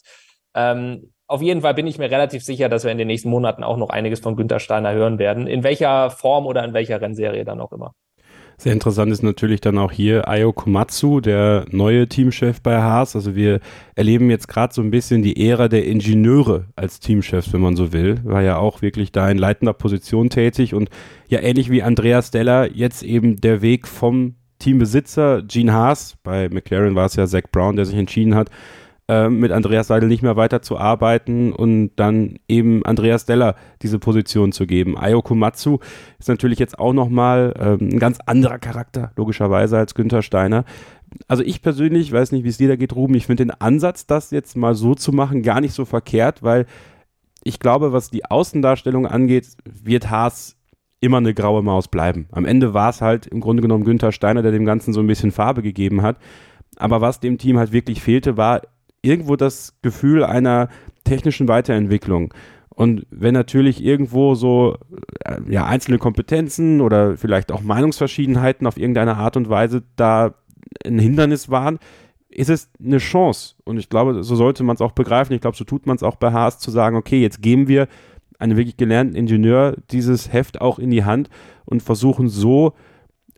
Ähm, 0.54 1.12
auf 1.26 1.42
jeden 1.42 1.62
Fall 1.62 1.74
bin 1.74 1.88
ich 1.88 1.98
mir 1.98 2.12
relativ 2.12 2.44
sicher, 2.44 2.68
dass 2.68 2.84
wir 2.84 2.92
in 2.92 2.98
den 2.98 3.08
nächsten 3.08 3.28
Monaten 3.28 3.64
auch 3.64 3.76
noch 3.76 3.90
einiges 3.90 4.20
von 4.20 4.36
Günter 4.36 4.60
Steiner 4.60 4.92
hören 4.92 5.18
werden. 5.18 5.48
In 5.48 5.64
welcher 5.64 6.10
Form 6.10 6.46
oder 6.46 6.64
in 6.64 6.74
welcher 6.74 7.00
Rennserie 7.00 7.44
dann 7.44 7.60
auch 7.60 7.72
immer. 7.72 7.94
Sehr 8.60 8.72
interessant 8.72 9.12
ist 9.12 9.22
natürlich 9.22 9.60
dann 9.60 9.78
auch 9.78 9.92
hier 9.92 10.26
Ayo 10.26 10.52
Komatsu, 10.52 11.20
der 11.20 11.64
neue 11.70 12.08
Teamchef 12.08 12.60
bei 12.60 12.82
Haas. 12.82 13.14
Also 13.14 13.36
wir 13.36 13.60
erleben 13.94 14.30
jetzt 14.30 14.48
gerade 14.48 14.74
so 14.74 14.82
ein 14.82 14.90
bisschen 14.90 15.22
die 15.22 15.48
Ära 15.48 15.68
der 15.68 15.86
Ingenieure 15.86 16.64
als 16.74 16.98
Teamchefs, 16.98 17.52
wenn 17.52 17.60
man 17.60 17.76
so 17.76 17.92
will. 17.92 18.18
War 18.24 18.42
ja 18.42 18.56
auch 18.56 18.82
wirklich 18.82 19.12
da 19.12 19.30
in 19.30 19.38
leitender 19.38 19.74
Position 19.74 20.28
tätig 20.28 20.74
und 20.74 20.90
ja 21.28 21.38
ähnlich 21.38 21.70
wie 21.70 21.84
Andreas 21.84 22.32
Deller 22.32 22.68
jetzt 22.74 23.04
eben 23.04 23.40
der 23.40 23.62
Weg 23.62 23.86
vom 23.86 24.34
Teambesitzer 24.58 25.42
Gene 25.42 25.72
Haas, 25.72 26.16
bei 26.24 26.48
McLaren 26.48 26.96
war 26.96 27.06
es 27.06 27.14
ja 27.14 27.28
Zach 27.28 27.44
Brown, 27.52 27.76
der 27.76 27.84
sich 27.84 27.96
entschieden 27.96 28.34
hat, 28.34 28.50
äh, 29.08 29.28
mit 29.28 29.52
Andreas 29.52 29.86
Seidel 29.86 30.08
nicht 30.08 30.22
mehr 30.22 30.36
weiterzuarbeiten 30.36 31.52
und 31.52 31.92
dann 31.96 32.38
eben 32.46 32.84
Andreas 32.84 33.24
Deller 33.24 33.54
diese 33.82 33.98
Position 33.98 34.52
zu 34.52 34.66
geben. 34.66 34.98
Ayoko 34.98 35.34
Matsu 35.34 35.78
ist 36.18 36.28
natürlich 36.28 36.58
jetzt 36.58 36.78
auch 36.78 36.92
nochmal 36.92 37.54
ähm, 37.58 37.88
ein 37.92 37.98
ganz 37.98 38.18
anderer 38.26 38.58
Charakter, 38.58 39.12
logischerweise, 39.16 39.78
als 39.78 39.94
Günther 39.94 40.22
Steiner. 40.22 40.64
Also 41.26 41.42
ich 41.42 41.62
persönlich, 41.62 42.12
weiß 42.12 42.32
nicht, 42.32 42.44
wie 42.44 42.50
es 42.50 42.58
dir 42.58 42.68
da 42.68 42.76
geht, 42.76 42.94
Ruben, 42.94 43.14
ich 43.14 43.26
finde 43.26 43.46
den 43.46 43.50
Ansatz, 43.50 44.06
das 44.06 44.30
jetzt 44.30 44.56
mal 44.56 44.74
so 44.74 44.94
zu 44.94 45.12
machen, 45.12 45.42
gar 45.42 45.62
nicht 45.62 45.72
so 45.72 45.86
verkehrt, 45.86 46.42
weil 46.42 46.66
ich 47.42 47.60
glaube, 47.60 47.92
was 47.94 48.10
die 48.10 48.26
Außendarstellung 48.26 49.06
angeht, 49.06 49.46
wird 49.64 50.10
Haas 50.10 50.56
immer 51.00 51.16
eine 51.16 51.32
graue 51.32 51.62
Maus 51.62 51.88
bleiben. 51.88 52.26
Am 52.32 52.44
Ende 52.44 52.74
war 52.74 52.90
es 52.90 53.00
halt 53.00 53.26
im 53.26 53.40
Grunde 53.40 53.62
genommen 53.62 53.84
Günther 53.84 54.12
Steiner, 54.12 54.42
der 54.42 54.52
dem 54.52 54.66
Ganzen 54.66 54.92
so 54.92 55.00
ein 55.00 55.06
bisschen 55.06 55.30
Farbe 55.30 55.62
gegeben 55.62 56.02
hat. 56.02 56.18
Aber 56.76 57.00
was 57.00 57.20
dem 57.20 57.38
Team 57.38 57.56
halt 57.56 57.72
wirklich 57.72 58.02
fehlte, 58.02 58.36
war 58.36 58.62
irgendwo 59.02 59.36
das 59.36 59.74
Gefühl 59.82 60.24
einer 60.24 60.68
technischen 61.04 61.48
Weiterentwicklung. 61.48 62.34
Und 62.70 63.06
wenn 63.10 63.34
natürlich 63.34 63.82
irgendwo 63.82 64.34
so 64.34 64.76
äh, 65.24 65.38
ja, 65.48 65.66
einzelne 65.66 65.98
Kompetenzen 65.98 66.80
oder 66.80 67.16
vielleicht 67.16 67.50
auch 67.50 67.62
Meinungsverschiedenheiten 67.62 68.66
auf 68.66 68.76
irgendeine 68.76 69.16
Art 69.16 69.36
und 69.36 69.48
Weise 69.48 69.82
da 69.96 70.34
ein 70.84 70.98
Hindernis 70.98 71.50
waren, 71.50 71.80
ist 72.28 72.50
es 72.50 72.70
eine 72.80 72.98
Chance. 72.98 73.56
Und 73.64 73.78
ich 73.78 73.88
glaube, 73.88 74.22
so 74.22 74.36
sollte 74.36 74.62
man 74.62 74.76
es 74.76 74.80
auch 74.80 74.92
begreifen. 74.92 75.32
Ich 75.32 75.40
glaube, 75.40 75.56
so 75.56 75.64
tut 75.64 75.86
man 75.86 75.96
es 75.96 76.04
auch 76.04 76.16
bei 76.16 76.32
Haas 76.32 76.60
zu 76.60 76.70
sagen, 76.70 76.96
okay, 76.96 77.20
jetzt 77.20 77.42
geben 77.42 77.66
wir 77.66 77.88
einen 78.38 78.56
wirklich 78.56 78.76
gelernten 78.76 79.16
Ingenieur 79.16 79.76
dieses 79.90 80.32
Heft 80.32 80.60
auch 80.60 80.78
in 80.78 80.90
die 80.90 81.04
Hand 81.04 81.30
und 81.64 81.82
versuchen 81.82 82.28
so, 82.28 82.74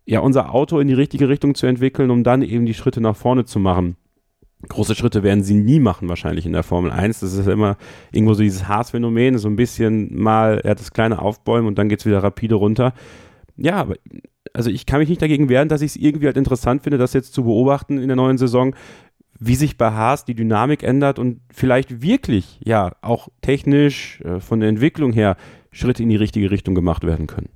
ja, 0.05 0.21
unser 0.21 0.53
Auto 0.53 0.81
in 0.81 0.89
die 0.89 0.95
richtige 0.95 1.29
Richtung 1.29 1.55
zu 1.55 1.67
entwickeln, 1.67 2.11
um 2.11 2.25
dann 2.25 2.43
eben 2.43 2.67
die 2.67 2.75
Schritte 2.75 3.01
nach 3.01 3.17
vorne 3.17 3.45
zu 3.45 3.59
machen. 3.59 3.97
Große 4.69 4.95
Schritte 4.95 5.23
werden 5.23 5.43
sie 5.43 5.55
nie 5.55 5.81
machen, 5.81 6.09
wahrscheinlich 6.09 6.45
in 6.45 6.53
der 6.53 6.63
Formel 6.63 6.91
1. 6.91 7.21
Das 7.21 7.33
ist 7.33 7.47
immer 7.47 7.77
irgendwo 8.13 8.35
so 8.35 8.43
dieses 8.43 8.69
Haas-Phänomen, 8.69 9.39
so 9.39 9.49
ein 9.49 9.57
bisschen 9.57 10.21
mal, 10.21 10.61
er 10.63 10.73
hat 10.73 10.81
das 10.81 10.93
kleine 10.93 11.23
Aufbäumen 11.23 11.67
und 11.67 11.79
dann 11.79 11.89
geht 11.89 12.01
es 12.01 12.07
wieder 12.07 12.23
rapide 12.23 12.57
runter. 12.57 12.93
Ja, 13.57 13.77
aber 13.77 13.97
also 14.53 14.71
ich 14.71 14.87
kann 14.87 15.01
mich 15.01 15.09
nicht 15.09 15.23
dagegen 15.23 15.49
wehren, 15.49 15.69
dass 15.69 15.81
ich 15.81 15.93
es 15.93 15.97
irgendwie 15.97 16.27
halt 16.27 16.37
interessant 16.37 16.83
finde, 16.83 16.99
das 16.99 17.15
jetzt 17.15 17.33
zu 17.33 17.45
beobachten 17.45 17.99
in 17.99 18.09
der 18.09 18.17
neuen 18.17 18.39
Saison, 18.39 18.75
wie 19.39 19.55
sich 19.55 19.79
bei 19.79 19.91
Haas 19.93 20.27
die 20.27 20.35
Dynamik 20.35 20.83
ändert 20.83 21.19
und 21.19 21.41
vielleicht 21.51 22.03
wirklich, 22.03 22.61
ja, 22.63 22.95
auch 23.01 23.29
technisch, 23.41 24.21
äh, 24.21 24.41
von 24.41 24.61
der 24.61 24.69
Entwicklung 24.69 25.13
her, 25.13 25.37
Schritte 25.73 26.03
in 26.03 26.11
die 26.11 26.17
richtige 26.17 26.51
Richtung 26.51 26.75
gemacht 26.75 27.05
werden 27.05 27.27
können. 27.27 27.49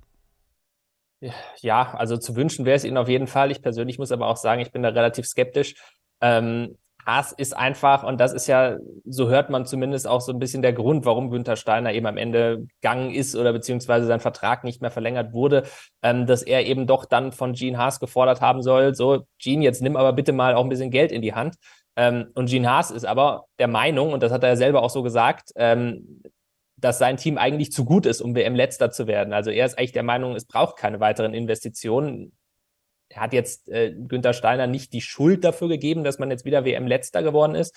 Ja, 1.61 1.95
also 1.95 2.17
zu 2.17 2.37
wünschen 2.37 2.65
wäre 2.65 2.77
es 2.77 2.85
Ihnen 2.85 2.97
auf 2.97 3.09
jeden 3.09 3.27
Fall. 3.27 3.51
Ich 3.51 3.63
persönlich 3.63 3.99
muss 3.99 4.13
aber 4.13 4.27
auch 4.27 4.37
sagen, 4.37 4.61
ich 4.61 4.73
bin 4.73 4.83
da 4.83 4.91
relativ 4.91 5.27
skeptisch. 5.27 5.75
Ähm, 6.21 6.77
Haas 7.07 7.33
ist 7.33 7.57
einfach, 7.57 8.03
und 8.03 8.19
das 8.19 8.33
ist 8.33 8.47
ja, 8.47 8.79
so 9.05 9.29
hört 9.29 9.51
man 9.51 9.67
zumindest 9.67 10.09
auch 10.09 10.21
so 10.21 10.33
ein 10.33 10.39
bisschen 10.39 10.63
der 10.63 10.73
Grund, 10.73 11.05
warum 11.05 11.31
Günther 11.31 11.57
Steiner 11.57 11.93
eben 11.93 12.07
am 12.07 12.17
Ende 12.17 12.67
gegangen 12.81 13.13
ist 13.13 13.37
oder 13.37 13.53
beziehungsweise 13.53 14.07
sein 14.07 14.21
Vertrag 14.21 14.65
nicht 14.65 14.81
mehr 14.81 14.91
verlängert 14.91 15.33
wurde, 15.33 15.65
ähm, 16.03 16.27
dass 16.27 16.43
er 16.43 16.67
eben 16.67 16.87
doch 16.87 17.05
dann 17.05 17.33
von 17.33 17.53
Gene 17.53 17.79
Haas 17.79 18.01
gefordert 18.01 18.41
haben 18.41 18.63
soll, 18.63 18.95
so, 18.95 19.27
Gene, 19.39 19.65
jetzt 19.65 19.83
nimm 19.83 19.97
aber 19.97 20.13
bitte 20.13 20.33
mal 20.33 20.55
auch 20.55 20.65
ein 20.65 20.71
bisschen 20.71 20.91
Geld 20.91 21.13
in 21.13 21.23
die 21.23 21.35
Hand. 21.35 21.57
Ähm, 21.97 22.31
und 22.35 22.49
Gene 22.49 22.71
Haas 22.71 22.91
ist 22.91 23.05
aber 23.05 23.45
der 23.59 23.69
Meinung, 23.69 24.13
und 24.13 24.23
das 24.23 24.33
hat 24.33 24.43
er 24.43 24.51
ja 24.51 24.57
selber 24.57 24.83
auch 24.83 24.91
so 24.91 25.03
gesagt, 25.03 25.51
ähm, 25.57 26.23
dass 26.77 26.99
sein 26.99 27.17
Team 27.17 27.39
eigentlich 27.39 27.73
zu 27.73 27.85
gut 27.85 28.07
ist, 28.07 28.21
um 28.21 28.35
WM-Letzter 28.35 28.91
zu 28.91 29.07
werden. 29.07 29.33
Also 29.33 29.51
er 29.51 29.67
ist 29.67 29.79
eigentlich 29.79 29.93
der 29.93 30.03
Meinung, 30.03 30.35
es 30.35 30.47
braucht 30.47 30.77
keine 30.77 31.01
weiteren 31.01 31.35
Investitionen 31.35 32.33
hat 33.17 33.33
jetzt 33.33 33.69
äh, 33.69 33.93
Günther 33.93 34.33
Steiner 34.33 34.67
nicht 34.67 34.93
die 34.93 35.01
Schuld 35.01 35.45
dafür 35.45 35.69
gegeben, 35.69 36.05
dass 36.05 36.19
man 36.19 36.31
jetzt 36.31 36.45
wieder 36.45 36.65
WM-Letzter 36.65 37.23
geworden 37.23 37.55
ist. 37.55 37.75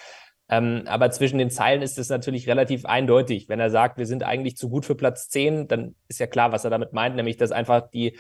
Ähm, 0.50 0.84
aber 0.86 1.12
zwischen 1.12 1.40
den 1.40 1.50
Zeilen 1.50 1.82
ist 1.82 1.98
es 1.98 2.10
natürlich 2.10 2.48
relativ 2.48 2.86
eindeutig. 2.86 3.50
Wenn 3.50 3.60
er 3.60 3.70
sagt, 3.70 3.98
wir 3.98 4.06
sind 4.06 4.24
eigentlich 4.24 4.56
zu 4.56 4.70
gut 4.70 4.86
für 4.86 4.96
Platz 4.96 5.30
10, 5.30 5.68
dann 5.68 5.96
ist 6.08 6.20
ja 6.20 6.28
klar, 6.28 6.52
was 6.52 6.64
er 6.64 6.70
damit 6.70 6.94
meint, 6.94 7.16
nämlich 7.16 7.38
dass 7.38 7.52
einfach 7.52 7.90
die 7.90 8.18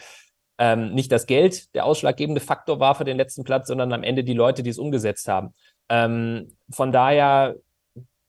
ähm, 0.58 0.94
nicht 0.94 1.12
das 1.12 1.28
Geld 1.28 1.74
der 1.76 1.86
ausschlaggebende 1.86 2.42
Faktor 2.42 2.80
war 2.80 2.96
für 2.96 3.06
den 3.06 3.18
letzten 3.18 3.44
Platz, 3.44 3.68
sondern 3.68 3.94
am 3.94 4.04
Ende 4.04 4.24
die 4.24 4.34
Leute, 4.34 4.64
die 4.64 4.72
es 4.72 4.80
umgesetzt 4.80 5.28
haben. 5.28 5.54
Ähm, 5.90 6.58
von 6.70 6.92
daher, 6.92 7.56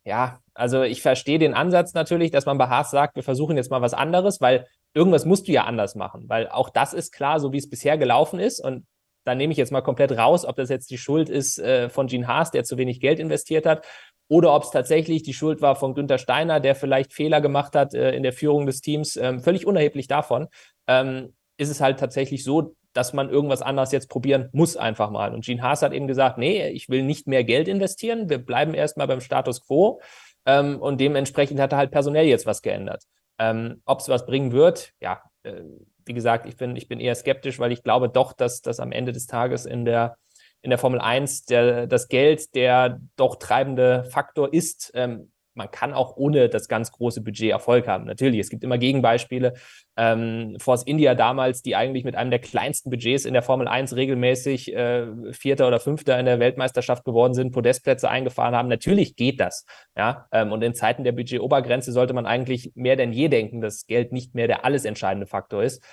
ja, 0.04 0.38
also 0.54 0.82
ich 0.82 1.02
verstehe 1.02 1.38
den 1.38 1.54
Ansatz 1.54 1.94
natürlich, 1.94 2.30
dass 2.30 2.46
man 2.46 2.58
bei 2.58 2.68
Haas 2.68 2.90
sagt, 2.90 3.16
wir 3.16 3.22
versuchen 3.22 3.56
jetzt 3.56 3.70
mal 3.70 3.82
was 3.82 3.94
anderes, 3.94 4.40
weil 4.40 4.66
irgendwas 4.94 5.24
musst 5.24 5.48
du 5.48 5.52
ja 5.52 5.64
anders 5.64 5.94
machen, 5.94 6.28
weil 6.28 6.48
auch 6.48 6.70
das 6.70 6.92
ist 6.92 7.12
klar, 7.12 7.40
so 7.40 7.52
wie 7.52 7.58
es 7.58 7.70
bisher 7.70 7.98
gelaufen 7.98 8.40
ist. 8.40 8.60
Und 8.60 8.86
da 9.24 9.34
nehme 9.34 9.52
ich 9.52 9.58
jetzt 9.58 9.72
mal 9.72 9.82
komplett 9.82 10.12
raus, 10.12 10.44
ob 10.44 10.56
das 10.56 10.70
jetzt 10.70 10.90
die 10.90 10.98
Schuld 10.98 11.28
ist 11.28 11.58
äh, 11.58 11.88
von 11.88 12.06
Gene 12.06 12.26
Haas, 12.26 12.50
der 12.50 12.64
zu 12.64 12.78
wenig 12.78 13.00
Geld 13.00 13.18
investiert 13.18 13.66
hat, 13.66 13.86
oder 14.28 14.54
ob 14.54 14.62
es 14.62 14.70
tatsächlich 14.70 15.22
die 15.22 15.34
Schuld 15.34 15.62
war 15.62 15.74
von 15.76 15.94
Günther 15.94 16.18
Steiner, 16.18 16.60
der 16.60 16.74
vielleicht 16.74 17.12
Fehler 17.12 17.40
gemacht 17.40 17.74
hat 17.74 17.94
äh, 17.94 18.12
in 18.12 18.22
der 18.22 18.32
Führung 18.32 18.66
des 18.66 18.80
Teams. 18.80 19.16
Ähm, 19.16 19.40
völlig 19.40 19.66
unerheblich 19.66 20.06
davon 20.06 20.48
ähm, 20.86 21.34
ist 21.56 21.70
es 21.70 21.80
halt 21.80 21.98
tatsächlich 21.98 22.44
so, 22.44 22.74
dass 22.92 23.12
man 23.12 23.30
irgendwas 23.30 23.62
anderes 23.62 23.92
jetzt 23.92 24.08
probieren 24.08 24.48
muss 24.52 24.76
einfach 24.76 25.10
mal. 25.10 25.34
Und 25.34 25.44
Gene 25.44 25.62
Haas 25.62 25.82
hat 25.82 25.92
eben 25.92 26.06
gesagt, 26.06 26.38
nee, 26.38 26.68
ich 26.68 26.88
will 26.88 27.02
nicht 27.02 27.26
mehr 27.26 27.44
Geld 27.44 27.68
investieren, 27.68 28.28
wir 28.28 28.38
bleiben 28.38 28.74
erstmal 28.74 29.06
beim 29.06 29.20
Status 29.20 29.64
quo. 29.64 30.00
Ähm, 30.46 30.80
und 30.80 31.00
dementsprechend 31.00 31.60
hat 31.60 31.72
er 31.72 31.78
halt 31.78 31.90
personell 31.90 32.26
jetzt 32.26 32.46
was 32.46 32.62
geändert. 32.62 33.04
Ähm, 33.38 33.82
Ob 33.84 34.00
es 34.00 34.08
was 34.08 34.26
bringen 34.26 34.52
wird, 34.52 34.92
ja, 35.00 35.22
äh, 35.42 35.62
wie 36.04 36.14
gesagt, 36.14 36.46
ich 36.46 36.56
bin, 36.56 36.74
ich 36.74 36.88
bin 36.88 37.00
eher 37.00 37.14
skeptisch, 37.14 37.58
weil 37.58 37.72
ich 37.72 37.82
glaube 37.82 38.08
doch, 38.08 38.32
dass 38.32 38.62
das 38.62 38.80
am 38.80 38.92
Ende 38.92 39.12
des 39.12 39.26
Tages 39.26 39.66
in 39.66 39.84
der, 39.84 40.16
in 40.62 40.70
der 40.70 40.78
Formel 40.78 41.00
1 41.00 41.44
der, 41.44 41.86
das 41.86 42.08
Geld 42.08 42.54
der 42.54 43.00
doch 43.16 43.36
treibende 43.36 44.04
Faktor 44.04 44.52
ist. 44.52 44.90
Ähm, 44.94 45.30
man 45.58 45.70
kann 45.70 45.92
auch 45.92 46.16
ohne 46.16 46.48
das 46.48 46.68
ganz 46.68 46.92
große 46.92 47.20
Budget 47.20 47.50
Erfolg 47.50 47.88
haben. 47.88 48.04
Natürlich, 48.04 48.40
es 48.40 48.48
gibt 48.48 48.64
immer 48.64 48.78
Gegenbeispiele. 48.78 49.54
Ähm, 49.96 50.56
Force 50.60 50.84
India 50.84 51.14
damals, 51.14 51.62
die 51.62 51.74
eigentlich 51.76 52.04
mit 52.04 52.14
einem 52.14 52.30
der 52.30 52.38
kleinsten 52.38 52.90
Budgets 52.90 53.24
in 53.24 53.34
der 53.34 53.42
Formel 53.42 53.66
1 53.66 53.96
regelmäßig 53.96 54.72
äh, 54.72 55.08
Vierter 55.32 55.66
oder 55.66 55.80
Fünfter 55.80 56.18
in 56.18 56.26
der 56.26 56.38
Weltmeisterschaft 56.38 57.04
geworden 57.04 57.34
sind, 57.34 57.50
Podestplätze 57.50 58.08
eingefahren 58.08 58.54
haben. 58.54 58.68
Natürlich 58.68 59.16
geht 59.16 59.40
das. 59.40 59.66
Ja? 59.96 60.28
Ähm, 60.32 60.52
und 60.52 60.62
in 60.62 60.74
Zeiten 60.74 61.02
der 61.02 61.12
Budgetobergrenze 61.12 61.90
sollte 61.90 62.14
man 62.14 62.24
eigentlich 62.24 62.70
mehr 62.76 62.96
denn 62.96 63.12
je 63.12 63.28
denken, 63.28 63.60
dass 63.60 63.86
Geld 63.86 64.12
nicht 64.12 64.34
mehr 64.34 64.46
der 64.46 64.64
alles 64.64 64.84
entscheidende 64.84 65.26
Faktor 65.26 65.64
ist. 65.64 65.84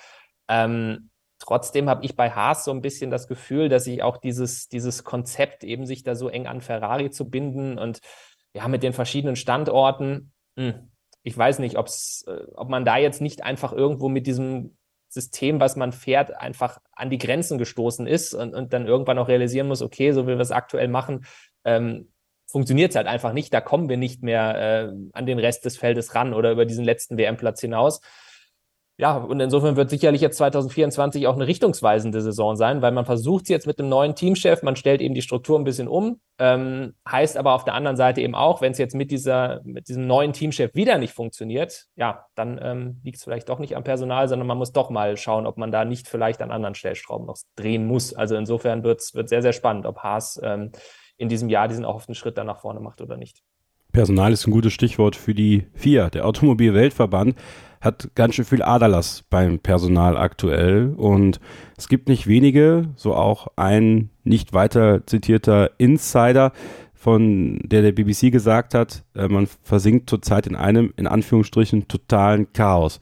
Ähm, 0.48 1.10
Trotzdem 1.38 1.90
habe 1.90 2.02
ich 2.02 2.16
bei 2.16 2.30
Haas 2.30 2.64
so 2.64 2.70
ein 2.70 2.80
bisschen 2.80 3.10
das 3.10 3.28
Gefühl, 3.28 3.68
dass 3.68 3.84
sich 3.84 4.02
auch 4.02 4.16
dieses, 4.16 4.68
dieses 4.68 5.04
Konzept 5.04 5.64
eben 5.64 5.84
sich 5.84 6.02
da 6.02 6.14
so 6.14 6.30
eng 6.30 6.46
an 6.46 6.62
Ferrari 6.62 7.10
zu 7.10 7.28
binden 7.28 7.78
und 7.78 8.00
ja, 8.56 8.68
mit 8.68 8.82
den 8.82 8.92
verschiedenen 8.92 9.36
Standorten, 9.36 10.32
hm, 10.58 10.90
ich 11.22 11.36
weiß 11.36 11.58
nicht, 11.58 11.76
ob's, 11.76 12.24
äh, 12.26 12.44
ob 12.54 12.68
man 12.68 12.84
da 12.84 12.96
jetzt 12.96 13.20
nicht 13.20 13.44
einfach 13.44 13.72
irgendwo 13.72 14.08
mit 14.08 14.26
diesem 14.26 14.76
System, 15.08 15.60
was 15.60 15.76
man 15.76 15.92
fährt, 15.92 16.36
einfach 16.36 16.78
an 16.92 17.10
die 17.10 17.18
Grenzen 17.18 17.58
gestoßen 17.58 18.06
ist 18.06 18.34
und, 18.34 18.54
und 18.54 18.72
dann 18.72 18.86
irgendwann 18.86 19.18
auch 19.18 19.28
realisieren 19.28 19.68
muss, 19.68 19.82
okay, 19.82 20.12
so 20.12 20.24
wie 20.26 20.30
wir 20.32 20.40
es 20.40 20.50
aktuell 20.50 20.88
machen, 20.88 21.26
ähm, 21.64 22.12
funktioniert 22.46 22.90
es 22.90 22.96
halt 22.96 23.06
einfach 23.06 23.32
nicht. 23.32 23.52
Da 23.52 23.60
kommen 23.60 23.88
wir 23.88 23.96
nicht 23.96 24.22
mehr 24.22 24.88
äh, 24.88 24.92
an 25.12 25.26
den 25.26 25.38
Rest 25.38 25.64
des 25.64 25.76
Feldes 25.76 26.14
ran 26.14 26.32
oder 26.32 26.52
über 26.52 26.64
diesen 26.64 26.84
letzten 26.84 27.18
WM-Platz 27.18 27.60
hinaus 27.60 28.00
ja, 28.98 29.18
und 29.18 29.40
insofern 29.40 29.76
wird 29.76 29.90
sicherlich 29.90 30.22
jetzt 30.22 30.38
2024 30.38 31.26
auch 31.26 31.34
eine 31.34 31.46
richtungsweisende 31.46 32.22
Saison 32.22 32.56
sein, 32.56 32.80
weil 32.80 32.92
man 32.92 33.04
versucht 33.04 33.44
es 33.44 33.50
jetzt 33.50 33.66
mit 33.66 33.78
einem 33.78 33.90
neuen 33.90 34.14
Teamchef, 34.14 34.62
man 34.62 34.74
stellt 34.74 35.02
eben 35.02 35.14
die 35.14 35.20
Struktur 35.20 35.58
ein 35.58 35.64
bisschen 35.64 35.86
um, 35.86 36.20
ähm, 36.38 36.94
heißt 37.06 37.36
aber 37.36 37.52
auf 37.52 37.64
der 37.64 37.74
anderen 37.74 37.98
Seite 37.98 38.22
eben 38.22 38.34
auch, 38.34 38.62
wenn 38.62 38.72
es 38.72 38.78
jetzt 38.78 38.94
mit 38.94 39.10
dieser, 39.10 39.60
mit 39.64 39.88
diesem 39.88 40.06
neuen 40.06 40.32
Teamchef 40.32 40.74
wieder 40.74 40.96
nicht 40.96 41.12
funktioniert, 41.12 41.88
ja, 41.94 42.24
dann 42.34 42.58
ähm, 42.62 43.00
liegt 43.04 43.18
es 43.18 43.24
vielleicht 43.24 43.50
doch 43.50 43.58
nicht 43.58 43.76
am 43.76 43.84
Personal, 43.84 44.28
sondern 44.28 44.48
man 44.48 44.56
muss 44.56 44.72
doch 44.72 44.88
mal 44.88 45.18
schauen, 45.18 45.46
ob 45.46 45.58
man 45.58 45.70
da 45.70 45.84
nicht 45.84 46.08
vielleicht 46.08 46.40
an 46.40 46.50
anderen 46.50 46.74
Stellschrauben 46.74 47.26
noch 47.26 47.36
drehen 47.54 47.86
muss. 47.86 48.14
Also 48.14 48.34
insofern 48.34 48.82
wird 48.82 49.00
es 49.00 49.08
sehr, 49.08 49.42
sehr 49.42 49.52
spannend, 49.52 49.84
ob 49.84 49.98
Haas 49.98 50.40
ähm, 50.42 50.72
in 51.18 51.28
diesem 51.28 51.50
Jahr 51.50 51.68
diesen 51.68 51.84
erhofften 51.84 52.14
Schritt 52.14 52.38
dann 52.38 52.46
nach 52.46 52.60
vorne 52.60 52.80
macht 52.80 53.02
oder 53.02 53.18
nicht. 53.18 53.42
Personal 53.96 54.30
ist 54.30 54.46
ein 54.46 54.50
gutes 54.50 54.74
Stichwort 54.74 55.16
für 55.16 55.32
die 55.32 55.64
FIA, 55.72 56.10
der 56.10 56.26
Automobilweltverband 56.26 57.34
hat 57.80 58.10
ganz 58.14 58.34
schön 58.34 58.44
viel 58.44 58.60
Aderlass 58.62 59.24
beim 59.30 59.58
Personal 59.58 60.18
aktuell 60.18 60.92
und 60.98 61.40
es 61.78 61.88
gibt 61.88 62.06
nicht 62.06 62.26
wenige, 62.26 62.90
so 62.96 63.14
auch 63.14 63.46
ein 63.56 64.10
nicht 64.22 64.52
weiter 64.52 65.06
zitierter 65.06 65.70
Insider, 65.78 66.52
von 66.92 67.58
der 67.64 67.80
der 67.80 67.92
BBC 67.92 68.30
gesagt 68.30 68.74
hat, 68.74 69.02
äh, 69.14 69.28
man 69.28 69.48
versinkt 69.62 70.10
zurzeit 70.10 70.46
in 70.46 70.56
einem, 70.56 70.92
in 70.98 71.06
Anführungsstrichen, 71.06 71.88
totalen 71.88 72.52
Chaos. 72.52 73.00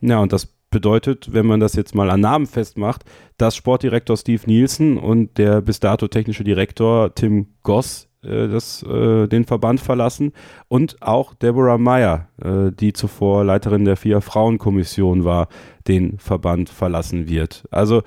Ja, 0.00 0.20
und 0.20 0.32
das 0.32 0.46
bedeutet, 0.70 1.32
wenn 1.32 1.46
man 1.46 1.58
das 1.58 1.74
jetzt 1.74 1.96
mal 1.96 2.10
an 2.10 2.20
Namen 2.20 2.46
festmacht, 2.46 3.04
dass 3.38 3.56
Sportdirektor 3.56 4.16
Steve 4.16 4.42
Nielsen 4.46 4.98
und 4.98 5.36
der 5.36 5.62
bis 5.62 5.80
dato 5.80 6.06
technische 6.06 6.44
Direktor 6.44 7.12
Tim 7.12 7.48
Goss 7.64 8.07
äh, 8.22 8.48
das, 8.48 8.82
äh, 8.82 9.26
den 9.28 9.44
Verband 9.44 9.80
verlassen 9.80 10.32
und 10.68 11.02
auch 11.02 11.34
Deborah 11.34 11.78
Meyer, 11.78 12.28
äh, 12.42 12.72
die 12.72 12.92
zuvor 12.92 13.44
Leiterin 13.44 13.84
der 13.84 13.96
vier 13.96 14.20
Frauenkommission 14.20 15.24
war, 15.24 15.48
den 15.86 16.18
Verband 16.18 16.68
verlassen 16.68 17.28
wird. 17.28 17.64
Also 17.70 18.02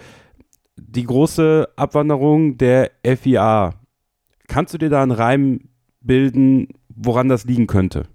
die 0.76 1.04
große 1.04 1.70
Abwanderung 1.76 2.58
der 2.58 2.92
FIA. 3.04 3.74
Kannst 4.48 4.74
du 4.74 4.78
dir 4.78 4.90
da 4.90 5.02
einen 5.02 5.12
Reim 5.12 5.70
bilden, 6.02 6.68
woran 6.90 7.30
das 7.30 7.46
liegen 7.46 7.68
könnte? 7.68 8.08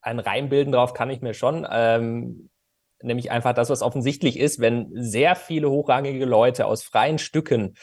Ein 0.00 0.18
Reim 0.18 0.48
bilden 0.48 0.72
drauf 0.72 0.94
kann 0.94 1.10
ich 1.10 1.20
mir 1.20 1.34
schon. 1.34 1.66
Ähm, 1.70 2.48
nämlich 3.02 3.30
einfach 3.30 3.52
das, 3.52 3.70
was 3.70 3.82
offensichtlich 3.82 4.38
ist, 4.38 4.60
wenn 4.60 4.90
sehr 4.94 5.36
viele 5.36 5.70
hochrangige 5.70 6.24
Leute 6.24 6.66
aus 6.66 6.82
freien 6.82 7.18
Stücken 7.18 7.74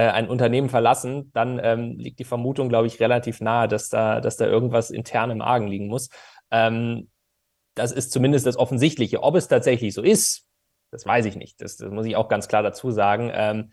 ein 0.00 0.28
Unternehmen 0.28 0.68
verlassen, 0.68 1.30
dann 1.34 1.60
ähm, 1.62 1.98
liegt 1.98 2.18
die 2.18 2.24
Vermutung, 2.24 2.68
glaube 2.68 2.86
ich, 2.86 3.00
relativ 3.00 3.40
nahe, 3.40 3.68
dass 3.68 3.88
da, 3.88 4.20
dass 4.20 4.36
da 4.36 4.46
irgendwas 4.46 4.90
intern 4.90 5.30
im 5.30 5.42
Argen 5.42 5.68
liegen 5.68 5.86
muss. 5.86 6.08
Ähm, 6.50 7.10
das 7.74 7.92
ist 7.92 8.12
zumindest 8.12 8.46
das 8.46 8.56
Offensichtliche. 8.56 9.22
Ob 9.22 9.34
es 9.34 9.48
tatsächlich 9.48 9.94
so 9.94 10.02
ist, 10.02 10.46
das 10.90 11.06
weiß 11.06 11.26
ich 11.26 11.36
nicht. 11.36 11.60
Das, 11.60 11.76
das 11.76 11.90
muss 11.90 12.06
ich 12.06 12.16
auch 12.16 12.28
ganz 12.28 12.48
klar 12.48 12.62
dazu 12.62 12.90
sagen. 12.90 13.30
Ähm, 13.34 13.70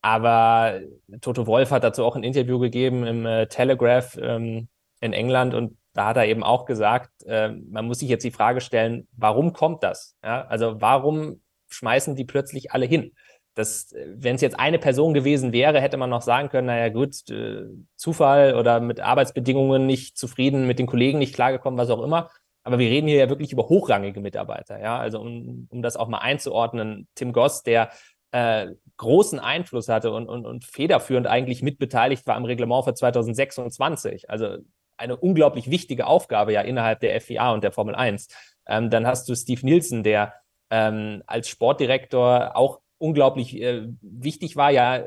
aber 0.00 0.80
Toto 1.20 1.46
Wolf 1.46 1.70
hat 1.70 1.84
dazu 1.84 2.04
auch 2.04 2.16
ein 2.16 2.24
Interview 2.24 2.58
gegeben 2.58 3.06
im 3.06 3.26
äh, 3.26 3.46
Telegraph 3.46 4.16
ähm, 4.20 4.68
in 5.00 5.12
England 5.12 5.54
und 5.54 5.76
da 5.92 6.06
hat 6.06 6.16
er 6.16 6.26
eben 6.26 6.44
auch 6.44 6.64
gesagt, 6.64 7.10
äh, 7.26 7.48
man 7.48 7.86
muss 7.86 7.98
sich 7.98 8.08
jetzt 8.08 8.24
die 8.24 8.30
Frage 8.30 8.60
stellen, 8.60 9.08
warum 9.12 9.52
kommt 9.52 9.82
das? 9.82 10.16
Ja? 10.22 10.46
Also 10.46 10.80
warum 10.80 11.42
schmeißen 11.68 12.14
die 12.14 12.24
plötzlich 12.24 12.72
alle 12.72 12.86
hin? 12.86 13.12
Das, 13.58 13.94
wenn 14.06 14.36
es 14.36 14.40
jetzt 14.40 14.58
eine 14.58 14.78
Person 14.78 15.14
gewesen 15.14 15.52
wäre, 15.52 15.80
hätte 15.80 15.96
man 15.96 16.10
noch 16.10 16.22
sagen 16.22 16.48
können, 16.48 16.68
naja 16.68 16.88
gut, 16.90 17.28
äh, 17.30 17.64
Zufall 17.96 18.54
oder 18.54 18.80
mit 18.80 19.00
Arbeitsbedingungen 19.00 19.86
nicht 19.86 20.16
zufrieden, 20.16 20.66
mit 20.66 20.78
den 20.78 20.86
Kollegen 20.86 21.18
nicht 21.18 21.34
klargekommen, 21.34 21.78
was 21.78 21.90
auch 21.90 22.02
immer. 22.02 22.30
aber 22.64 22.78
wir 22.78 22.90
reden 22.90 23.08
hier 23.08 23.18
ja 23.18 23.28
wirklich 23.30 23.52
über 23.52 23.68
hochrangige 23.68 24.20
Mitarbeiter. 24.20 24.78
Ja, 24.80 24.98
also 24.98 25.20
um, 25.20 25.68
um 25.70 25.82
das 25.82 25.96
auch 25.96 26.08
mal 26.08 26.18
einzuordnen, 26.18 27.08
Tim 27.14 27.32
Goss, 27.32 27.62
der 27.62 27.90
äh, 28.32 28.68
großen 28.98 29.38
Einfluss 29.38 29.88
hatte 29.88 30.12
und, 30.12 30.28
und, 30.28 30.44
und 30.46 30.64
federführend 30.64 31.26
eigentlich 31.26 31.62
mitbeteiligt 31.62 32.26
war 32.26 32.36
am 32.36 32.44
Reglement 32.44 32.84
für 32.84 32.94
2026. 32.94 34.28
Also 34.28 34.58
eine 34.98 35.16
unglaublich 35.16 35.70
wichtige 35.70 36.06
Aufgabe 36.06 36.52
ja 36.52 36.60
innerhalb 36.60 37.00
der 37.00 37.18
FIA 37.20 37.52
und 37.52 37.64
der 37.64 37.72
Formel 37.72 37.94
1. 37.94 38.28
Ähm, 38.66 38.90
dann 38.90 39.06
hast 39.06 39.28
du 39.28 39.34
Steve 39.34 39.64
Nielsen, 39.64 40.02
der 40.02 40.34
ähm, 40.70 41.22
als 41.26 41.48
Sportdirektor 41.48 42.56
auch 42.56 42.80
unglaublich 42.98 43.60
äh, 43.60 43.88
wichtig 44.00 44.56
war. 44.56 44.70
Ja, 44.70 45.06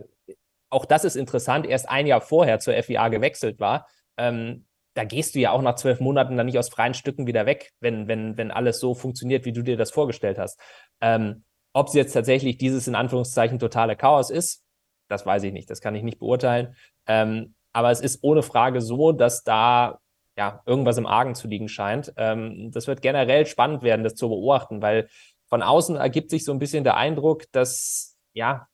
auch 0.69 0.85
das 0.85 1.03
ist 1.03 1.15
interessant, 1.15 1.67
erst 1.67 1.89
ein 1.89 2.07
Jahr 2.07 2.21
vorher 2.21 2.59
zur 2.59 2.73
FIA 2.81 3.09
gewechselt 3.09 3.59
war. 3.59 3.87
Ähm, 4.17 4.65
da 4.93 5.03
gehst 5.03 5.35
du 5.35 5.39
ja 5.39 5.51
auch 5.51 5.61
nach 5.61 5.75
zwölf 5.75 5.99
Monaten 5.99 6.35
dann 6.35 6.45
nicht 6.45 6.59
aus 6.59 6.69
freien 6.69 6.93
Stücken 6.93 7.27
wieder 7.27 7.45
weg, 7.45 7.71
wenn, 7.79 8.07
wenn, 8.07 8.37
wenn 8.37 8.51
alles 8.51 8.79
so 8.79 8.93
funktioniert, 8.93 9.45
wie 9.45 9.53
du 9.53 9.61
dir 9.61 9.77
das 9.77 9.91
vorgestellt 9.91 10.37
hast. 10.37 10.59
Ähm, 10.99 11.43
ob 11.73 11.87
es 11.87 11.93
jetzt 11.93 12.13
tatsächlich 12.13 12.57
dieses 12.57 12.87
in 12.87 12.95
Anführungszeichen 12.95 13.59
totale 13.59 13.95
Chaos 13.95 14.29
ist, 14.29 14.63
das 15.07 15.25
weiß 15.25 15.43
ich 15.43 15.53
nicht, 15.53 15.69
das 15.69 15.81
kann 15.81 15.95
ich 15.95 16.03
nicht 16.03 16.19
beurteilen. 16.19 16.75
Ähm, 17.07 17.55
aber 17.73 17.91
es 17.91 18.01
ist 18.01 18.19
ohne 18.23 18.43
Frage 18.43 18.81
so, 18.81 19.13
dass 19.13 19.43
da 19.43 19.99
ja 20.37 20.61
irgendwas 20.65 20.97
im 20.97 21.05
Argen 21.05 21.35
zu 21.35 21.47
liegen 21.47 21.69
scheint. 21.69 22.13
Ähm, 22.17 22.71
das 22.71 22.87
wird 22.87 23.01
generell 23.01 23.45
spannend 23.45 23.83
werden, 23.83 24.03
das 24.03 24.15
zu 24.15 24.29
beobachten, 24.29 24.81
weil 24.81 25.09
von 25.51 25.61
außen 25.61 25.97
ergibt 25.97 26.29
sich 26.29 26.45
so 26.45 26.53
ein 26.53 26.59
bisschen 26.59 26.85
der 26.85 26.95
Eindruck, 26.95 27.43
dass 27.51 28.17
ja, 28.33 28.67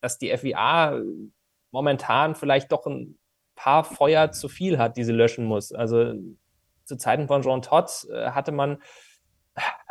dass 0.00 0.18
die 0.18 0.34
FIA 0.34 0.98
momentan 1.70 2.34
vielleicht 2.34 2.72
doch 2.72 2.86
ein 2.86 3.18
paar 3.54 3.84
Feuer 3.84 4.32
zu 4.32 4.48
viel 4.48 4.78
hat, 4.78 4.96
die 4.96 5.04
sie 5.04 5.12
löschen 5.12 5.44
muss. 5.44 5.72
Also 5.72 6.14
zu 6.84 6.96
Zeiten 6.96 7.28
von 7.28 7.42
Jean 7.42 7.60
Todt 7.60 8.08
äh, 8.10 8.30
hatte 8.30 8.50
man 8.50 8.82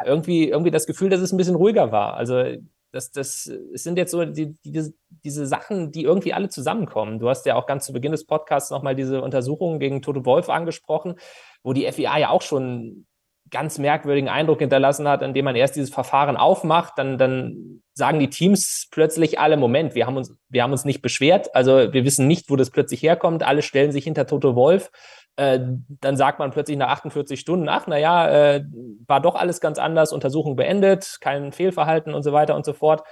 irgendwie, 0.03 0.49
irgendwie 0.49 0.71
das 0.71 0.87
Gefühl, 0.87 1.11
dass 1.11 1.21
es 1.21 1.31
ein 1.31 1.37
bisschen 1.37 1.55
ruhiger 1.55 1.91
war. 1.91 2.15
Also 2.15 2.43
das, 2.91 3.11
das 3.11 3.45
es 3.45 3.83
sind 3.83 3.99
jetzt 3.99 4.09
so 4.09 4.25
die, 4.25 4.57
die, 4.65 4.93
diese 5.09 5.45
Sachen, 5.45 5.91
die 5.91 6.03
irgendwie 6.03 6.33
alle 6.33 6.49
zusammenkommen. 6.49 7.19
Du 7.19 7.29
hast 7.29 7.45
ja 7.45 7.53
auch 7.53 7.67
ganz 7.67 7.85
zu 7.85 7.93
Beginn 7.93 8.13
des 8.13 8.25
Podcasts 8.25 8.71
nochmal 8.71 8.95
diese 8.95 9.21
Untersuchungen 9.21 9.79
gegen 9.79 10.01
Toto 10.01 10.25
Wolf 10.25 10.49
angesprochen, 10.49 11.19
wo 11.61 11.73
die 11.73 11.89
FIA 11.91 12.17
ja 12.17 12.29
auch 12.31 12.41
schon 12.41 13.05
ganz 13.51 13.77
merkwürdigen 13.77 14.29
Eindruck 14.29 14.59
hinterlassen 14.59 15.07
hat, 15.07 15.21
indem 15.21 15.45
man 15.45 15.55
erst 15.55 15.75
dieses 15.75 15.89
Verfahren 15.89 16.37
aufmacht, 16.37 16.93
dann, 16.97 17.17
dann 17.17 17.81
sagen 17.93 18.19
die 18.19 18.29
Teams 18.29 18.87
plötzlich 18.89 19.39
alle, 19.39 19.57
Moment, 19.57 19.93
wir 19.93 20.07
haben 20.07 20.17
uns, 20.17 20.35
wir 20.49 20.63
haben 20.63 20.71
uns 20.71 20.85
nicht 20.85 21.01
beschwert, 21.01 21.53
also 21.53 21.93
wir 21.93 22.05
wissen 22.05 22.27
nicht, 22.27 22.49
wo 22.49 22.55
das 22.55 22.71
plötzlich 22.71 23.03
herkommt, 23.03 23.43
alle 23.43 23.61
stellen 23.61 23.91
sich 23.91 24.05
hinter 24.05 24.25
Toto 24.25 24.55
Wolf. 24.55 24.89
Äh, 25.35 25.59
dann 25.87 26.17
sagt 26.17 26.39
man 26.39 26.51
plötzlich 26.51 26.77
nach 26.77 26.89
48 26.89 27.39
Stunden, 27.39 27.69
ach, 27.69 27.87
naja, 27.87 28.29
äh, 28.29 28.65
war 29.07 29.21
doch 29.21 29.35
alles 29.35 29.61
ganz 29.61 29.79
anders, 29.79 30.13
Untersuchung 30.13 30.55
beendet, 30.55 31.17
kein 31.21 31.51
Fehlverhalten 31.51 32.13
und 32.13 32.23
so 32.23 32.33
weiter 32.33 32.55
und 32.55 32.65
so 32.65 32.73
fort. 32.73 33.03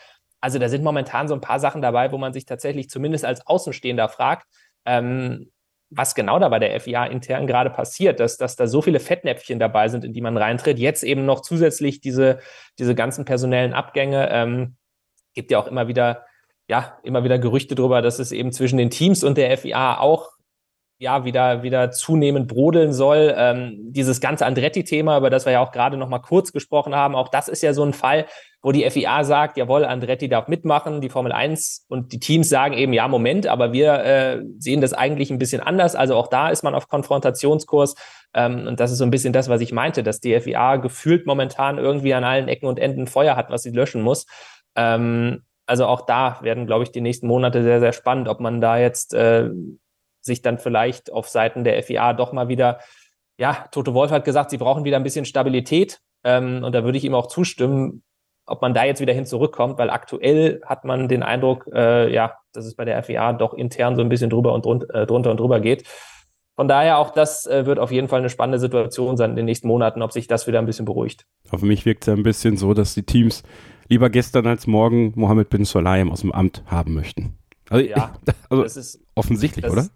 Also 0.42 0.58
da 0.58 0.70
sind 0.70 0.84
momentan 0.84 1.28
so 1.28 1.34
ein 1.34 1.42
paar 1.42 1.60
Sachen 1.60 1.82
dabei, 1.82 2.12
wo 2.12 2.18
man 2.18 2.32
sich 2.34 2.46
tatsächlich 2.46 2.90
zumindest 2.90 3.26
als 3.26 3.46
Außenstehender 3.46 4.08
fragt, 4.08 4.48
ähm, 4.86 5.52
was 5.90 6.16
genau 6.16 6.38
da 6.40 6.50
bei 6.50 6.60
der 6.60 6.80
FIA 6.80 7.06
intern 7.06 7.48
gerade 7.48 7.70
passiert, 7.70 8.20
dass, 8.20 8.38
dass 8.38 8.56
da 8.56 8.68
so 8.68 8.82
viele 8.82 9.00
Fettnäpfchen 9.00 9.60
dabei 9.60 9.88
sind, 9.88 10.06
in 10.06 10.14
die 10.14 10.22
man 10.22 10.38
reintritt. 10.38 10.78
Jetzt 10.78 11.04
eben 11.04 11.26
noch 11.26 11.42
zusätzlich 11.42 12.00
diese, 12.00 12.40
diese 12.78 12.96
ganzen 12.96 13.26
personellen 13.26 13.74
Abgänge. 13.74 14.30
Ähm, 14.32 14.76
gibt 15.34 15.52
ja 15.52 15.60
auch 15.60 15.68
immer 15.68 15.88
wieder, 15.88 16.26
ja, 16.68 17.00
immer 17.04 17.24
wieder 17.24 17.40
Gerüchte 17.40 17.76
darüber, 17.76 18.02
dass 18.02 18.20
es 18.20 18.32
eben 18.32 18.52
zwischen 18.52 18.78
den 18.78 18.90
Teams 18.90 19.24
und 19.24 19.38
der 19.38 19.58
FIA 19.58 20.00
auch 20.00 20.30
ja 21.00 21.24
wieder 21.24 21.64
wieder 21.64 21.92
zunehmend 21.92 22.48
brodeln 22.48 22.94
soll. 22.94 23.34
Ähm, 23.36 23.78
dieses 23.92 24.20
ganze 24.20 24.46
Andretti-Thema, 24.46 25.18
über 25.18 25.30
das 25.30 25.46
wir 25.46 25.54
ja 25.54 25.62
auch 25.62 25.72
gerade 25.72 25.98
noch 25.98 26.10
mal 26.10 26.20
kurz 26.20 26.52
gesprochen 26.52 26.94
haben, 26.94 27.16
auch 27.16 27.30
das 27.30 27.48
ist 27.48 27.64
ja 27.64 27.74
so 27.74 27.84
ein 27.84 27.94
Fall, 27.94 28.26
wo 28.62 28.74
die 28.74 28.88
FIA 28.90 29.24
sagt, 29.24 29.56
jawohl, 29.56 29.86
Andretti 29.86 30.28
darf 30.28 30.50
mitmachen, 30.50 31.00
die 31.00 31.08
Formel 31.08 31.32
1 31.32 31.86
und 31.88 32.12
die 32.12 32.20
Teams 32.20 32.50
sagen 32.50 32.74
eben, 32.74 32.92
ja, 32.92 33.08
Moment, 33.08 33.48
aber 33.48 33.72
wir 33.72 33.94
äh, 34.04 34.44
sehen 34.58 34.82
das 34.82 34.94
eigentlich 34.94 35.32
ein 35.32 35.40
bisschen 35.40 35.62
anders. 35.62 35.96
Also 35.96 36.16
auch 36.16 36.28
da 36.28 36.50
ist 36.50 36.64
man 36.64 36.76
auf 36.76 36.90
Konfrontationskurs. 36.90 37.96
Ähm, 38.34 38.68
und 38.68 38.82
das 38.82 38.92
ist 38.92 38.98
so 38.98 39.06
ein 39.06 39.12
bisschen 39.12 39.32
das, 39.32 39.48
was 39.48 39.62
ich 39.62 39.72
meinte, 39.72 40.04
dass 40.04 40.20
die 40.20 40.38
FIA 40.38 40.76
gefühlt 40.76 41.26
momentan 41.26 41.78
irgendwie 41.78 42.14
an 42.14 42.26
allen 42.26 42.50
Ecken 42.50 42.68
und 42.68 42.78
Enden 42.78 43.08
Feuer 43.08 43.38
hat, 43.38 43.50
was 43.50 43.64
sie 43.64 43.72
löschen 43.72 44.02
muss. 44.02 44.26
Ähm, 44.76 45.44
also 45.66 45.86
auch 45.86 46.06
da 46.06 46.40
werden, 46.42 46.66
glaube 46.66 46.84
ich, 46.84 46.92
die 46.92 47.02
nächsten 47.02 47.28
Monate 47.28 47.64
sehr, 47.64 47.80
sehr 47.80 47.94
spannend, 47.94 48.28
ob 48.28 48.42
man 48.42 48.60
da 48.60 48.78
jetzt 48.78 49.14
äh, 49.14 49.50
sich 50.22 50.42
dann 50.42 50.58
vielleicht 50.58 51.12
auf 51.12 51.28
Seiten 51.28 51.64
der 51.64 51.82
FIA 51.84 52.14
doch 52.14 52.34
mal 52.34 52.48
wieder, 52.48 52.80
ja, 53.38 53.66
Toto 53.72 53.94
Wolf 53.94 54.12
hat 54.12 54.26
gesagt, 54.26 54.50
sie 54.50 54.58
brauchen 54.58 54.84
wieder 54.84 54.98
ein 54.98 55.04
bisschen 55.04 55.26
Stabilität. 55.26 56.00
Ähm, 56.24 56.64
und 56.64 56.74
da 56.74 56.84
würde 56.84 56.98
ich 56.98 57.06
ihm 57.06 57.16
auch 57.16 57.28
zustimmen, 57.28 58.04
ob 58.46 58.62
man 58.62 58.74
da 58.74 58.84
jetzt 58.84 59.00
wieder 59.00 59.14
hin 59.14 59.26
zurückkommt, 59.26 59.78
weil 59.78 59.90
aktuell 59.90 60.62
hat 60.66 60.84
man 60.84 61.08
den 61.08 61.24
Eindruck, 61.24 61.70
äh, 61.74 62.12
ja, 62.14 62.36
dass 62.52 62.66
es 62.66 62.76
bei 62.76 62.84
der 62.84 63.02
FIA 63.04 63.34
doch 63.34 63.54
intern 63.54 63.96
so 63.96 64.02
ein 64.02 64.10
bisschen 64.10 64.30
drüber 64.30 64.54
und 64.54 64.66
drun 64.66 64.90
äh, 64.90 65.06
drunter 65.06 65.32
und 65.32 65.40
drüber 65.40 65.60
geht. 65.60 65.86
Von 66.56 66.68
daher 66.68 66.98
auch 66.98 67.12
das 67.12 67.46
äh, 67.46 67.66
wird 67.66 67.80
auf 67.80 67.92
jeden 67.92 68.10
Fall 68.10 68.20
eine 68.20 68.30
spannende 68.30 68.60
Situation 68.60 69.16
sein 69.16 69.30
in 69.30 69.36
den 69.38 69.46
nächsten 69.46 69.68
Monaten, 69.68 70.02
ob 70.02 70.12
sich 70.12 70.28
das 70.28 70.46
wieder 70.46 70.60
ein 70.60 70.66
bisschen 70.66 70.84
beruhigt. 70.84 71.26
Auf 71.52 71.62
mich 71.62 71.86
wirkt 71.86 72.04
es 72.04 72.08
ja 72.08 72.14
ein 72.14 72.24
bisschen 72.24 72.58
so, 72.58 72.74
dass 72.74 72.94
die 72.94 73.04
Teams 73.04 73.44
lieber 73.88 74.10
gestern 74.10 74.46
als 74.46 74.68
morgen 74.68 75.14
Mohammed 75.16 75.50
bin 75.50 75.64
Solaim 75.64 76.12
aus 76.12 76.22
dem 76.22 76.34
Amt 76.34 76.64
haben 76.66 76.96
möchten. 76.96 77.38
Also, 77.70 77.86
ja, 77.86 78.14
also 78.50 78.64
das 78.64 78.76
ist 78.76 79.00
offensichtlich, 79.16 79.64
das, 79.64 79.72
oder? 79.72 79.88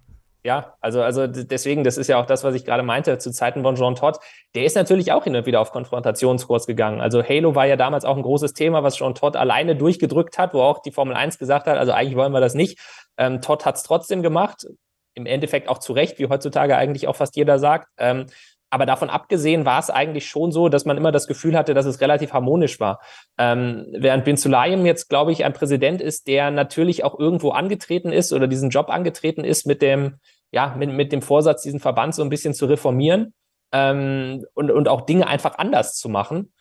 Ja, 0.45 0.75
also, 0.81 1.01
also 1.01 1.25
deswegen, 1.25 1.85
das 1.85 1.97
ist 1.97 2.09
ja 2.09 2.19
auch 2.19 2.25
das, 2.25 2.43
was 2.43 2.53
ich 2.53 2.65
gerade 2.65 2.83
meinte, 2.83 3.17
zu 3.17 3.31
Zeiten 3.31 3.63
von 3.63 3.75
Jean 3.75 3.95
Todt, 3.95 4.19
der 4.55 4.65
ist 4.65 4.75
natürlich 4.75 5.13
auch 5.13 5.23
hin 5.23 5.35
und 5.37 5.45
wieder 5.45 5.61
auf 5.61 5.71
Konfrontationskurs 5.71 6.67
gegangen. 6.67 6.99
Also 6.99 7.23
Halo 7.23 7.55
war 7.55 7.65
ja 7.65 7.77
damals 7.77 8.03
auch 8.03 8.17
ein 8.17 8.23
großes 8.23 8.53
Thema, 8.53 8.83
was 8.83 8.97
Jean 8.97 9.15
Todt 9.15 9.37
alleine 9.37 9.77
durchgedrückt 9.77 10.37
hat, 10.37 10.53
wo 10.53 10.61
auch 10.61 10.81
die 10.81 10.91
Formel 10.91 11.15
1 11.15 11.39
gesagt 11.39 11.67
hat, 11.67 11.77
also 11.77 11.93
eigentlich 11.93 12.17
wollen 12.17 12.33
wir 12.33 12.41
das 12.41 12.55
nicht. 12.55 12.77
Ähm, 13.17 13.39
Todd 13.39 13.65
hat 13.65 13.77
es 13.77 13.83
trotzdem 13.83 14.21
gemacht, 14.21 14.67
im 15.13 15.25
Endeffekt 15.25 15.69
auch 15.69 15.77
zu 15.77 15.93
Recht, 15.93 16.19
wie 16.19 16.27
heutzutage 16.27 16.75
eigentlich 16.75 17.07
auch 17.07 17.15
fast 17.15 17.37
jeder 17.37 17.57
sagt. 17.57 17.87
Ähm, 17.97 18.25
aber 18.73 18.87
davon 18.87 19.11
abgesehen 19.11 19.65
war 19.65 19.77
es 19.77 19.91
eigentlich 19.91 20.27
schon 20.27 20.51
so, 20.51 20.67
dass 20.67 20.83
man 20.83 20.97
immer 20.97 21.11
das 21.11 21.27
Gefühl 21.27 21.55
hatte, 21.55 21.75
dass 21.75 21.85
es 21.85 22.01
relativ 22.01 22.33
harmonisch 22.33 22.79
war. 22.79 22.99
Ähm, 23.37 23.85
während 23.95 24.25
Bin 24.25 24.35
Sulayem 24.35 24.83
jetzt, 24.87 25.09
glaube 25.09 25.31
ich, 25.31 25.45
ein 25.45 25.53
Präsident 25.53 26.01
ist, 26.01 26.25
der 26.25 26.49
natürlich 26.49 27.03
auch 27.03 27.19
irgendwo 27.19 27.51
angetreten 27.51 28.11
ist 28.11 28.33
oder 28.33 28.47
diesen 28.47 28.71
Job 28.71 28.89
angetreten 28.89 29.43
ist 29.43 29.67
mit 29.67 29.83
dem, 29.83 30.15
ja, 30.51 30.73
mit, 30.75 30.89
mit 30.89 31.11
dem 31.11 31.21
Vorsatz, 31.21 31.61
diesen 31.61 31.79
Verband 31.79 32.15
so 32.15 32.23
ein 32.23 32.29
bisschen 32.29 32.55
zu 32.55 32.65
reformieren 32.65 33.35
ähm, 33.71 34.43
und, 34.55 34.71
und 34.71 34.87
auch 34.87 35.01
Dinge 35.01 35.27
einfach 35.27 35.59
anders 35.59 35.93
zu 35.93 36.09
machen. 36.09 36.51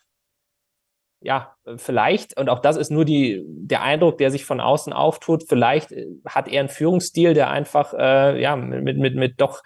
Ja, 1.22 1.54
vielleicht, 1.76 2.38
und 2.38 2.50
auch 2.50 2.58
das 2.58 2.76
ist 2.76 2.90
nur 2.90 3.06
die, 3.06 3.42
der 3.46 3.80
Eindruck, 3.80 4.18
der 4.18 4.30
sich 4.30 4.44
von 4.44 4.60
außen 4.60 4.92
auftut, 4.92 5.44
vielleicht 5.48 5.92
äh, 5.92 6.08
hat 6.26 6.46
er 6.46 6.60
einen 6.60 6.68
Führungsstil, 6.68 7.32
der 7.32 7.50
einfach 7.50 7.94
äh, 7.94 8.38
ja, 8.38 8.54
mit, 8.54 8.98
mit, 8.98 9.14
mit 9.14 9.40
doch 9.40 9.62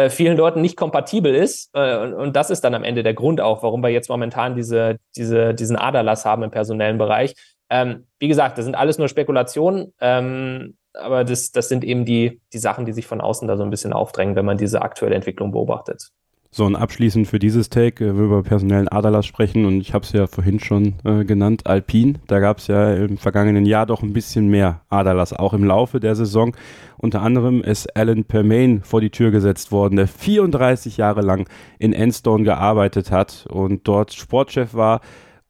äh, 0.00 0.10
vielen 0.10 0.36
Leuten 0.36 0.60
nicht 0.60 0.76
kompatibel 0.76 1.34
ist. 1.34 1.70
Äh, 1.74 1.96
und, 1.98 2.14
und, 2.14 2.36
das 2.36 2.50
ist 2.50 2.62
dann 2.62 2.74
am 2.74 2.84
Ende 2.84 3.02
der 3.02 3.14
Grund 3.14 3.40
auch, 3.40 3.62
warum 3.62 3.82
wir 3.82 3.90
jetzt 3.90 4.08
momentan 4.08 4.54
diese, 4.54 4.96
diese, 5.16 5.54
diesen 5.54 5.76
Aderlass 5.76 6.24
haben 6.24 6.42
im 6.42 6.50
personellen 6.50 6.98
Bereich. 6.98 7.34
Ähm, 7.68 8.06
wie 8.18 8.28
gesagt, 8.28 8.58
das 8.58 8.64
sind 8.64 8.74
alles 8.74 8.98
nur 8.98 9.08
Spekulationen, 9.08 9.92
ähm, 10.00 10.76
aber 10.92 11.24
das, 11.24 11.52
das 11.52 11.68
sind 11.68 11.84
eben 11.84 12.04
die, 12.04 12.40
die 12.52 12.58
Sachen, 12.58 12.84
die 12.84 12.92
sich 12.92 13.06
von 13.06 13.20
außen 13.20 13.46
da 13.46 13.56
so 13.56 13.62
ein 13.62 13.70
bisschen 13.70 13.92
aufdrängen, 13.92 14.34
wenn 14.34 14.44
man 14.44 14.58
diese 14.58 14.82
aktuelle 14.82 15.14
Entwicklung 15.14 15.52
beobachtet. 15.52 16.10
So, 16.52 16.64
und 16.64 16.74
abschließend 16.74 17.28
für 17.28 17.38
dieses 17.38 17.70
Take, 17.70 18.04
äh, 18.04 18.16
wir 18.16 18.24
über 18.24 18.42
personellen 18.42 18.88
Aderlass 18.88 19.24
sprechen 19.24 19.66
und 19.66 19.80
ich 19.80 19.94
habe 19.94 20.04
es 20.04 20.10
ja 20.10 20.26
vorhin 20.26 20.58
schon 20.58 20.94
äh, 21.04 21.24
genannt, 21.24 21.68
Alpine. 21.68 22.14
Da 22.26 22.40
gab 22.40 22.58
es 22.58 22.66
ja 22.66 22.92
im 22.92 23.18
vergangenen 23.18 23.66
Jahr 23.66 23.86
doch 23.86 24.02
ein 24.02 24.12
bisschen 24.12 24.48
mehr 24.48 24.80
Aderlass, 24.88 25.32
auch 25.32 25.54
im 25.54 25.62
Laufe 25.62 26.00
der 26.00 26.16
Saison. 26.16 26.56
Unter 26.96 27.22
anderem 27.22 27.62
ist 27.62 27.96
Alan 27.96 28.24
Permain 28.24 28.82
vor 28.82 29.00
die 29.00 29.10
Tür 29.10 29.30
gesetzt 29.30 29.70
worden, 29.70 29.94
der 29.94 30.08
34 30.08 30.96
Jahre 30.96 31.20
lang 31.20 31.48
in 31.78 31.92
Enstone 31.92 32.42
gearbeitet 32.42 33.12
hat 33.12 33.46
und 33.48 33.86
dort 33.86 34.12
Sportchef 34.12 34.74
war 34.74 35.02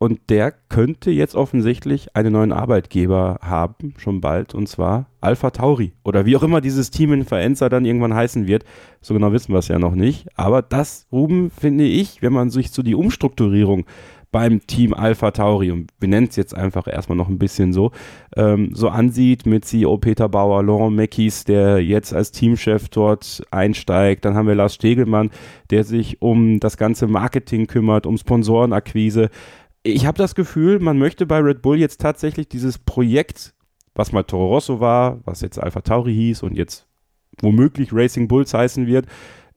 und 0.02 0.30
der 0.30 0.54
könnte 0.70 1.10
jetzt 1.10 1.34
offensichtlich 1.34 2.16
einen 2.16 2.32
neuen 2.32 2.52
Arbeitgeber 2.52 3.38
haben, 3.42 3.92
schon 3.98 4.22
bald, 4.22 4.54
und 4.54 4.66
zwar 4.66 5.10
Alpha 5.20 5.50
Tauri. 5.50 5.92
Oder 6.04 6.24
wie 6.24 6.38
auch 6.38 6.42
immer 6.42 6.62
dieses 6.62 6.90
Team 6.90 7.12
in 7.12 7.26
Faenza 7.26 7.68
dann 7.68 7.84
irgendwann 7.84 8.14
heißen 8.14 8.46
wird. 8.46 8.64
So 9.02 9.12
genau 9.12 9.30
wissen 9.32 9.52
wir 9.52 9.58
es 9.58 9.68
ja 9.68 9.78
noch 9.78 9.94
nicht. 9.94 10.26
Aber 10.36 10.62
das, 10.62 11.06
Ruben, 11.12 11.50
finde 11.50 11.84
ich, 11.84 12.22
wenn 12.22 12.32
man 12.32 12.48
sich 12.48 12.70
so 12.70 12.82
die 12.82 12.94
Umstrukturierung 12.94 13.84
beim 14.32 14.66
Team 14.66 14.94
Alpha 14.94 15.32
Tauri, 15.32 15.70
und 15.70 15.90
wir 15.98 16.08
nennen 16.08 16.28
es 16.30 16.36
jetzt 16.36 16.56
einfach 16.56 16.86
erstmal 16.86 17.18
noch 17.18 17.28
ein 17.28 17.38
bisschen 17.38 17.74
so, 17.74 17.90
ähm, 18.36 18.70
so 18.72 18.88
ansieht 18.88 19.44
mit 19.44 19.66
CEO 19.66 19.98
Peter 19.98 20.28
Bauer, 20.30 20.62
Laurent 20.62 20.96
Meckis, 20.96 21.44
der 21.44 21.82
jetzt 21.82 22.14
als 22.14 22.30
Teamchef 22.30 22.88
dort 22.88 23.42
einsteigt. 23.50 24.24
Dann 24.24 24.34
haben 24.34 24.48
wir 24.48 24.54
Lars 24.54 24.74
Stegelmann, 24.74 25.30
der 25.70 25.84
sich 25.84 26.22
um 26.22 26.60
das 26.60 26.76
ganze 26.76 27.06
Marketing 27.06 27.66
kümmert, 27.66 28.06
um 28.06 28.16
Sponsorenakquise 28.16 29.30
ich 29.82 30.06
habe 30.06 30.18
das 30.18 30.34
Gefühl, 30.34 30.78
man 30.78 30.98
möchte 30.98 31.26
bei 31.26 31.38
Red 31.38 31.62
Bull 31.62 31.78
jetzt 31.78 32.00
tatsächlich 32.00 32.48
dieses 32.48 32.78
Projekt, 32.78 33.54
was 33.94 34.12
mal 34.12 34.22
Toro 34.24 34.48
Rosso 34.48 34.80
war, 34.80 35.20
was 35.24 35.40
jetzt 35.40 35.58
Alpha 35.58 35.80
Tauri 35.80 36.14
hieß 36.14 36.42
und 36.42 36.56
jetzt 36.56 36.86
womöglich 37.40 37.92
Racing 37.92 38.28
Bulls 38.28 38.52
heißen 38.52 38.86
wird, 38.86 39.06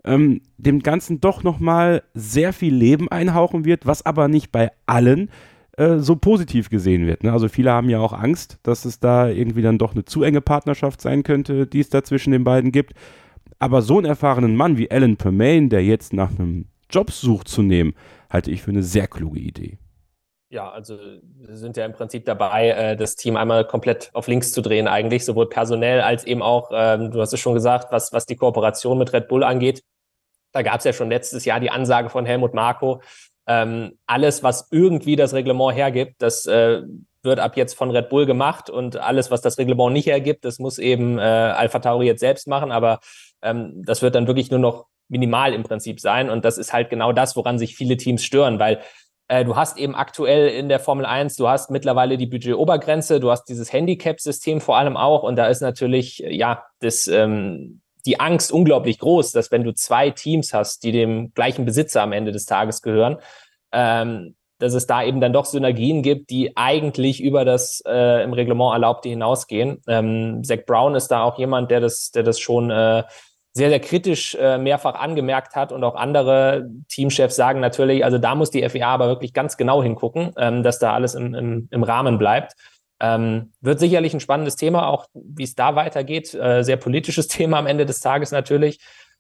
ähm, 0.06 0.42
dem 0.58 0.80
Ganzen 0.80 1.22
doch 1.22 1.44
nochmal 1.44 2.04
sehr 2.14 2.54
viel 2.54 2.74
Leben 2.74 3.10
einhauchen 3.10 3.66
wird, 3.66 3.86
was 3.86 4.06
aber 4.06 4.28
nicht 4.28 4.52
bei 4.52 4.72
allen 4.86 5.30
äh, 5.78 5.98
so 5.98 6.16
positiv 6.16 6.70
gesehen 6.70 7.08
wird. 7.08 7.24
Ne? 7.24 7.32
Also 7.32 7.48
viele 7.50 7.72
haben 7.72 7.90
ja 7.90 8.00
auch 8.00 8.14
Angst, 8.14 8.60
dass 8.64 8.86
es 8.86 9.00
da 9.00 9.28
irgendwie 9.28 9.62
dann 9.62 9.78
doch 9.78 9.94
eine 9.94 10.06
zu 10.06 10.24
enge 10.24 10.42
Partnerschaft 10.42 11.02
sein 11.02 11.24
könnte, 11.24 11.68
die 11.68 11.80
es 11.80 11.90
da 11.90 12.04
zwischen 12.04 12.32
den 12.32 12.44
beiden 12.44 12.72
gibt. 12.72 12.94
Aber 13.60 13.82
so 13.82 13.98
einen 13.98 14.06
erfahrenen 14.06 14.56
Mann 14.56 14.78
wie 14.78 14.92
Alan 14.92 15.18
Permain, 15.18 15.70
der 15.70 15.84
jetzt 15.84 16.14
nach 16.14 16.32
einem 16.32 16.66
Job 16.90 17.12
sucht 17.12 17.48
zu 17.48 17.62
nehmen, 17.62 17.94
halte 18.30 18.52
ich 18.52 18.62
für 18.62 18.72
eine 18.72 18.84
sehr 18.84 19.08
kluge 19.08 19.40
Idee. 19.40 19.78
Ja, 20.54 20.70
also 20.70 21.00
wir 21.00 21.58
sind 21.58 21.78
ja 21.78 21.86
im 21.86 21.94
Prinzip 21.94 22.26
dabei, 22.26 22.70
äh, 22.70 22.96
das 22.96 23.16
Team 23.16 23.38
einmal 23.38 23.66
komplett 23.66 24.12
auf 24.14 24.28
links 24.28 24.52
zu 24.52 24.62
drehen, 24.62 24.88
eigentlich, 24.88 25.26
sowohl 25.26 25.50
personell 25.50 26.02
als 26.02 26.26
eben 26.26 26.44
auch, 26.44 26.70
ähm, 26.72 27.10
du 27.10 27.20
hast 27.22 27.34
es 27.34 27.40
schon 27.40 27.56
gesagt, 27.56 27.92
was, 27.92 28.14
was 28.14 28.28
die 28.28 28.36
Kooperation 28.36 29.00
mit 29.00 29.14
Red 29.14 29.28
Bull 29.30 29.44
angeht. 29.44 29.82
Da 30.52 30.62
gab 30.62 30.78
es 30.78 30.84
ja 30.84 30.94
schon 30.94 31.10
letztes 31.10 31.44
Jahr 31.46 31.60
die 31.60 31.72
Ansage 31.72 32.12
von 32.12 32.28
Helmut 32.28 32.54
Marko, 32.54 33.02
ähm, 33.48 33.98
alles, 34.06 34.44
was 34.44 34.68
irgendwie 34.70 35.16
das 35.16 35.34
Reglement 35.34 35.76
hergibt, 35.76 36.22
das 36.22 36.46
äh, 36.46 36.84
wird 37.24 37.40
ab 37.40 37.58
jetzt 37.58 37.74
von 37.74 37.90
Red 37.90 38.10
Bull 38.10 38.28
gemacht 38.28 38.70
und 38.70 38.98
alles, 38.98 39.32
was 39.32 39.42
das 39.42 39.58
Reglement 39.58 39.92
nicht 39.92 40.06
hergibt, 40.06 40.46
das 40.46 40.60
muss 40.60 40.78
eben 40.78 41.18
äh, 41.18 41.22
Alpha 41.24 41.80
Tauri 41.80 42.06
jetzt 42.06 42.20
selbst 42.20 42.48
machen, 42.48 42.72
aber 42.72 43.00
ähm, 43.42 43.82
das 43.84 44.04
wird 44.04 44.14
dann 44.14 44.28
wirklich 44.28 44.52
nur 44.52 44.60
noch 44.60 44.86
minimal 45.08 45.52
im 45.52 45.64
Prinzip 45.64 46.00
sein 46.00 46.30
und 46.30 46.46
das 46.46 46.60
ist 46.60 46.74
halt 46.74 46.92
genau 46.92 47.12
das, 47.12 47.36
woran 47.36 47.58
sich 47.58 47.76
viele 47.76 47.98
Teams 47.98 48.24
stören, 48.24 48.60
weil 48.60 48.82
äh, 49.28 49.46
du 49.46 49.56
hast 49.56 49.78
eben 49.78 49.96
aktuell 49.96 50.50
in 50.50 50.70
der 50.70 50.80
Formel 50.80 51.06
1, 51.06 51.36
du 51.36 51.48
hast 51.48 51.72
mittlerweile 51.72 52.18
die 52.18 52.28
Budgetobergrenze, 52.28 53.20
du 53.20 53.32
hast 53.32 53.46
dieses 53.46 53.72
Handicap-System 53.72 54.62
vor 54.62 54.78
allem 54.78 54.98
auch 54.98 55.24
und 55.24 55.36
da 55.36 55.48
ist 55.48 55.62
natürlich, 55.62 56.24
äh, 56.24 56.36
ja, 56.36 56.66
das, 56.80 57.08
ähm, 57.08 57.82
die 58.06 58.20
Angst 58.20 58.52
unglaublich 58.52 59.00
groß, 59.00 59.32
dass 59.32 59.52
wenn 59.52 59.64
du 59.64 59.74
zwei 59.74 60.10
Teams 60.10 60.54
hast, 60.54 60.84
die 60.84 60.92
dem 60.92 61.34
gleichen 61.34 61.64
Besitzer 61.66 62.02
am 62.02 62.12
Ende 62.12 62.34
des 62.34 62.46
Tages 62.46 62.82
gehören, 62.82 63.18
ähm, 63.72 64.36
dass 64.60 64.74
es 64.74 64.88
da 64.88 65.04
eben 65.04 65.20
dann 65.20 65.34
doch 65.34 65.46
Synergien 65.46 66.04
gibt, 66.04 66.30
die 66.30 66.56
eigentlich 66.56 67.22
über 67.22 67.44
das 67.44 67.82
äh, 67.86 68.24
im 68.24 68.34
Reglement 68.34 68.74
Erlaubte 68.74 69.10
hinausgehen. 69.10 69.82
Ähm, 69.88 70.42
Zach 70.44 70.66
Brown 70.66 70.96
ist 70.96 71.10
da 71.10 71.24
auch 71.24 71.38
jemand, 71.38 71.72
der 71.72 71.82
das, 71.82 72.12
der 72.12 72.24
das 72.24 72.40
schon 72.40 72.72
äh, 72.72 73.04
sehr, 73.54 73.70
sehr 73.70 73.80
kritisch 73.80 74.36
äh, 74.36 74.58
mehrfach 74.58 74.96
angemerkt 74.96 75.56
hat 75.56 75.72
und 75.72 75.84
auch 75.84 75.96
andere 75.96 76.70
Teamchefs 76.90 77.36
sagen 77.36 77.60
natürlich, 77.60 78.04
also 78.04 78.18
da 78.18 78.34
muss 78.34 78.50
die 78.50 78.68
FIA 78.68 78.88
aber 78.88 79.08
wirklich 79.08 79.34
ganz 79.34 79.58
genau 79.58 79.84
hingucken, 79.84 80.34
ähm, 80.38 80.64
dass 80.64 80.80
da 80.80 80.94
alles 80.94 81.14
im, 81.14 81.36
im, 81.36 81.68
im 81.70 81.84
Rahmen 81.84 82.18
bleibt. 82.18 82.54
Ähm, 83.00 83.52
wird 83.62 83.80
sicherlich 83.80 84.14
ein 84.14 84.20
spannendes 84.20 84.56
Thema, 84.56 84.88
auch 84.88 85.06
wie 85.14 85.44
es 85.44 85.56
da 85.56 85.76
weitergeht. 85.76 86.34
Äh, 86.34 86.64
sehr 86.64 86.78
politisches 86.78 87.28
Thema 87.30 87.60
am 87.60 87.68
Ende 87.68 87.86
des 87.86 88.00
Tages 88.00 88.32
natürlich. 88.32 88.80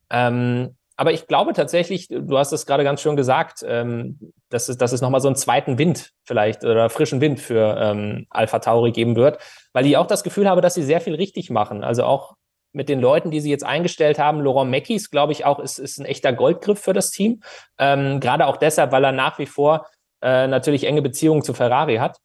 Ähm, 0.09 0.75
aber 0.95 1.11
ich 1.11 1.27
glaube 1.27 1.53
tatsächlich, 1.53 2.07
du 2.07 2.37
hast 2.37 2.53
es 2.53 2.65
gerade 2.65 2.83
ganz 2.83 3.01
schön 3.01 3.15
gesagt, 3.15 3.63
ähm, 3.67 4.19
dass 4.49 4.69
es, 4.69 4.77
dass 4.77 4.93
es 4.93 5.01
nochmal 5.01 5.21
so 5.21 5.27
einen 5.27 5.35
zweiten 5.35 5.77
Wind 5.77 6.11
vielleicht 6.23 6.63
oder 6.63 6.89
frischen 6.89 7.19
Wind 7.19 7.39
für 7.39 7.77
ähm, 7.79 8.25
Alpha 8.29 8.59
Tauri 8.59 8.91
geben 8.91 9.15
wird, 9.15 9.39
weil 9.73 9.85
ich 9.85 9.97
auch 9.97 10.07
das 10.07 10.23
Gefühl 10.23 10.47
habe, 10.47 10.61
dass 10.61 10.75
sie 10.75 10.83
sehr 10.83 11.01
viel 11.01 11.15
richtig 11.15 11.49
machen. 11.49 11.83
Also 11.83 12.03
auch 12.03 12.35
mit 12.73 12.89
den 12.89 12.99
Leuten, 12.99 13.31
die 13.31 13.39
sie 13.39 13.49
jetzt 13.49 13.65
eingestellt 13.65 14.19
haben. 14.19 14.41
Laurent 14.41 14.71
Meckis, 14.71 15.09
glaube 15.09 15.31
ich, 15.31 15.45
auch 15.45 15.59
ist, 15.59 15.79
ist 15.79 15.99
ein 15.99 16.05
echter 16.05 16.33
Goldgriff 16.33 16.79
für 16.79 16.93
das 16.93 17.11
Team. 17.11 17.41
Ähm, 17.77 18.19
Gerade 18.19 18.47
auch 18.47 18.57
deshalb, 18.57 18.91
weil 18.91 19.03
er 19.03 19.11
nach 19.11 19.39
wie 19.39 19.45
vor 19.45 19.87
äh, 20.21 20.47
natürlich 20.47 20.85
enge 20.85 21.01
Beziehungen 21.01 21.43
zu 21.43 21.53
Ferrari 21.53 21.97
hat. 21.97 22.17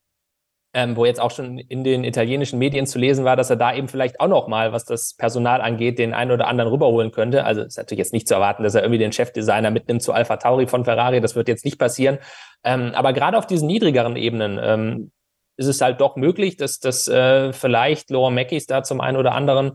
Ähm, 0.74 0.96
wo 0.96 1.06
jetzt 1.06 1.18
auch 1.18 1.30
schon 1.30 1.56
in 1.56 1.82
den 1.82 2.04
italienischen 2.04 2.58
Medien 2.58 2.86
zu 2.86 2.98
lesen 2.98 3.24
war, 3.24 3.36
dass 3.36 3.48
er 3.48 3.56
da 3.56 3.74
eben 3.74 3.88
vielleicht 3.88 4.20
auch 4.20 4.28
noch 4.28 4.48
mal, 4.48 4.70
was 4.70 4.84
das 4.84 5.14
Personal 5.14 5.62
angeht, 5.62 5.98
den 5.98 6.12
einen 6.12 6.30
oder 6.30 6.46
anderen 6.46 6.70
rüberholen 6.70 7.10
könnte. 7.10 7.44
Also 7.44 7.62
ist 7.62 7.78
natürlich 7.78 8.00
jetzt 8.00 8.12
nicht 8.12 8.28
zu 8.28 8.34
erwarten, 8.34 8.64
dass 8.64 8.74
er 8.74 8.82
irgendwie 8.82 8.98
den 8.98 9.10
Chefdesigner 9.10 9.70
mitnimmt 9.70 10.02
zu 10.02 10.12
Alpha 10.12 10.36
Tauri 10.36 10.66
von 10.66 10.84
Ferrari. 10.84 11.22
Das 11.22 11.34
wird 11.34 11.48
jetzt 11.48 11.64
nicht 11.64 11.78
passieren. 11.78 12.18
Ähm, 12.64 12.92
aber 12.94 13.14
gerade 13.14 13.38
auf 13.38 13.46
diesen 13.46 13.66
niedrigeren 13.66 14.16
Ebenen 14.16 14.60
ähm, 14.62 15.10
ist 15.56 15.68
es 15.68 15.80
halt 15.80 16.02
doch 16.02 16.16
möglich, 16.16 16.56
dass, 16.56 16.78
dass 16.78 17.08
äh, 17.08 17.52
vielleicht 17.54 18.10
Laurent 18.10 18.34
Meckis 18.34 18.66
da 18.66 18.82
zum 18.82 19.00
einen 19.00 19.16
oder 19.16 19.32
anderen 19.32 19.72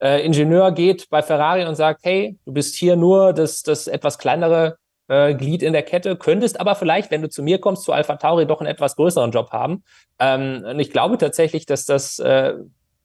äh, 0.00 0.24
Ingenieur 0.24 0.72
geht 0.72 1.08
bei 1.10 1.22
Ferrari 1.22 1.64
und 1.64 1.74
sagt, 1.74 2.00
hey, 2.04 2.38
du 2.44 2.52
bist 2.52 2.74
hier 2.74 2.96
nur 2.96 3.32
das, 3.32 3.62
das 3.62 3.86
etwas 3.86 4.18
kleinere 4.18 4.76
äh, 5.08 5.34
Glied 5.34 5.62
in 5.62 5.72
der 5.72 5.82
Kette, 5.82 6.16
könntest 6.16 6.60
aber 6.60 6.74
vielleicht, 6.74 7.10
wenn 7.10 7.22
du 7.22 7.28
zu 7.28 7.42
mir 7.42 7.60
kommst, 7.60 7.84
zu 7.84 7.92
Alpha 7.92 8.16
Tauri, 8.16 8.46
doch 8.46 8.60
einen 8.60 8.70
etwas 8.70 8.96
größeren 8.96 9.30
Job 9.30 9.50
haben. 9.52 9.84
Ähm, 10.18 10.64
und 10.66 10.80
ich 10.80 10.90
glaube 10.90 11.18
tatsächlich, 11.18 11.66
dass 11.66 11.84
das 11.84 12.18
äh, 12.18 12.54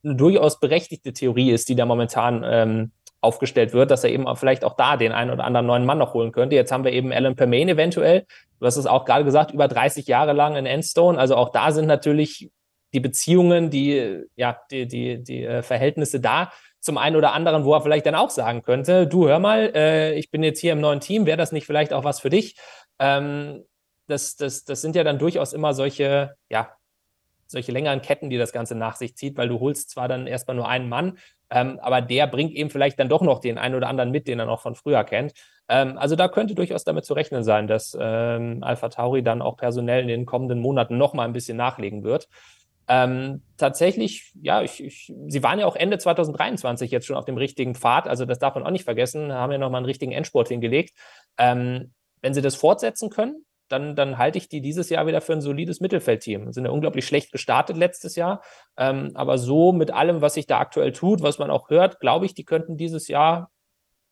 eine 0.04 0.16
durchaus 0.16 0.60
berechtigte 0.60 1.14
Theorie 1.14 1.52
ist, 1.52 1.70
die 1.70 1.76
da 1.76 1.86
momentan 1.86 2.44
ähm, 2.46 2.92
aufgestellt 3.22 3.74
wird, 3.74 3.92
dass 3.92 4.04
er 4.04 4.10
eben 4.10 4.26
vielleicht 4.36 4.64
auch 4.64 4.76
da 4.76 4.98
den 4.98 5.12
einen 5.12 5.30
oder 5.30 5.44
anderen 5.44 5.68
neuen 5.68 5.86
Mann 5.86 6.00
noch 6.00 6.16
holen 6.16 6.32
könnte. 6.32 6.56
Jetzt 6.56 6.72
haben 6.72 6.84
wir 6.84 6.92
eben 6.92 7.14
Alan 7.14 7.36
Permain 7.36 7.70
eventuell. 7.70 8.26
Du 8.60 8.66
hast 8.66 8.78
es 8.78 8.88
auch 8.88 9.06
gerade 9.06 9.24
gesagt, 9.24 9.52
über 9.52 9.68
30 9.68 10.08
Jahre 10.08 10.34
lang 10.34 10.56
in 10.56 10.66
Endstone. 10.66 11.20
Also 11.20 11.36
auch 11.36 11.50
da 11.50 11.72
sind 11.72 11.86
natürlich 11.86 12.50
die 12.94 13.00
Beziehungen, 13.00 13.70
die, 13.70 14.24
ja, 14.36 14.58
die, 14.72 14.88
die, 14.88 15.24
die 15.24 15.44
äh, 15.46 15.62
Verhältnisse 15.62 16.20
da 16.20 16.52
zum 16.82 16.98
einen 16.98 17.16
oder 17.16 17.34
anderen, 17.34 17.64
wo 17.64 17.74
er 17.74 17.82
vielleicht 17.82 18.06
dann 18.06 18.16
auch 18.16 18.32
sagen 18.32 18.64
könnte, 18.64 19.08
du 19.08 19.28
hör 19.28 19.40
mal, 19.40 19.72
äh, 19.76 20.16
ich 20.16 20.32
bin 20.32 20.44
jetzt 20.44 20.60
hier 20.60 20.74
im 20.74 20.82
neuen 20.82 21.00
Team, 21.00 21.26
wäre 21.26 21.38
das 21.38 21.52
nicht 21.52 21.66
vielleicht 21.66 21.94
auch 21.94 22.04
was 22.04 22.20
für 22.20 22.30
dich? 22.30 22.58
Ähm, 23.00 23.64
das, 24.08 24.36
das, 24.36 24.66
das 24.66 24.82
sind 24.82 24.96
ja 24.96 25.04
dann 25.04 25.20
durchaus 25.20 25.54
immer 25.54 25.74
solche, 25.74 26.36
ja, 26.50 26.76
solche 27.48 27.72
längeren 27.72 28.02
Ketten, 28.02 28.30
die 28.30 28.38
das 28.38 28.52
Ganze 28.52 28.76
nach 28.76 28.96
sich 28.96 29.16
zieht, 29.16 29.38
weil 29.38 29.50
du 29.50 29.60
holst 29.60 29.90
zwar 29.90 30.08
dann 30.08 30.26
erstmal 30.26 30.56
nur 30.56 30.68
einen 30.68 30.90
Mann, 30.90 31.18
ähm, 31.50 31.80
aber 31.82 32.02
der 32.02 32.28
bringt 32.28 32.54
eben 32.54 32.70
vielleicht 32.70 33.00
dann 33.00 33.10
doch 33.10 33.22
noch 33.22 33.40
den 33.40 33.58
einen 33.58 33.76
oder 33.76 33.88
anderen 33.88 34.10
mit, 34.10 34.28
den 34.28 34.40
er 34.40 34.46
noch 34.46 34.62
von 34.62 34.74
früher 34.74 35.04
kennt. 35.04 35.34
Ähm, 35.70 35.98
also 35.98 36.16
da 36.16 36.30
könnte 36.30 36.56
durchaus 36.56 36.84
damit 36.84 37.06
zu 37.06 37.14
rechnen 37.14 37.44
sein, 37.44 37.68
dass 37.68 37.96
ähm, 38.00 38.64
Alpha 38.64 38.90
Tauri 38.90 39.22
dann 39.22 39.42
auch 39.42 39.58
personell 39.58 40.02
in 40.02 40.08
den 40.08 40.26
kommenden 40.26 40.60
Monaten 40.60 40.98
noch 40.98 41.14
mal 41.14 41.26
ein 41.26 41.34
bisschen 41.34 41.58
nachlegen 41.58 42.04
wird. 42.04 42.28
Ähm, 42.88 43.42
tatsächlich, 43.58 44.34
ja, 44.42 44.62
ich, 44.62 44.84
ich, 44.84 45.14
sie 45.28 45.44
waren 45.44 45.60
ja 45.60 45.66
auch 45.66 45.76
Ende 45.76 45.98
2023 45.98 46.92
jetzt 46.92 47.06
schon 47.06 47.16
auf 47.16 47.26
dem 47.26 47.38
richtigen 47.38 47.76
Pfad, 47.76 48.08
also 48.08 48.26
das 48.26 48.40
darf 48.40 48.56
man 48.56 48.64
auch 48.66 48.72
nicht 48.72 48.84
vergessen, 48.84 49.32
haben 49.32 49.52
ja 49.52 49.58
nochmal 49.58 49.80
einen 49.80 49.86
richtigen 49.86 50.12
Endsport 50.12 50.50
hingelegt. 50.50 50.98
Ähm, 51.38 51.94
wenn 52.22 52.34
sie 52.34 52.42
das 52.42 52.56
fortsetzen 52.56 53.10
können, 53.10 53.46
dann, 53.72 53.96
dann 53.96 54.18
halte 54.18 54.38
ich 54.38 54.50
die 54.50 54.62
dieses 54.62 54.90
Jahr 54.90 55.08
wieder 55.08 55.22
für 55.22 55.34
ein 55.34 55.42
solides 55.42 55.80
Mittelfeldteam. 55.80 56.52
Sind 56.52 56.66
ja 56.66 56.72
unglaublich 56.72 57.06
schlecht 57.06 57.32
gestartet 57.32 57.78
letztes 57.78 58.16
Jahr, 58.16 58.42
ähm, 58.78 59.12
aber 59.14 59.38
so 59.38 59.72
mit 59.72 59.92
allem, 59.92 60.22
was 60.22 60.34
sich 60.34 60.48
da 60.48 60.60
aktuell 60.60 60.92
tut, 60.92 61.22
was 61.22 61.40
man 61.40 61.50
auch 61.50 61.70
hört, 61.70 62.00
glaube 62.00 62.26
ich, 62.26 62.34
die 62.34 62.46
könnten 62.46 62.78
dieses 62.78 63.08
Jahr 63.08 63.52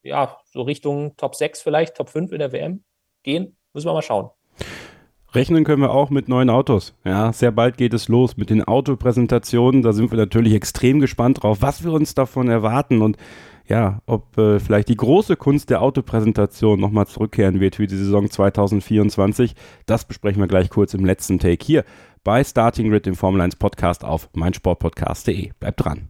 ja 0.02 0.38
so 0.46 0.62
Richtung 0.62 1.16
Top 1.18 1.36
6 1.36 1.62
vielleicht, 1.62 1.96
Top 1.96 2.10
5 2.10 2.32
in 2.32 2.40
der 2.40 2.52
WM 2.52 2.84
gehen. 3.24 3.58
Müssen 3.74 3.88
wir 3.88 3.94
mal 3.94 4.02
schauen. 4.02 4.30
Rechnen 5.34 5.64
können 5.64 5.82
wir 5.82 5.92
auch 5.92 6.10
mit 6.10 6.28
neuen 6.28 6.50
Autos. 6.50 6.96
Ja, 7.06 7.32
sehr 7.32 7.52
bald 7.52 7.78
geht 7.78 7.94
es 7.94 8.08
los 8.08 8.36
mit 8.36 8.50
den 8.50 8.64
Autopräsentationen. 8.64 9.84
Da 9.84 9.94
sind 9.94 10.12
wir 10.12 10.18
natürlich 10.18 10.54
extrem 10.54 11.00
gespannt 11.00 11.44
drauf, 11.44 11.62
was 11.62 11.84
wir 11.84 11.94
uns 11.94 12.16
davon 12.16 12.50
erwarten 12.50 13.02
und 13.02 13.18
ja, 13.68 14.02
ob 14.08 14.36
äh, 14.40 14.60
vielleicht 14.60 14.90
die 14.90 14.98
große 14.98 15.36
Kunst 15.36 15.70
der 15.70 15.84
Autopräsentation 15.84 16.80
nochmal 16.80 17.06
zurückkehren 17.06 17.60
wird 17.60 17.76
für 17.76 17.86
die 17.86 17.98
Saison 17.98 18.28
2024. 18.28 19.54
Das 19.86 20.06
besprechen 20.06 20.42
wir 20.42 20.48
gleich 20.48 20.72
kurz 20.72 20.96
im 20.96 21.06
letzten 21.06 21.38
Take 21.38 21.64
hier 21.64 21.86
bei 22.24 22.44
Starting 22.44 22.90
Grid, 22.90 23.06
dem 23.06 23.16
Formel 23.16 23.42
1 23.42 23.58
Podcast 23.58 24.04
auf 24.04 24.30
meinsportpodcast.de. 24.34 25.52
Bleibt 25.60 25.86
dran. 25.86 26.10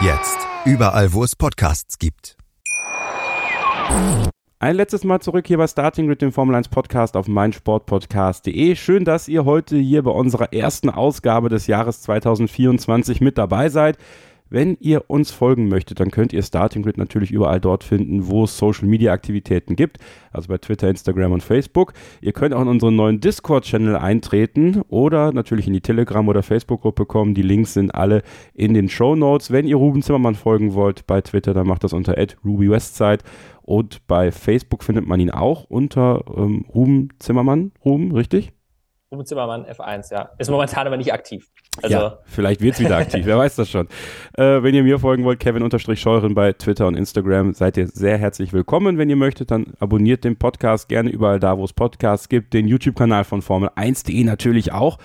Jetzt. 0.00 0.38
Überall, 0.64 1.12
wo 1.12 1.22
es 1.24 1.36
Podcasts 1.36 1.98
gibt. 1.98 2.36
Ein 4.58 4.76
letztes 4.76 5.04
Mal 5.04 5.20
zurück 5.20 5.46
hier 5.46 5.58
bei 5.58 5.66
Starting 5.66 6.08
Grid, 6.08 6.20
dem 6.20 6.32
Formel 6.32 6.56
1 6.56 6.68
Podcast 6.68 7.16
auf 7.16 7.28
meinsportpodcast.de. 7.28 8.74
Schön, 8.76 9.04
dass 9.04 9.28
ihr 9.28 9.44
heute 9.44 9.76
hier 9.76 10.02
bei 10.02 10.10
unserer 10.10 10.52
ersten 10.52 10.90
Ausgabe 10.90 11.48
des 11.48 11.66
Jahres 11.66 12.02
2024 12.02 13.20
mit 13.20 13.38
dabei 13.38 13.68
seid. 13.68 13.96
Wenn 14.50 14.76
ihr 14.78 15.08
uns 15.08 15.30
folgen 15.30 15.68
möchtet, 15.68 16.00
dann 16.00 16.10
könnt 16.10 16.34
ihr 16.34 16.42
Starting 16.42 16.82
Grid 16.82 16.98
natürlich 16.98 17.32
überall 17.32 17.60
dort 17.60 17.82
finden, 17.82 18.28
wo 18.28 18.44
es 18.44 18.58
Social 18.58 18.86
Media 18.86 19.12
Aktivitäten 19.12 19.74
gibt, 19.74 19.98
also 20.32 20.48
bei 20.48 20.58
Twitter, 20.58 20.88
Instagram 20.88 21.32
und 21.32 21.42
Facebook. 21.42 21.94
Ihr 22.20 22.32
könnt 22.32 22.54
auch 22.54 22.60
in 22.60 22.68
unseren 22.68 22.94
neuen 22.94 23.20
Discord-Channel 23.20 23.96
eintreten 23.96 24.82
oder 24.88 25.32
natürlich 25.32 25.66
in 25.66 25.72
die 25.72 25.80
Telegram- 25.80 26.28
oder 26.28 26.42
Facebook-Gruppe 26.42 27.06
kommen. 27.06 27.34
Die 27.34 27.42
Links 27.42 27.72
sind 27.72 27.94
alle 27.94 28.22
in 28.52 28.74
den 28.74 28.90
Show 28.90 29.16
Notes. 29.16 29.50
Wenn 29.50 29.66
ihr 29.66 29.76
Ruben 29.76 30.02
Zimmermann 30.02 30.34
folgen 30.34 30.74
wollt 30.74 31.06
bei 31.06 31.22
Twitter, 31.22 31.54
dann 31.54 31.66
macht 31.66 31.82
das 31.82 31.94
unter 31.94 32.14
@rubywestside 32.44 33.24
und 33.62 34.06
bei 34.06 34.30
Facebook 34.30 34.84
findet 34.84 35.06
man 35.06 35.20
ihn 35.20 35.30
auch 35.30 35.64
unter 35.64 36.22
ähm, 36.36 36.66
Ruben 36.74 37.08
Zimmermann. 37.18 37.72
Ruben, 37.82 38.12
richtig? 38.12 38.52
Ruben 39.14 39.26
Zimmermann, 39.26 39.64
F1, 39.64 40.12
ja. 40.12 40.30
Ist 40.38 40.50
momentan 40.50 40.86
aber 40.86 40.96
nicht 40.96 41.12
aktiv. 41.12 41.48
Also 41.82 41.96
ja, 41.96 42.18
vielleicht 42.26 42.60
wird 42.60 42.74
es 42.74 42.80
wieder 42.80 42.96
aktiv, 42.96 43.26
wer 43.26 43.38
weiß 43.38 43.56
das 43.56 43.70
schon. 43.70 43.88
Äh, 44.36 44.64
wenn 44.64 44.74
ihr 44.74 44.82
mir 44.82 44.98
folgen 44.98 45.22
wollt, 45.22 45.38
Kevin-Scheuren 45.38 46.34
bei 46.34 46.52
Twitter 46.52 46.88
und 46.88 46.96
Instagram, 46.96 47.54
seid 47.54 47.76
ihr 47.76 47.86
sehr 47.86 48.18
herzlich 48.18 48.52
willkommen. 48.52 48.98
Wenn 48.98 49.08
ihr 49.08 49.14
möchtet, 49.14 49.52
dann 49.52 49.74
abonniert 49.78 50.24
den 50.24 50.36
Podcast 50.36 50.88
gerne 50.88 51.08
überall 51.10 51.38
da, 51.38 51.56
wo 51.56 51.64
es 51.64 51.72
Podcasts 51.72 52.28
gibt. 52.28 52.52
Den 52.52 52.66
YouTube-Kanal 52.66 53.22
von 53.22 53.42
Formel1.de 53.42 54.24
natürlich 54.24 54.72
auch 54.72 54.98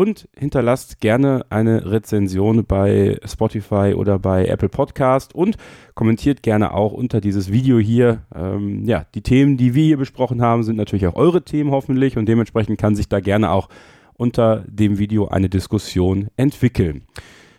und 0.00 0.30
hinterlasst 0.34 1.00
gerne 1.00 1.44
eine 1.50 1.90
Rezension 1.90 2.64
bei 2.64 3.20
Spotify 3.22 3.92
oder 3.94 4.18
bei 4.18 4.46
Apple 4.46 4.70
Podcast 4.70 5.34
und 5.34 5.58
kommentiert 5.94 6.42
gerne 6.42 6.72
auch 6.72 6.92
unter 6.92 7.20
dieses 7.20 7.52
Video 7.52 7.78
hier. 7.78 8.22
Ähm, 8.34 8.86
ja, 8.86 9.04
die 9.14 9.20
Themen, 9.20 9.58
die 9.58 9.74
wir 9.74 9.84
hier 9.84 9.98
besprochen 9.98 10.40
haben, 10.40 10.62
sind 10.62 10.76
natürlich 10.76 11.06
auch 11.06 11.16
eure 11.16 11.42
Themen 11.42 11.70
hoffentlich 11.70 12.16
und 12.16 12.24
dementsprechend 12.24 12.80
kann 12.80 12.96
sich 12.96 13.10
da 13.10 13.20
gerne 13.20 13.50
auch 13.50 13.68
unter 14.14 14.64
dem 14.68 14.96
Video 14.96 15.28
eine 15.28 15.50
Diskussion 15.50 16.28
entwickeln. 16.38 17.06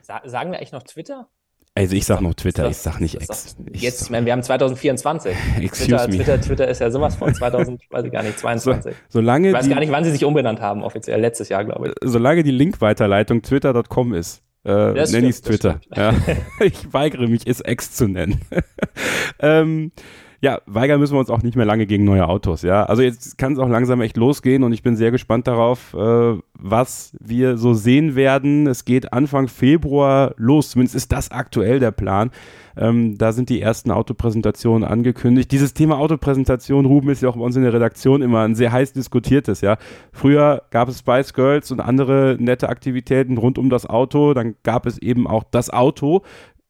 Sagen 0.01 0.51
wir 0.51 0.57
eigentlich 0.57 0.71
noch 0.71 0.81
Twitter? 0.81 1.27
Also 1.73 1.95
ich 1.95 2.05
sag 2.05 2.19
noch 2.19 2.33
Twitter, 2.33 2.69
ich 2.69 2.77
sag 2.77 2.99
nicht 2.99 3.15
X. 3.15 3.55
Ich 3.71 3.81
jetzt, 3.81 4.03
ich 4.03 4.09
meine, 4.09 4.25
wir 4.25 4.33
haben 4.33 4.43
2024. 4.43 5.33
Twitter, 5.71 6.09
Twitter, 6.09 6.41
Twitter 6.41 6.67
ist 6.67 6.79
ja 6.79 6.91
sowas 6.91 7.15
von 7.15 7.33
2000, 7.33 7.81
weiß 7.89 8.05
ich 8.05 8.11
gar 8.11 8.23
nicht, 8.23 8.37
22. 8.37 8.93
So, 8.93 8.99
solange 9.07 9.49
ich 9.49 9.53
weiß 9.53 9.69
gar 9.69 9.79
nicht, 9.79 9.91
wann 9.91 10.03
sie 10.03 10.11
sich 10.11 10.25
umbenannt 10.25 10.59
haben, 10.59 10.83
offiziell, 10.83 11.21
letztes 11.21 11.47
Jahr, 11.47 11.63
glaube 11.63 11.89
ich. 11.89 11.93
Solange 12.03 12.43
die 12.43 12.51
Linkweiterleitung 12.51 13.41
twitter.com 13.41 14.13
ist, 14.13 14.43
äh, 14.65 14.69
nenne 14.69 15.27
ich 15.27 15.35
es 15.35 15.41
Twitter. 15.41 15.79
Ja. 15.95 16.13
ich 16.59 16.93
weigere 16.93 17.27
mich, 17.27 17.47
es 17.47 17.63
X 17.65 17.93
zu 17.93 18.09
nennen. 18.09 18.41
ähm, 19.39 19.93
ja, 20.41 20.59
weigern 20.65 20.99
müssen 20.99 21.13
wir 21.13 21.19
uns 21.19 21.29
auch 21.29 21.43
nicht 21.43 21.55
mehr 21.55 21.67
lange 21.67 21.85
gegen 21.85 22.03
neue 22.03 22.27
Autos, 22.27 22.63
ja. 22.63 22.83
Also 22.83 23.03
jetzt 23.03 23.37
kann 23.37 23.53
es 23.53 23.59
auch 23.59 23.69
langsam 23.69 24.01
echt 24.01 24.17
losgehen 24.17 24.63
und 24.63 24.73
ich 24.73 24.81
bin 24.81 24.95
sehr 24.95 25.11
gespannt 25.11 25.47
darauf, 25.47 25.93
äh, 25.93 26.33
was 26.53 27.15
wir 27.19 27.57
so 27.57 27.75
sehen 27.75 28.15
werden. 28.15 28.65
Es 28.65 28.83
geht 28.83 29.13
Anfang 29.13 29.47
Februar 29.47 30.33
los, 30.37 30.71
zumindest 30.71 30.95
ist 30.95 31.11
das 31.11 31.29
aktuell 31.29 31.79
der 31.79 31.91
Plan. 31.91 32.31
Ähm, 32.75 33.17
da 33.17 33.33
sind 33.33 33.49
die 33.49 33.61
ersten 33.61 33.91
Autopräsentationen 33.91 34.87
angekündigt. 34.87 35.51
Dieses 35.51 35.73
Thema 35.73 35.97
Autopräsentation, 35.97 36.85
Ruben, 36.85 37.09
ist 37.09 37.21
ja 37.21 37.29
auch 37.29 37.35
bei 37.35 37.43
uns 37.43 37.55
in 37.55 37.63
der 37.63 37.73
Redaktion 37.73 38.21
immer 38.21 38.41
ein 38.41 38.55
sehr 38.55 38.71
heiß 38.71 38.93
diskutiertes, 38.93 39.61
ja. 39.61 39.77
Früher 40.11 40.63
gab 40.71 40.89
es 40.89 40.99
Spice 40.99 41.33
Girls 41.33 41.71
und 41.71 41.81
andere 41.81 42.37
nette 42.39 42.69
Aktivitäten 42.69 43.37
rund 43.37 43.59
um 43.59 43.69
das 43.69 43.85
Auto. 43.85 44.33
Dann 44.33 44.55
gab 44.63 44.87
es 44.87 44.97
eben 44.97 45.27
auch 45.27 45.43
das 45.43 45.69
Auto 45.69 46.23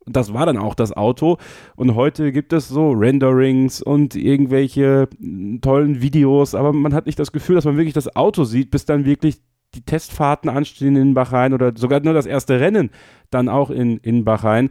das 0.06 0.34
war 0.34 0.46
dann 0.46 0.58
auch 0.58 0.76
das 0.76 0.96
Auto. 0.96 1.38
Und 1.76 1.96
heute 1.96 2.32
gibt 2.32 2.54
es 2.54 2.68
so 2.68 2.92
Renderings 2.92 3.82
und 3.82 4.16
irgendwelche 4.16 5.08
hm, 5.20 5.60
tollen 5.62 6.02
Videos, 6.02 6.56
aber 6.56 6.74
man 6.74 6.94
hat 6.94 7.06
nicht 7.06 7.20
das 7.20 7.32
Gefühl, 7.32 7.56
dass 7.56 7.66
man 7.66 7.78
wirklich 7.78 7.94
das 7.94 8.16
Auto 8.16 8.44
sieht, 8.44 8.72
bis 8.72 8.86
dann 8.86 9.06
wirklich 9.06 9.42
die 9.74 9.84
Testfahrten 9.84 10.50
anstehen 10.50 10.96
in 10.96 11.14
Bahrain 11.14 11.54
oder 11.54 11.72
sogar 11.76 12.02
nur 12.02 12.14
das 12.14 12.26
erste 12.26 12.60
Rennen 12.60 12.90
dann 13.30 13.48
auch 13.48 13.70
in, 13.70 13.98
in 13.98 14.26
Bahrain. 14.26 14.70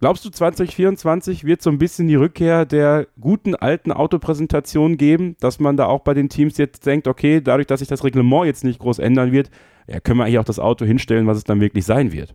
Glaubst 0.00 0.24
du, 0.24 0.30
2024 0.30 1.44
wird 1.44 1.60
so 1.60 1.70
ein 1.70 1.78
bisschen 1.78 2.06
die 2.06 2.14
Rückkehr 2.14 2.64
der 2.64 3.08
guten 3.20 3.56
alten 3.56 3.90
Autopräsentation 3.90 4.96
geben, 4.96 5.36
dass 5.40 5.58
man 5.58 5.76
da 5.76 5.86
auch 5.86 6.00
bei 6.00 6.14
den 6.14 6.28
Teams 6.28 6.56
jetzt 6.56 6.86
denkt, 6.86 7.08
okay, 7.08 7.40
dadurch, 7.40 7.66
dass 7.66 7.80
sich 7.80 7.88
das 7.88 8.04
Reglement 8.04 8.46
jetzt 8.46 8.62
nicht 8.62 8.78
groß 8.78 9.00
ändern 9.00 9.32
wird, 9.32 9.50
ja, 9.88 9.98
können 9.98 10.18
wir 10.18 10.24
eigentlich 10.24 10.38
auch 10.38 10.44
das 10.44 10.60
Auto 10.60 10.84
hinstellen, 10.84 11.26
was 11.26 11.38
es 11.38 11.44
dann 11.44 11.60
wirklich 11.60 11.84
sein 11.84 12.12
wird? 12.12 12.34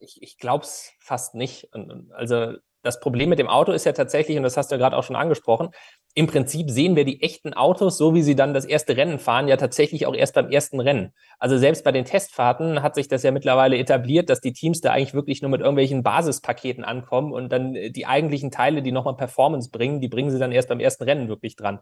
Ich, 0.00 0.22
ich 0.22 0.38
glaube 0.38 0.64
es 0.64 0.92
fast 1.00 1.34
nicht. 1.34 1.68
Also 2.12 2.54
das 2.86 3.00
Problem 3.00 3.28
mit 3.28 3.38
dem 3.38 3.48
Auto 3.48 3.72
ist 3.72 3.84
ja 3.84 3.92
tatsächlich, 3.92 4.36
und 4.36 4.44
das 4.44 4.56
hast 4.56 4.70
du 4.70 4.76
ja 4.76 4.78
gerade 4.78 4.96
auch 4.96 5.02
schon 5.02 5.16
angesprochen, 5.16 5.70
im 6.14 6.28
Prinzip 6.28 6.70
sehen 6.70 6.96
wir 6.96 7.04
die 7.04 7.20
echten 7.20 7.52
Autos, 7.52 7.98
so 7.98 8.14
wie 8.14 8.22
sie 8.22 8.36
dann 8.36 8.54
das 8.54 8.64
erste 8.64 8.96
Rennen 8.96 9.18
fahren, 9.18 9.48
ja 9.48 9.56
tatsächlich 9.56 10.06
auch 10.06 10.14
erst 10.14 10.34
beim 10.34 10.50
ersten 10.50 10.80
Rennen. 10.80 11.12
Also 11.38 11.58
selbst 11.58 11.84
bei 11.84 11.92
den 11.92 12.04
Testfahrten 12.04 12.82
hat 12.82 12.94
sich 12.94 13.08
das 13.08 13.22
ja 13.22 13.32
mittlerweile 13.32 13.76
etabliert, 13.76 14.30
dass 14.30 14.40
die 14.40 14.52
Teams 14.52 14.80
da 14.80 14.92
eigentlich 14.92 15.14
wirklich 15.14 15.42
nur 15.42 15.50
mit 15.50 15.60
irgendwelchen 15.60 16.02
Basispaketen 16.02 16.84
ankommen 16.84 17.32
und 17.32 17.50
dann 17.50 17.74
die 17.74 18.06
eigentlichen 18.06 18.50
Teile, 18.50 18.82
die 18.82 18.92
nochmal 18.92 19.16
Performance 19.16 19.68
bringen, 19.70 20.00
die 20.00 20.08
bringen 20.08 20.30
sie 20.30 20.38
dann 20.38 20.52
erst 20.52 20.68
beim 20.68 20.80
ersten 20.80 21.04
Rennen 21.04 21.28
wirklich 21.28 21.56
dran. 21.56 21.80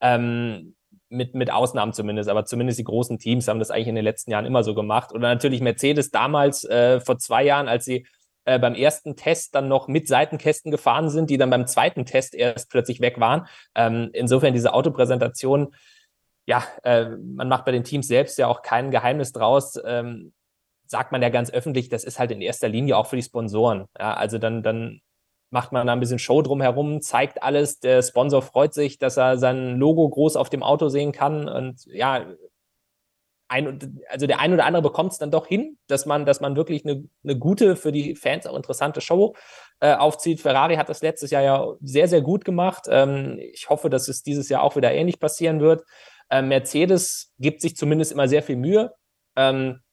Ähm, 0.00 0.76
mit, 1.14 1.34
mit 1.34 1.50
Ausnahmen 1.50 1.92
zumindest, 1.92 2.28
aber 2.28 2.44
zumindest 2.44 2.78
die 2.78 2.84
großen 2.84 3.18
Teams 3.18 3.48
haben 3.48 3.58
das 3.58 3.70
eigentlich 3.70 3.88
in 3.88 3.94
den 3.94 4.04
letzten 4.04 4.30
Jahren 4.30 4.44
immer 4.44 4.64
so 4.64 4.74
gemacht. 4.74 5.12
Oder 5.12 5.28
natürlich 5.28 5.60
Mercedes 5.60 6.10
damals 6.10 6.64
äh, 6.64 7.00
vor 7.00 7.18
zwei 7.18 7.44
Jahren, 7.44 7.68
als 7.68 7.84
sie 7.84 8.06
äh, 8.44 8.58
beim 8.58 8.74
ersten 8.74 9.16
Test 9.16 9.54
dann 9.54 9.68
noch 9.68 9.88
mit 9.88 10.06
Seitenkästen 10.08 10.70
gefahren 10.70 11.08
sind, 11.08 11.30
die 11.30 11.38
dann 11.38 11.50
beim 11.50 11.66
zweiten 11.66 12.04
Test 12.04 12.34
erst 12.34 12.70
plötzlich 12.70 13.00
weg 13.00 13.18
waren. 13.18 13.46
Ähm, 13.74 14.10
insofern 14.12 14.52
diese 14.52 14.74
Autopräsentation, 14.74 15.74
ja, 16.46 16.62
äh, 16.82 17.08
man 17.08 17.48
macht 17.48 17.64
bei 17.64 17.72
den 17.72 17.84
Teams 17.84 18.06
selbst 18.06 18.36
ja 18.36 18.48
auch 18.48 18.62
kein 18.62 18.90
Geheimnis 18.90 19.32
draus. 19.32 19.80
Ähm, 19.84 20.32
sagt 20.86 21.12
man 21.12 21.22
ja 21.22 21.30
ganz 21.30 21.50
öffentlich, 21.50 21.88
das 21.88 22.04
ist 22.04 22.18
halt 22.18 22.30
in 22.30 22.42
erster 22.42 22.68
Linie 22.68 22.96
auch 22.98 23.06
für 23.06 23.16
die 23.16 23.22
Sponsoren. 23.22 23.86
Ja, 23.98 24.14
also 24.14 24.38
dann, 24.38 24.62
dann 24.62 25.00
macht 25.54 25.70
man 25.70 25.86
da 25.86 25.92
ein 25.92 26.00
bisschen 26.00 26.18
Show 26.18 26.42
drumherum, 26.42 27.00
zeigt 27.00 27.42
alles. 27.42 27.78
Der 27.78 28.02
Sponsor 28.02 28.42
freut 28.42 28.74
sich, 28.74 28.98
dass 28.98 29.16
er 29.16 29.38
sein 29.38 29.76
Logo 29.78 30.06
groß 30.08 30.34
auf 30.34 30.50
dem 30.50 30.64
Auto 30.64 30.88
sehen 30.88 31.12
kann. 31.12 31.48
Und 31.48 31.86
ja, 31.86 32.26
ein, 33.46 34.00
also 34.08 34.26
der 34.26 34.40
ein 34.40 34.52
oder 34.52 34.66
andere 34.66 34.82
bekommt 34.82 35.12
es 35.12 35.18
dann 35.18 35.30
doch 35.30 35.46
hin, 35.46 35.78
dass 35.86 36.06
man, 36.06 36.26
dass 36.26 36.40
man 36.40 36.56
wirklich 36.56 36.84
eine, 36.84 37.04
eine 37.22 37.38
gute, 37.38 37.76
für 37.76 37.92
die 37.92 38.16
Fans 38.16 38.48
auch 38.48 38.56
interessante 38.56 39.00
Show 39.00 39.36
äh, 39.78 39.94
aufzieht. 39.94 40.40
Ferrari 40.40 40.74
hat 40.74 40.88
das 40.88 41.02
letztes 41.02 41.30
Jahr 41.30 41.42
ja 41.42 41.72
sehr, 41.80 42.08
sehr 42.08 42.20
gut 42.20 42.44
gemacht. 42.44 42.86
Ähm, 42.88 43.38
ich 43.38 43.70
hoffe, 43.70 43.88
dass 43.90 44.08
es 44.08 44.24
dieses 44.24 44.48
Jahr 44.48 44.60
auch 44.64 44.74
wieder 44.74 44.92
ähnlich 44.92 45.20
passieren 45.20 45.60
wird. 45.60 45.84
Äh, 46.30 46.42
Mercedes 46.42 47.32
gibt 47.38 47.60
sich 47.60 47.76
zumindest 47.76 48.10
immer 48.10 48.26
sehr 48.26 48.42
viel 48.42 48.56
Mühe. 48.56 48.92
Ähm, 49.36 49.83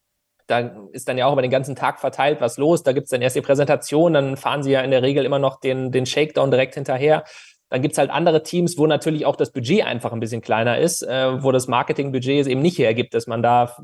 da 0.52 0.72
ist 0.92 1.08
dann 1.08 1.18
ja 1.18 1.26
auch 1.26 1.34
über 1.34 1.42
den 1.42 1.52
ganzen 1.52 1.76
Tag 1.76 2.00
verteilt 2.00 2.42
was 2.42 2.58
los. 2.58 2.84
Da 2.84 2.92
gibt 2.92 3.06
es 3.06 3.10
dann 3.10 3.22
erst 3.22 3.36
die 3.36 3.42
Präsentation, 3.42 4.14
dann 4.14 4.38
fahren 4.38 4.64
sie 4.64 4.72
ja 4.72 4.82
in 4.82 4.92
der 4.92 5.02
Regel 5.02 5.26
immer 5.26 5.40
noch 5.40 5.60
den, 5.60 5.92
den 5.92 6.06
Shakedown 6.06 6.52
direkt 6.52 6.76
hinterher. 6.76 7.24
Dann 7.70 7.82
gibt 7.82 7.94
es 7.94 7.98
halt 7.98 8.12
andere 8.12 8.44
Teams, 8.44 8.78
wo 8.78 8.86
natürlich 8.86 9.26
auch 9.26 9.38
das 9.38 9.52
Budget 9.52 9.86
einfach 9.86 10.12
ein 10.12 10.20
bisschen 10.20 10.42
kleiner 10.42 10.78
ist, 10.78 11.04
äh, 11.04 11.42
wo 11.42 11.54
das 11.54 11.68
Marketingbudget 11.68 12.42
es 12.42 12.48
eben 12.48 12.62
nicht 12.62 12.78
hergibt, 12.78 13.14
dass 13.14 13.28
man 13.28 13.42
da 13.42 13.78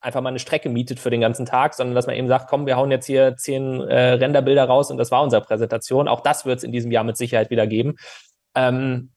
einfach 0.00 0.20
mal 0.20 0.28
eine 0.28 0.38
Strecke 0.38 0.68
mietet 0.68 1.00
für 1.00 1.10
den 1.10 1.20
ganzen 1.20 1.44
Tag, 1.44 1.74
sondern 1.74 1.96
dass 1.96 2.06
man 2.06 2.14
eben 2.14 2.28
sagt, 2.28 2.48
komm, 2.48 2.66
wir 2.66 2.76
hauen 2.76 2.92
jetzt 2.92 3.06
hier 3.06 3.34
zehn 3.36 3.80
äh, 3.80 4.12
Renderbilder 4.12 4.64
raus 4.64 4.92
und 4.92 4.98
das 4.98 5.10
war 5.10 5.22
unsere 5.22 5.42
Präsentation. 5.42 6.06
Auch 6.06 6.20
das 6.20 6.46
wird 6.46 6.58
es 6.58 6.64
in 6.64 6.70
diesem 6.70 6.92
Jahr 6.92 7.02
mit 7.02 7.16
Sicherheit 7.16 7.50
wieder 7.50 7.66
geben. 7.66 7.96
Ähm, 8.54 9.10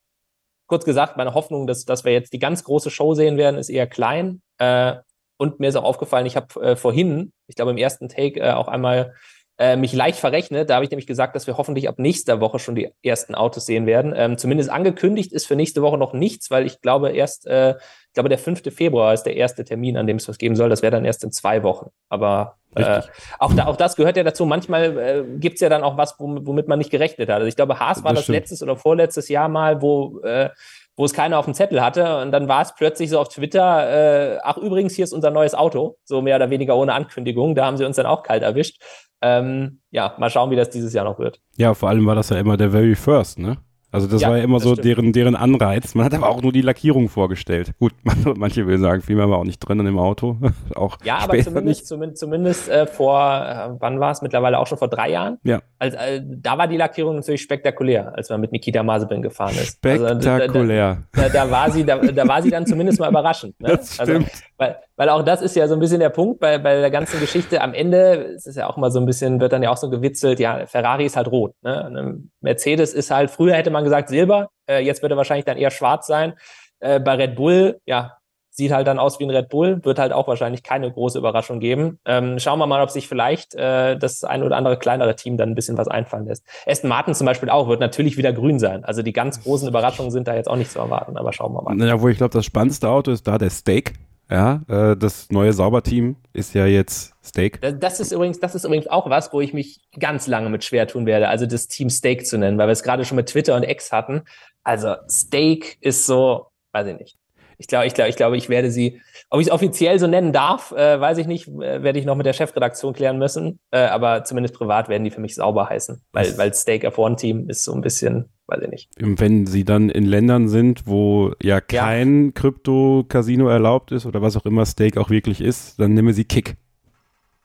kurz 0.65 0.83
gesagt, 0.83 1.17
meine 1.17 1.35
Hoffnung, 1.35 1.67
dass, 1.67 1.85
dass 1.85 2.03
wir 2.03 2.11
jetzt 2.11 2.33
die 2.33 2.39
ganz 2.39 2.63
große 2.63 2.89
Show 2.89 3.13
sehen 3.13 3.37
werden, 3.37 3.57
ist 3.59 3.69
eher 3.69 3.85
klein. 3.85 4.41
Äh, 4.57 4.95
und 5.41 5.59
mir 5.59 5.69
ist 5.69 5.75
auch 5.75 5.83
aufgefallen, 5.83 6.27
ich 6.27 6.35
habe 6.35 6.61
äh, 6.61 6.75
vorhin, 6.75 7.33
ich 7.47 7.55
glaube 7.55 7.71
im 7.71 7.77
ersten 7.77 8.09
Take 8.09 8.39
äh, 8.39 8.51
auch 8.51 8.67
einmal 8.67 9.15
äh, 9.57 9.75
mich 9.75 9.91
leicht 9.91 10.19
verrechnet. 10.19 10.69
Da 10.69 10.75
habe 10.75 10.85
ich 10.85 10.91
nämlich 10.91 11.07
gesagt, 11.07 11.35
dass 11.35 11.47
wir 11.47 11.57
hoffentlich 11.57 11.89
ab 11.89 11.97
nächster 11.97 12.39
Woche 12.41 12.59
schon 12.59 12.75
die 12.75 12.91
ersten 13.01 13.33
Autos 13.33 13.65
sehen 13.65 13.87
werden. 13.87 14.13
Ähm, 14.15 14.37
zumindest 14.37 14.69
angekündigt 14.69 15.33
ist 15.33 15.47
für 15.47 15.55
nächste 15.55 15.81
Woche 15.81 15.97
noch 15.97 16.13
nichts, 16.13 16.51
weil 16.51 16.67
ich 16.67 16.79
glaube 16.81 17.09
erst, 17.09 17.47
äh, 17.47 17.71
ich 17.71 18.13
glaube 18.13 18.29
der 18.29 18.37
5. 18.37 18.71
Februar 18.71 19.15
ist 19.15 19.23
der 19.23 19.35
erste 19.35 19.63
Termin, 19.63 19.97
an 19.97 20.05
dem 20.05 20.17
es 20.17 20.27
was 20.27 20.37
geben 20.37 20.55
soll. 20.55 20.69
Das 20.69 20.83
wäre 20.83 20.91
dann 20.91 21.05
erst 21.05 21.23
in 21.23 21.31
zwei 21.31 21.63
Wochen. 21.63 21.89
Aber 22.07 22.57
äh, 22.75 23.01
auch, 23.39 23.55
da, 23.55 23.65
auch 23.65 23.77
das 23.77 23.95
gehört 23.95 24.17
ja 24.17 24.23
dazu. 24.23 24.45
Manchmal 24.45 24.97
äh, 24.99 25.23
gibt 25.39 25.55
es 25.55 25.61
ja 25.61 25.69
dann 25.69 25.81
auch 25.81 25.97
was, 25.97 26.15
womit 26.19 26.67
man 26.67 26.77
nicht 26.77 26.91
gerechnet 26.91 27.29
hat. 27.29 27.37
Also 27.37 27.47
ich 27.47 27.55
glaube, 27.55 27.79
Haas 27.79 28.03
war 28.03 28.13
das, 28.13 28.27
das 28.27 28.27
letztes 28.27 28.61
oder 28.61 28.77
vorletztes 28.77 29.27
Jahr 29.27 29.49
mal, 29.49 29.81
wo 29.81 30.19
äh, 30.19 30.49
wo 30.95 31.05
es 31.05 31.13
keiner 31.13 31.39
auf 31.39 31.45
dem 31.45 31.53
Zettel 31.53 31.81
hatte. 31.81 32.21
Und 32.21 32.31
dann 32.31 32.47
war 32.47 32.61
es 32.61 32.75
plötzlich 32.75 33.09
so 33.09 33.19
auf 33.19 33.29
Twitter, 33.29 34.35
äh, 34.35 34.39
ach 34.43 34.57
übrigens, 34.57 34.95
hier 34.95 35.05
ist 35.05 35.13
unser 35.13 35.31
neues 35.31 35.53
Auto, 35.53 35.97
so 36.03 36.21
mehr 36.21 36.35
oder 36.35 36.49
weniger 36.49 36.75
ohne 36.75 36.93
Ankündigung. 36.93 37.55
Da 37.55 37.65
haben 37.65 37.77
sie 37.77 37.85
uns 37.85 37.95
dann 37.95 38.05
auch 38.05 38.23
kalt 38.23 38.43
erwischt. 38.43 38.81
Ähm, 39.21 39.81
ja, 39.91 40.15
mal 40.17 40.29
schauen, 40.29 40.49
wie 40.51 40.55
das 40.55 40.69
dieses 40.69 40.93
Jahr 40.93 41.05
noch 41.05 41.19
wird. 41.19 41.39
Ja, 41.55 41.73
vor 41.73 41.89
allem 41.89 42.05
war 42.05 42.15
das 42.15 42.29
ja 42.29 42.39
immer 42.39 42.57
der 42.57 42.71
Very 42.71 42.95
First, 42.95 43.39
ne? 43.39 43.57
Also 43.91 44.07
das 44.07 44.21
ja, 44.21 44.29
war 44.29 44.37
ja 44.37 44.43
immer 44.43 44.59
so 44.59 44.75
deren, 44.75 45.11
deren 45.11 45.35
Anreiz. 45.35 45.95
Man 45.95 46.05
hat 46.05 46.13
aber 46.13 46.29
auch 46.29 46.41
nur 46.41 46.53
die 46.53 46.61
Lackierung 46.61 47.09
vorgestellt. 47.09 47.73
Gut, 47.77 47.93
manche 48.35 48.65
will 48.65 48.77
sagen, 48.79 49.01
viel 49.01 49.17
mehr 49.17 49.29
war 49.29 49.39
auch 49.39 49.43
nicht 49.43 49.59
drin 49.59 49.79
in 49.79 49.85
dem 49.85 49.99
Auto. 49.99 50.37
auch 50.75 50.97
ja, 51.03 51.17
aber 51.17 51.37
zumindest, 51.39 51.87
zumindest, 51.87 52.19
zumindest 52.19 52.69
äh, 52.69 52.87
vor, 52.87 53.21
äh, 53.21 53.75
wann 53.79 53.99
war 53.99 54.11
es? 54.11 54.21
Mittlerweile 54.21 54.59
auch 54.59 54.67
schon 54.67 54.77
vor 54.77 54.87
drei 54.87 55.11
Jahren. 55.11 55.39
Ja. 55.43 55.61
Also, 55.77 55.97
äh, 55.97 56.21
da 56.23 56.57
war 56.57 56.67
die 56.67 56.77
Lackierung 56.77 57.17
natürlich 57.17 57.41
spektakulär, 57.41 58.15
als 58.15 58.29
man 58.29 58.39
mit 58.39 58.53
Nikita 58.53 58.81
Mazepin 58.81 59.21
gefahren 59.21 59.55
ist. 59.55 59.77
Spektakulär. 59.77 61.03
Also, 61.11 61.11
da, 61.11 61.21
da, 61.23 61.27
da, 61.27 61.45
da, 61.45 61.51
war 61.51 61.71
sie, 61.71 61.83
da, 61.83 61.97
da 61.97 62.27
war 62.27 62.41
sie 62.41 62.49
dann 62.49 62.65
zumindest 62.65 62.99
mal 62.99 63.09
überraschend. 63.09 63.59
Ne? 63.59 63.71
Das 63.81 63.99
also, 63.99 64.13
stimmt. 64.13 64.29
Also, 64.31 64.43
weil, 64.57 64.75
weil 65.01 65.09
auch 65.09 65.23
das 65.23 65.41
ist 65.41 65.55
ja 65.55 65.67
so 65.67 65.73
ein 65.73 65.79
bisschen 65.79 65.99
der 65.99 66.09
Punkt 66.09 66.39
bei, 66.39 66.59
bei 66.59 66.79
der 66.79 66.91
ganzen 66.91 67.19
Geschichte. 67.19 67.59
Am 67.61 67.73
Ende 67.73 68.35
es 68.35 68.45
ist 68.45 68.55
ja 68.55 68.69
auch 68.69 68.77
immer 68.77 68.91
so 68.91 68.99
ein 68.99 69.07
bisschen, 69.07 69.41
wird 69.41 69.51
dann 69.51 69.63
ja 69.63 69.71
auch 69.71 69.77
so 69.77 69.89
gewitzelt, 69.89 70.39
ja, 70.39 70.67
Ferrari 70.67 71.05
ist 71.05 71.17
halt 71.17 71.27
rot. 71.27 71.55
Ne? 71.63 72.19
Mercedes 72.39 72.93
ist 72.93 73.09
halt, 73.09 73.31
früher 73.31 73.55
hätte 73.55 73.71
man 73.71 73.83
gesagt 73.83 74.09
Silber, 74.09 74.49
äh, 74.69 74.77
jetzt 74.77 75.01
wird 75.01 75.11
er 75.11 75.17
wahrscheinlich 75.17 75.45
dann 75.45 75.57
eher 75.57 75.71
schwarz 75.71 76.05
sein. 76.05 76.35
Äh, 76.81 76.99
bei 76.99 77.15
Red 77.15 77.35
Bull, 77.35 77.79
ja, 77.87 78.17
sieht 78.51 78.71
halt 78.71 78.85
dann 78.85 78.99
aus 78.99 79.19
wie 79.19 79.23
ein 79.23 79.31
Red 79.31 79.49
Bull, 79.49 79.83
wird 79.83 79.97
halt 79.97 80.13
auch 80.13 80.27
wahrscheinlich 80.27 80.61
keine 80.61 80.91
große 80.91 81.17
Überraschung 81.17 81.59
geben. 81.59 81.97
Ähm, 82.05 82.37
schauen 82.37 82.59
wir 82.59 82.67
mal, 82.67 82.83
ob 82.83 82.91
sich 82.91 83.07
vielleicht 83.07 83.55
äh, 83.55 83.97
das 83.97 84.23
ein 84.23 84.43
oder 84.43 84.55
andere 84.55 84.77
kleinere 84.77 85.15
Team 85.15 85.35
dann 85.35 85.49
ein 85.49 85.55
bisschen 85.55 85.79
was 85.79 85.87
einfallen 85.87 86.27
lässt. 86.27 86.45
Aston 86.67 86.89
Martin 86.89 87.15
zum 87.15 87.25
Beispiel 87.25 87.49
auch, 87.49 87.67
wird 87.67 87.79
natürlich 87.79 88.17
wieder 88.17 88.33
grün 88.33 88.59
sein. 88.59 88.85
Also 88.85 89.01
die 89.01 89.13
ganz 89.13 89.41
großen 89.41 89.67
Überraschungen 89.67 90.11
sind 90.11 90.27
da 90.27 90.35
jetzt 90.35 90.47
auch 90.47 90.57
nicht 90.57 90.69
zu 90.69 90.77
erwarten, 90.77 91.17
aber 91.17 91.33
schauen 91.33 91.53
wir 91.53 91.63
mal. 91.63 91.73
Naja, 91.73 91.99
wo 91.99 92.07
ich 92.07 92.17
glaube, 92.17 92.33
das 92.33 92.45
spannendste 92.45 92.87
Auto 92.87 93.09
ist 93.09 93.27
da 93.27 93.39
der 93.39 93.49
Steak. 93.49 93.93
Ja, 94.31 94.61
äh, 94.69 94.95
das 94.95 95.29
neue 95.29 95.51
Sauberteam 95.51 96.15
ist 96.31 96.55
ja 96.55 96.65
jetzt 96.65 97.13
Steak. 97.21 97.59
Das 97.79 97.99
ist 97.99 98.13
übrigens, 98.13 98.39
das 98.39 98.55
ist 98.55 98.63
übrigens 98.63 98.87
auch 98.87 99.09
was, 99.09 99.33
wo 99.33 99.41
ich 99.41 99.53
mich 99.53 99.81
ganz 99.99 100.25
lange 100.25 100.49
mit 100.49 100.63
schwer 100.63 100.87
tun 100.87 101.05
werde, 101.05 101.27
also 101.27 101.45
das 101.45 101.67
Team 101.67 101.89
Steak 101.89 102.25
zu 102.25 102.37
nennen, 102.37 102.57
weil 102.57 102.67
wir 102.67 102.71
es 102.71 102.81
gerade 102.81 103.03
schon 103.03 103.17
mit 103.17 103.27
Twitter 103.27 103.55
und 103.57 103.63
X 103.63 103.91
hatten. 103.91 104.21
Also 104.63 104.95
Steak 105.09 105.77
ist 105.81 106.05
so, 106.05 106.47
weiß 106.71 106.87
ich 106.87 106.97
nicht. 106.97 107.17
Ich 107.57 107.67
glaube, 107.67 107.85
ich 107.85 107.93
glaube, 107.93 108.09
ich 108.09 108.15
glaube, 108.15 108.37
ich 108.37 108.49
werde 108.49 108.71
sie, 108.71 109.01
ob 109.29 109.39
ich 109.39 109.47
es 109.47 109.53
offiziell 109.53 109.99
so 109.99 110.07
nennen 110.07 110.33
darf, 110.33 110.71
äh, 110.71 110.99
weiß 110.99 111.19
ich 111.19 111.27
nicht, 111.27 111.47
äh, 111.47 111.83
werde 111.83 111.99
ich 111.99 112.05
noch 112.05 112.15
mit 112.15 112.25
der 112.25 112.33
Chefredaktion 112.33 112.93
klären 112.93 113.19
müssen. 113.19 113.59
Äh, 113.69 113.81
aber 113.81 114.23
zumindest 114.23 114.55
privat 114.55 114.89
werden 114.89 115.03
die 115.03 115.11
für 115.11 115.21
mich 115.21 115.35
sauber 115.35 115.69
heißen, 115.69 116.01
weil, 116.13 116.35
weil 116.37 116.53
Steak 116.53 116.85
F1 116.85 117.17
Team 117.17 117.49
ist 117.49 117.63
so 117.63 117.73
ein 117.73 117.81
bisschen, 117.81 118.29
weiß 118.51 118.61
ich 118.63 118.69
nicht. 118.69 118.89
Wenn 118.97 119.45
sie 119.45 119.63
dann 119.63 119.89
in 119.89 120.05
Ländern 120.05 120.49
sind, 120.49 120.85
wo 120.85 121.33
ja 121.41 121.61
kein 121.61 122.25
ja. 122.25 122.31
Krypto-Casino 122.33 123.47
erlaubt 123.47 123.91
ist 123.91 124.05
oder 124.05 124.21
was 124.21 124.35
auch 124.35 124.45
immer 124.45 124.65
Steak 124.65 124.97
auch 124.97 125.09
wirklich 125.09 125.41
ist, 125.41 125.79
dann 125.79 125.93
nehme 125.93 126.13
sie 126.13 126.25
Kick. 126.25 126.57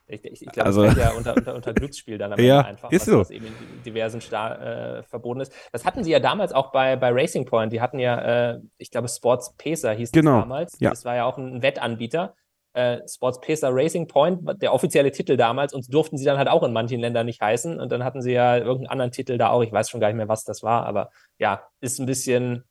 Ich, 0.09 0.25
ich, 0.25 0.43
ich 0.43 0.53
glaube, 0.53 0.67
also, 0.67 0.85
das 0.85 0.97
ja 0.97 1.11
unter, 1.11 1.37
unter, 1.37 1.55
unter 1.57 1.75
Glücksspiel 1.75 2.17
dann 2.17 2.39
ja, 2.41 2.61
einfach, 2.61 2.93
ist 2.93 3.03
was, 3.03 3.13
so. 3.13 3.19
was 3.21 3.31
eben 3.31 3.47
in 3.47 3.83
diversen 3.85 4.21
Star 4.21 4.99
äh, 4.99 5.03
verboten 5.03 5.41
ist. 5.41 5.53
Das 5.73 5.85
hatten 5.85 6.05
sie 6.05 6.13
ja 6.13 6.21
damals 6.21 6.53
auch 6.53 6.71
bei, 6.71 6.95
bei 6.97 7.11
Racing 7.11 7.45
Point. 7.45 7.73
Die 7.73 7.81
hatten 7.81 7.99
ja, 7.99 8.53
äh, 8.53 8.61
ich 8.79 8.91
glaube, 8.91 9.09
Sports 9.09 9.55
Pacer 9.59 9.93
hieß 9.93 10.13
genau. 10.13 10.37
das 10.37 10.43
damals. 10.43 10.77
Ja. 10.81 10.91
Das 10.91 11.05
war 11.05 11.17
ja 11.17 11.25
auch 11.25 11.39
ein 11.39 11.61
Wettanbieter. 11.63 12.35
Äh, 12.77 13.01
Sports 13.09 13.41
Pacer 13.41 13.71
Racing 13.73 14.07
Point, 14.07 14.41
der 14.61 14.75
offizielle 14.75 15.11
Titel 15.11 15.39
damals, 15.39 15.73
und 15.73 15.93
durften 15.93 16.19
sie 16.19 16.27
dann 16.27 16.37
halt 16.37 16.49
auch 16.49 16.63
in 16.63 16.75
manchen 16.75 17.01
Ländern 17.01 17.25
nicht 17.25 17.41
heißen. 17.41 17.81
Und 17.81 17.91
dann 17.91 18.05
hatten 18.05 18.21
sie 18.21 18.33
ja 18.33 18.59
irgendeinen 18.59 18.89
anderen 18.89 19.13
Titel 19.13 19.39
da 19.39 19.49
auch. 19.49 19.63
Ich 19.63 19.73
weiß 19.73 19.89
schon 19.89 20.01
gar 20.01 20.09
nicht 20.09 20.17
mehr, 20.17 20.29
was 20.29 20.45
das 20.45 20.63
war, 20.63 20.85
aber 20.85 21.09
ja, 21.39 21.63
ist 21.81 21.99
ein 21.99 22.05
bisschen, 22.05 22.65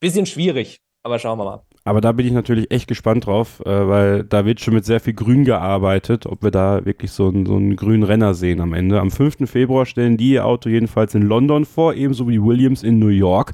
bisschen 0.00 0.26
schwierig. 0.26 0.80
Aber 1.04 1.20
schauen 1.20 1.38
wir 1.38 1.44
mal. 1.44 1.62
Aber 1.84 2.00
da 2.00 2.10
bin 2.10 2.26
ich 2.26 2.32
natürlich 2.32 2.70
echt 2.72 2.88
gespannt 2.88 3.26
drauf, 3.26 3.60
äh, 3.64 3.88
weil 3.88 4.24
da 4.24 4.44
wird 4.44 4.58
schon 4.60 4.74
mit 4.74 4.86
sehr 4.86 4.98
viel 4.98 5.12
Grün 5.12 5.44
gearbeitet, 5.44 6.26
ob 6.26 6.42
wir 6.42 6.50
da 6.50 6.84
wirklich 6.84 7.12
so 7.12 7.28
einen, 7.28 7.46
so 7.46 7.54
einen 7.54 7.76
grünen 7.76 8.02
Renner 8.02 8.34
sehen 8.34 8.60
am 8.60 8.72
Ende. 8.72 9.00
Am 9.00 9.12
5. 9.12 9.48
Februar 9.48 9.86
stellen 9.86 10.16
die 10.16 10.30
ihr 10.30 10.46
Auto 10.46 10.68
jedenfalls 10.68 11.14
in 11.14 11.22
London 11.22 11.64
vor, 11.64 11.94
ebenso 11.94 12.26
wie 12.28 12.42
Williams 12.42 12.82
in 12.82 12.98
New 12.98 13.08
York. 13.08 13.52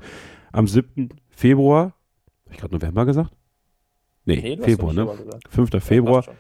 Am 0.53 0.67
7. 0.67 1.11
Februar, 1.29 1.93
habe 2.45 2.55
ich 2.55 2.59
gerade 2.59 2.75
November 2.75 3.05
gesagt? 3.05 3.35
Nee, 4.25 4.57
nee 4.57 4.62
Februar, 4.62 4.93
ne? 4.93 5.09
5. 5.49 5.83
Februar. 5.83 6.25
Ja, 6.27 6.33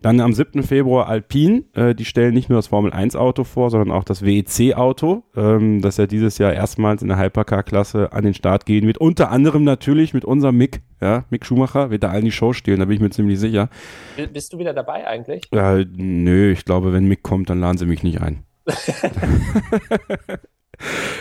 dann 0.00 0.20
am 0.20 0.32
7. 0.32 0.62
Februar 0.62 1.08
Alpine. 1.08 1.64
Äh, 1.74 1.94
die 1.94 2.04
stellen 2.04 2.34
nicht 2.34 2.48
nur 2.48 2.58
das 2.58 2.68
Formel 2.68 2.92
1 2.92 3.16
Auto 3.16 3.44
vor, 3.44 3.70
sondern 3.70 3.90
auch 3.90 4.04
das 4.04 4.24
WEC 4.24 4.76
Auto, 4.76 5.24
ähm, 5.36 5.82
das 5.82 5.96
ja 5.96 6.06
dieses 6.06 6.38
Jahr 6.38 6.52
erstmals 6.52 7.02
in 7.02 7.08
der 7.08 7.18
Hypercar-Klasse 7.18 8.12
an 8.12 8.24
den 8.24 8.34
Start 8.34 8.64
gehen 8.64 8.86
wird. 8.86 8.98
Unter 8.98 9.30
anderem 9.30 9.64
natürlich 9.64 10.14
mit 10.14 10.24
unserem 10.24 10.56
Mick, 10.56 10.82
ja, 11.00 11.24
Mick 11.30 11.44
Schumacher 11.44 11.90
wird 11.90 12.04
da 12.04 12.10
allen 12.10 12.24
die 12.24 12.32
Show 12.32 12.52
stehlen, 12.52 12.78
da 12.78 12.84
bin 12.84 12.94
ich 12.94 13.00
mir 13.00 13.10
ziemlich 13.10 13.40
sicher. 13.40 13.68
Bist 14.32 14.52
du 14.52 14.58
wieder 14.58 14.72
dabei 14.72 15.06
eigentlich? 15.06 15.52
Äh, 15.52 15.84
nö, 15.90 16.52
ich 16.52 16.64
glaube, 16.64 16.92
wenn 16.92 17.06
Mick 17.06 17.22
kommt, 17.22 17.50
dann 17.50 17.60
laden 17.60 17.78
sie 17.78 17.86
mich 17.86 18.04
nicht 18.04 18.20
ein. 18.20 18.44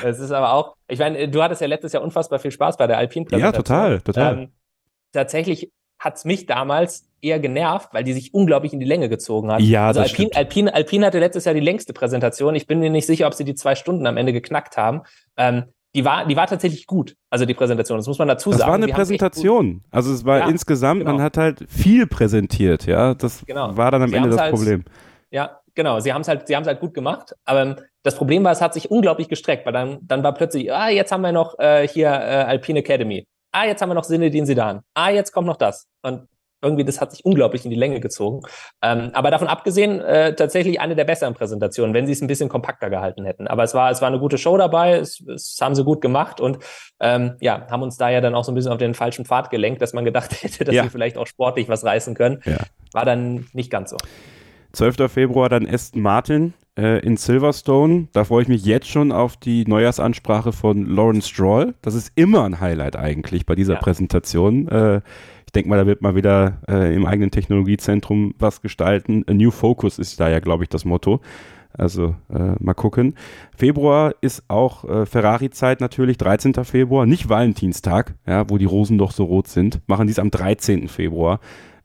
Es 0.03 0.19
ist 0.19 0.31
aber 0.31 0.53
auch, 0.53 0.75
ich 0.87 0.99
meine, 0.99 1.27
du 1.27 1.41
hattest 1.41 1.61
ja 1.61 1.67
letztes 1.67 1.93
Jahr 1.93 2.03
unfassbar 2.03 2.39
viel 2.39 2.51
Spaß 2.51 2.77
bei 2.77 2.87
der 2.87 2.97
Alpine-Präsentation. 2.97 3.41
Ja, 3.41 3.51
total, 3.51 4.01
total. 4.01 4.37
Ähm, 4.37 4.49
tatsächlich 5.11 5.71
hat 5.99 6.17
es 6.17 6.25
mich 6.25 6.45
damals 6.45 7.09
eher 7.21 7.39
genervt, 7.39 7.89
weil 7.93 8.03
die 8.03 8.13
sich 8.13 8.33
unglaublich 8.33 8.73
in 8.73 8.79
die 8.79 8.85
Länge 8.85 9.09
gezogen 9.09 9.51
hat. 9.51 9.61
Ja, 9.61 9.87
also 9.87 10.01
das 10.01 10.11
Alpine, 10.11 10.29
Alpine, 10.35 10.73
Alpine 10.73 11.05
hatte 11.05 11.19
letztes 11.19 11.45
Jahr 11.45 11.55
die 11.55 11.61
längste 11.61 11.93
Präsentation. 11.93 12.55
Ich 12.55 12.67
bin 12.67 12.79
mir 12.79 12.89
nicht 12.89 13.07
sicher, 13.07 13.27
ob 13.27 13.33
sie 13.33 13.43
die 13.43 13.55
zwei 13.55 13.75
Stunden 13.75 14.05
am 14.05 14.17
Ende 14.17 14.33
geknackt 14.33 14.77
haben. 14.77 15.01
Ähm, 15.35 15.65
die 15.95 16.05
war, 16.05 16.27
die 16.27 16.35
war 16.35 16.45
tatsächlich 16.45 16.85
gut, 16.85 17.15
also 17.31 17.45
die 17.45 17.55
Präsentation. 17.55 17.97
Das 17.97 18.05
muss 18.05 18.19
man 18.19 18.27
dazu 18.27 18.51
sagen. 18.51 18.59
Das 18.59 18.67
war 18.67 18.75
eine 18.75 18.87
Präsentation. 18.87 19.81
Also 19.89 20.13
es 20.13 20.25
war 20.25 20.39
ja, 20.39 20.47
insgesamt, 20.47 20.99
genau. 20.99 21.13
man 21.13 21.21
hat 21.21 21.37
halt 21.37 21.65
viel 21.67 22.05
präsentiert, 22.05 22.85
ja. 22.85 23.15
Das 23.15 23.43
genau. 23.45 23.75
war 23.75 23.89
dann 23.89 24.03
am 24.03 24.09
sie 24.09 24.15
Ende 24.15 24.29
das 24.29 24.39
halt, 24.39 24.53
Problem. 24.53 24.83
Ja, 25.31 25.59
genau. 25.73 25.99
Sie 25.99 26.13
haben 26.13 26.21
es 26.21 26.27
halt, 26.27 26.47
sie 26.47 26.55
haben 26.55 26.63
es 26.63 26.67
halt 26.67 26.81
gut 26.81 26.93
gemacht. 26.93 27.35
Aber 27.45 27.77
das 28.03 28.15
Problem 28.15 28.43
war, 28.43 28.51
es 28.51 28.61
hat 28.61 28.75
sich 28.75 28.91
unglaublich 28.91 29.27
gestreckt, 29.27 29.65
weil 29.65 29.73
dann, 29.73 29.97
dann 30.03 30.23
war 30.23 30.35
plötzlich, 30.35 30.71
ah, 30.71 30.89
jetzt 30.89 31.11
haben 31.11 31.21
wir 31.21 31.31
noch 31.31 31.57
äh, 31.57 31.87
hier 31.87 32.09
äh, 32.09 32.43
Alpine 32.45 32.79
Academy. 32.79 33.25
Ah, 33.57 33.65
jetzt 33.65 33.81
haben 33.81 33.89
wir 33.89 33.95
noch 33.95 34.03
Sinne, 34.03 34.29
den 34.29 34.45
sie 34.45 34.53
da 34.53 34.83
Ah, 34.93 35.09
jetzt 35.09 35.31
kommt 35.31 35.47
noch 35.47 35.57
das. 35.57 35.87
Und 36.03 36.27
irgendwie, 36.61 36.85
das 36.85 37.01
hat 37.01 37.11
sich 37.11 37.25
unglaublich 37.25 37.65
in 37.65 37.71
die 37.71 37.77
Länge 37.77 37.99
gezogen. 37.99 38.41
Ähm, 38.83 39.09
aber 39.13 39.31
davon 39.31 39.47
abgesehen, 39.47 39.99
äh, 39.99 40.35
tatsächlich 40.35 40.79
eine 40.79 40.95
der 40.95 41.05
besseren 41.05 41.33
Präsentationen, 41.33 41.95
wenn 41.95 42.05
sie 42.05 42.11
es 42.11 42.21
ein 42.21 42.27
bisschen 42.27 42.49
kompakter 42.49 42.91
gehalten 42.91 43.25
hätten. 43.25 43.47
Aber 43.47 43.63
es 43.63 43.73
war, 43.73 43.89
es 43.89 43.99
war 43.99 44.09
eine 44.09 44.19
gute 44.19 44.37
Show 44.37 44.57
dabei, 44.57 44.97
es, 44.97 45.21
es 45.21 45.57
haben 45.59 45.73
sie 45.73 45.83
gut 45.83 46.01
gemacht 46.01 46.39
und 46.39 46.59
ähm, 46.99 47.37
ja, 47.39 47.65
haben 47.71 47.81
uns 47.81 47.97
da 47.97 48.09
ja 48.09 48.21
dann 48.21 48.35
auch 48.35 48.43
so 48.43 48.51
ein 48.51 48.55
bisschen 48.55 48.71
auf 48.71 48.77
den 48.77 48.93
falschen 48.93 49.25
Pfad 49.25 49.49
gelenkt, 49.49 49.81
dass 49.81 49.93
man 49.93 50.05
gedacht 50.05 50.31
hätte, 50.43 50.63
dass 50.63 50.75
ja. 50.75 50.83
sie 50.83 50.89
vielleicht 50.89 51.17
auch 51.17 51.27
sportlich 51.27 51.67
was 51.67 51.83
reißen 51.83 52.13
können. 52.13 52.41
Ja. 52.45 52.57
War 52.93 53.05
dann 53.05 53.47
nicht 53.53 53.71
ganz 53.71 53.89
so. 53.89 53.97
12. 54.73 55.11
Februar 55.11 55.49
dann 55.49 55.67
Aston 55.67 56.01
Martin 56.01 56.53
äh, 56.77 56.99
in 56.99 57.17
Silverstone. 57.17 58.07
Da 58.13 58.23
freue 58.23 58.43
ich 58.43 58.47
mich 58.47 58.63
jetzt 58.65 58.87
schon 58.87 59.11
auf 59.11 59.35
die 59.37 59.65
Neujahrsansprache 59.65 60.51
von 60.51 60.85
Lawrence 60.85 61.29
Stroll. 61.29 61.73
Das 61.81 61.95
ist 61.95 62.11
immer 62.15 62.43
ein 62.43 62.59
Highlight 62.59 62.95
eigentlich 62.95 63.45
bei 63.45 63.55
dieser 63.55 63.73
ja. 63.73 63.79
Präsentation. 63.79 64.67
Äh, 64.67 65.01
ich 65.45 65.53
denke 65.53 65.69
mal, 65.69 65.77
da 65.77 65.87
wird 65.87 66.01
mal 66.01 66.15
wieder 66.15 66.61
äh, 66.67 66.93
im 66.93 67.05
eigenen 67.05 67.31
Technologiezentrum 67.31 68.35
was 68.37 68.61
gestalten. 68.61 69.23
A 69.27 69.33
New 69.33 69.51
Focus 69.51 69.97
ist 69.97 70.19
da 70.19 70.29
ja, 70.29 70.39
glaube 70.39 70.63
ich, 70.63 70.69
das 70.69 70.85
Motto. 70.85 71.21
Also 71.77 72.15
äh, 72.33 72.53
mal 72.59 72.73
gucken. 72.73 73.15
Februar 73.55 74.15
ist 74.21 74.43
auch 74.47 74.83
äh, 74.83 75.05
Ferrari-Zeit 75.05 75.79
natürlich, 75.79 76.17
13. 76.17 76.53
Februar, 76.65 77.05
nicht 77.05 77.29
Valentinstag, 77.29 78.15
ja, 78.25 78.49
wo 78.49 78.57
die 78.57 78.65
Rosen 78.65 78.97
doch 78.97 79.11
so 79.11 79.25
rot 79.25 79.47
sind. 79.47 79.81
Machen 79.87 80.07
dies 80.07 80.19
am 80.19 80.31
13. 80.31 80.87
Februar 80.87 81.39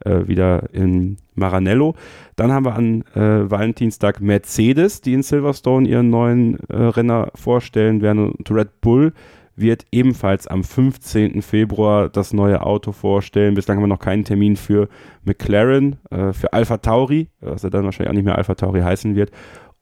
äh, 0.05 0.27
wieder 0.27 0.73
in 0.73 1.19
Maranello. 1.35 1.95
Dann 2.37 2.53
haben 2.53 2.65
wir 2.65 2.75
an 2.75 3.03
äh, 3.15 3.51
Valentinstag 3.51 4.21
Mercedes, 4.21 5.01
die 5.01 5.15
in 5.15 5.23
Silverstone 5.23 5.89
ihren 5.89 6.11
neuen 6.11 6.59
äh, 6.69 6.77
Renner 6.77 7.31
vorstellen 7.35 8.01
werden 8.03 8.31
und 8.31 8.51
Red 8.51 8.81
Bull 8.81 9.13
wird 9.55 9.85
ebenfalls 9.93 10.47
am 10.47 10.65
15. 10.65 11.43
Februar 11.43 12.09
das 12.09 12.33
neue 12.33 12.63
Auto 12.63 12.93
vorstellen. 12.93 13.55
Bislang 13.55 13.77
haben 13.77 13.85
wir 13.85 13.89
noch 13.89 13.99
keinen 13.99 14.25
Termin 14.25 14.57
für 14.57 14.89
McLaren, 15.25 15.97
äh, 16.11 16.33
für 16.33 16.53
Alpha 16.53 16.79
Tauri, 16.79 17.29
was 17.41 17.65
er 17.65 17.71
dann 17.71 17.85
wahrscheinlich 17.85 18.11
auch 18.11 18.15
nicht 18.15 18.25
mehr 18.25 18.39
Alpha 18.39 18.55
Tauri 18.55 18.81
heißen 18.81 19.15
wird. 19.15 19.31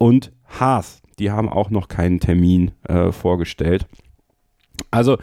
Und 0.00 0.32
Haas, 0.48 1.02
die 1.18 1.30
haben 1.30 1.48
auch 1.48 1.70
noch 1.70 1.88
keinen 1.88 2.20
Termin 2.20 2.72
äh, 2.88 3.12
vorgestellt. 3.12 3.86
Also, 4.90 5.18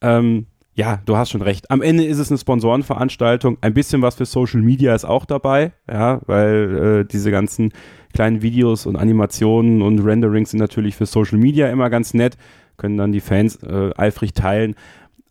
ähm, 0.00 0.46
ja, 0.74 1.00
du 1.04 1.18
hast 1.18 1.30
schon 1.30 1.42
recht. 1.42 1.70
Am 1.70 1.82
Ende 1.82 2.04
ist 2.04 2.18
es 2.18 2.30
eine 2.30 2.38
Sponsorenveranstaltung. 2.38 3.58
Ein 3.60 3.74
bisschen 3.74 4.00
was 4.00 4.14
für 4.14 4.24
Social 4.24 4.62
Media 4.62 4.94
ist 4.94 5.04
auch 5.04 5.26
dabei, 5.26 5.72
ja, 5.86 6.22
weil 6.26 7.02
äh, 7.02 7.04
diese 7.04 7.30
ganzen 7.30 7.72
kleinen 8.14 8.40
Videos 8.40 8.86
und 8.86 8.96
Animationen 8.96 9.82
und 9.82 9.98
Renderings 10.00 10.50
sind 10.50 10.60
natürlich 10.60 10.96
für 10.96 11.04
Social 11.06 11.38
Media 11.38 11.68
immer 11.68 11.90
ganz 11.90 12.14
nett 12.14 12.38
können 12.76 12.96
dann 12.96 13.12
die 13.12 13.20
Fans 13.20 13.62
äh, 13.62 13.90
eifrig 13.96 14.34
teilen. 14.34 14.74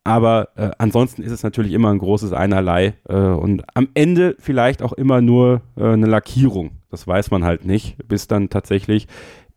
Aber 0.03 0.49
äh, 0.55 0.71
ansonsten 0.79 1.21
ist 1.21 1.31
es 1.31 1.43
natürlich 1.43 1.73
immer 1.73 1.91
ein 1.91 1.99
großes 1.99 2.33
Einerlei 2.33 2.95
äh, 3.07 3.15
und 3.15 3.63
am 3.75 3.89
Ende 3.93 4.35
vielleicht 4.39 4.81
auch 4.81 4.93
immer 4.93 5.21
nur 5.21 5.61
äh, 5.77 5.83
eine 5.83 6.07
Lackierung. 6.07 6.71
Das 6.91 7.07
weiß 7.07 7.31
man 7.31 7.43
halt 7.43 7.65
nicht, 7.65 7.97
bis 8.07 8.27
dann 8.27 8.49
tatsächlich 8.49 9.07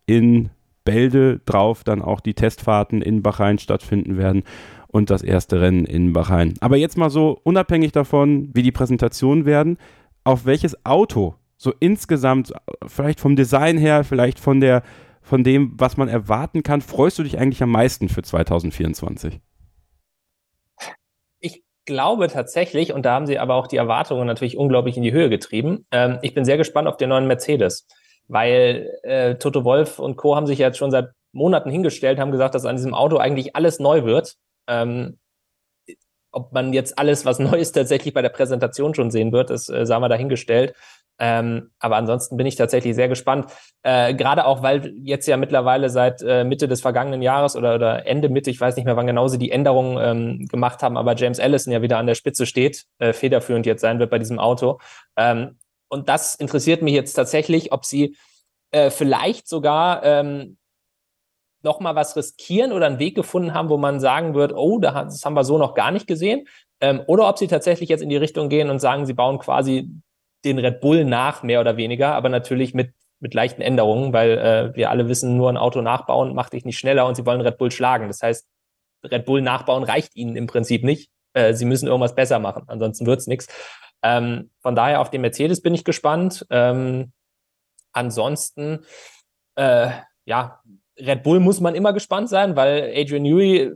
in 0.05 0.49
Bälde 0.85 1.41
drauf 1.45 1.83
dann 1.83 2.01
auch 2.01 2.19
die 2.19 2.33
Testfahrten 2.33 3.01
in 3.01 3.21
Bahrain 3.21 3.59
stattfinden 3.59 4.17
werden 4.17 4.43
und 4.87 5.09
das 5.09 5.21
erste 5.21 5.59
Rennen 5.59 5.85
in 5.85 6.13
Bahrain. 6.13 6.53
Aber 6.61 6.77
jetzt 6.77 6.97
mal 6.97 7.09
so 7.09 7.39
unabhängig 7.43 7.91
davon, 7.91 8.49
wie 8.53 8.63
die 8.63 8.71
Präsentationen 8.71 9.45
werden, 9.45 9.77
auf 10.23 10.45
welches 10.45 10.85
Auto 10.85 11.35
so 11.57 11.73
insgesamt, 11.79 12.53
vielleicht 12.87 13.19
vom 13.19 13.35
Design 13.35 13.77
her, 13.77 14.03
vielleicht 14.03 14.39
von 14.39 14.59
der 14.59 14.83
von 15.25 15.43
dem, 15.43 15.73
was 15.75 15.97
man 15.97 16.07
erwarten 16.07 16.61
kann, 16.61 16.81
freust 16.81 17.17
du 17.17 17.23
dich 17.23 17.39
eigentlich 17.39 17.63
am 17.63 17.71
meisten 17.71 18.09
für 18.09 18.21
2024? 18.21 19.41
Ich 21.87 21.93
glaube 21.93 22.29
tatsächlich, 22.29 22.93
und 22.93 23.05
da 23.05 23.13
haben 23.13 23.27
sie 23.27 23.37
aber 23.37 23.53
auch 23.53 23.67
die 23.67 23.77
Erwartungen 23.77 24.25
natürlich 24.25 24.57
unglaublich 24.57 24.97
in 24.97 25.03
die 25.03 25.11
Höhe 25.11 25.29
getrieben. 25.29 25.85
Ähm, 25.91 26.17
ich 26.23 26.33
bin 26.33 26.43
sehr 26.43 26.57
gespannt 26.57 26.87
auf 26.87 26.97
den 26.97 27.09
neuen 27.09 27.27
Mercedes, 27.27 27.85
weil 28.27 28.91
äh, 29.03 29.35
Toto 29.35 29.63
Wolf 29.63 29.99
und 29.99 30.15
Co. 30.15 30.35
haben 30.35 30.47
sich 30.47 30.57
jetzt 30.57 30.79
schon 30.79 30.89
seit 30.89 31.11
Monaten 31.31 31.69
hingestellt, 31.69 32.17
haben 32.17 32.31
gesagt, 32.31 32.55
dass 32.55 32.65
an 32.65 32.77
diesem 32.77 32.95
Auto 32.95 33.17
eigentlich 33.17 33.55
alles 33.55 33.77
neu 33.77 34.03
wird. 34.03 34.33
Ähm, 34.67 35.19
ob 36.31 36.53
man 36.53 36.73
jetzt 36.73 36.97
alles, 36.97 37.23
was 37.23 37.37
Neues 37.37 37.71
tatsächlich 37.71 38.15
bei 38.15 38.23
der 38.23 38.29
Präsentation 38.29 38.95
schon 38.95 39.11
sehen 39.11 39.31
wird, 39.31 39.51
das 39.51 39.69
äh, 39.69 39.85
sagen 39.85 40.01
wir 40.01 40.09
dahingestellt. 40.09 40.73
Ähm, 41.17 41.71
aber 41.79 41.95
ansonsten 41.95 42.35
bin 42.37 42.45
ich 42.45 42.55
tatsächlich 42.55 42.95
sehr 42.95 43.07
gespannt. 43.07 43.49
Äh, 43.83 44.13
Gerade 44.15 44.45
auch, 44.45 44.63
weil 44.63 44.93
jetzt 45.03 45.27
ja 45.27 45.37
mittlerweile 45.37 45.89
seit 45.89 46.21
äh, 46.21 46.43
Mitte 46.43 46.67
des 46.67 46.81
vergangenen 46.81 47.21
Jahres 47.21 47.55
oder, 47.55 47.75
oder 47.75 48.05
Ende 48.05 48.29
Mitte, 48.29 48.49
ich 48.49 48.59
weiß 48.59 48.75
nicht 48.75 48.85
mehr, 48.85 48.97
wann 48.97 49.07
genau 49.07 49.27
sie 49.27 49.37
die 49.37 49.51
Änderungen 49.51 49.97
ähm, 50.01 50.47
gemacht 50.47 50.83
haben, 50.83 50.97
aber 50.97 51.15
James 51.15 51.39
Allison 51.39 51.71
ja 51.71 51.81
wieder 51.81 51.97
an 51.97 52.07
der 52.07 52.15
Spitze 52.15 52.45
steht, 52.45 52.85
äh, 52.99 53.13
federführend 53.13 53.65
jetzt 53.65 53.81
sein 53.81 53.99
wird 53.99 54.09
bei 54.09 54.19
diesem 54.19 54.39
Auto. 54.39 54.79
Ähm, 55.15 55.57
und 55.87 56.09
das 56.09 56.35
interessiert 56.35 56.81
mich 56.81 56.93
jetzt 56.93 57.13
tatsächlich, 57.13 57.71
ob 57.71 57.85
sie 57.85 58.17
äh, 58.71 58.89
vielleicht 58.89 59.47
sogar 59.47 60.03
ähm, 60.03 60.57
noch 61.61 61.79
mal 61.79 61.95
was 61.95 62.15
riskieren 62.15 62.71
oder 62.71 62.85
einen 62.85 62.99
Weg 62.99 63.15
gefunden 63.15 63.53
haben, 63.53 63.69
wo 63.69 63.77
man 63.77 63.99
sagen 63.99 64.35
wird, 64.35 64.53
oh, 64.53 64.79
das 64.79 65.23
haben 65.25 65.33
wir 65.33 65.43
so 65.43 65.57
noch 65.57 65.73
gar 65.73 65.91
nicht 65.91 66.07
gesehen. 66.07 66.47
Ähm, 66.81 67.01
oder 67.07 67.27
ob 67.27 67.37
sie 67.37 67.47
tatsächlich 67.47 67.89
jetzt 67.89 68.01
in 68.01 68.09
die 68.09 68.17
Richtung 68.17 68.49
gehen 68.49 68.69
und 68.69 68.79
sagen, 68.79 69.05
sie 69.05 69.13
bauen 69.13 69.39
quasi 69.39 69.89
den 70.45 70.59
Red 70.59 70.81
Bull 70.81 71.05
nach, 71.05 71.43
mehr 71.43 71.61
oder 71.61 71.77
weniger, 71.77 72.13
aber 72.15 72.29
natürlich 72.29 72.73
mit, 72.73 72.93
mit 73.19 73.33
leichten 73.33 73.61
Änderungen, 73.61 74.13
weil 74.13 74.37
äh, 74.37 74.75
wir 74.75 74.89
alle 74.89 75.09
wissen, 75.09 75.37
nur 75.37 75.49
ein 75.49 75.57
Auto 75.57 75.81
nachbauen 75.81 76.33
macht 76.35 76.53
dich 76.53 76.65
nicht 76.65 76.77
schneller 76.77 77.05
und 77.07 77.15
sie 77.15 77.25
wollen 77.25 77.41
Red 77.41 77.57
Bull 77.57 77.71
schlagen. 77.71 78.07
Das 78.07 78.21
heißt, 78.21 78.47
Red 79.03 79.25
Bull 79.25 79.41
nachbauen 79.41 79.83
reicht 79.83 80.15
ihnen 80.15 80.35
im 80.35 80.47
Prinzip 80.47 80.83
nicht. 80.83 81.09
Äh, 81.33 81.53
sie 81.53 81.65
müssen 81.65 81.87
irgendwas 81.87 82.15
besser 82.15 82.39
machen, 82.39 82.63
ansonsten 82.67 83.05
wird's 83.05 83.27
nichts. 83.27 83.47
Ähm, 84.03 84.51
von 84.61 84.75
daher 84.75 85.01
auf 85.01 85.09
den 85.09 85.21
Mercedes 85.21 85.61
bin 85.61 85.73
ich 85.73 85.83
gespannt. 85.83 86.45
Ähm, 86.49 87.11
ansonsten, 87.91 88.85
äh, 89.55 89.89
ja, 90.25 90.61
Red 90.97 91.23
Bull 91.23 91.39
muss 91.39 91.59
man 91.59 91.75
immer 91.75 91.93
gespannt 91.93 92.29
sein, 92.29 92.55
weil 92.55 92.93
Adrian 92.95 93.23
Newey 93.23 93.71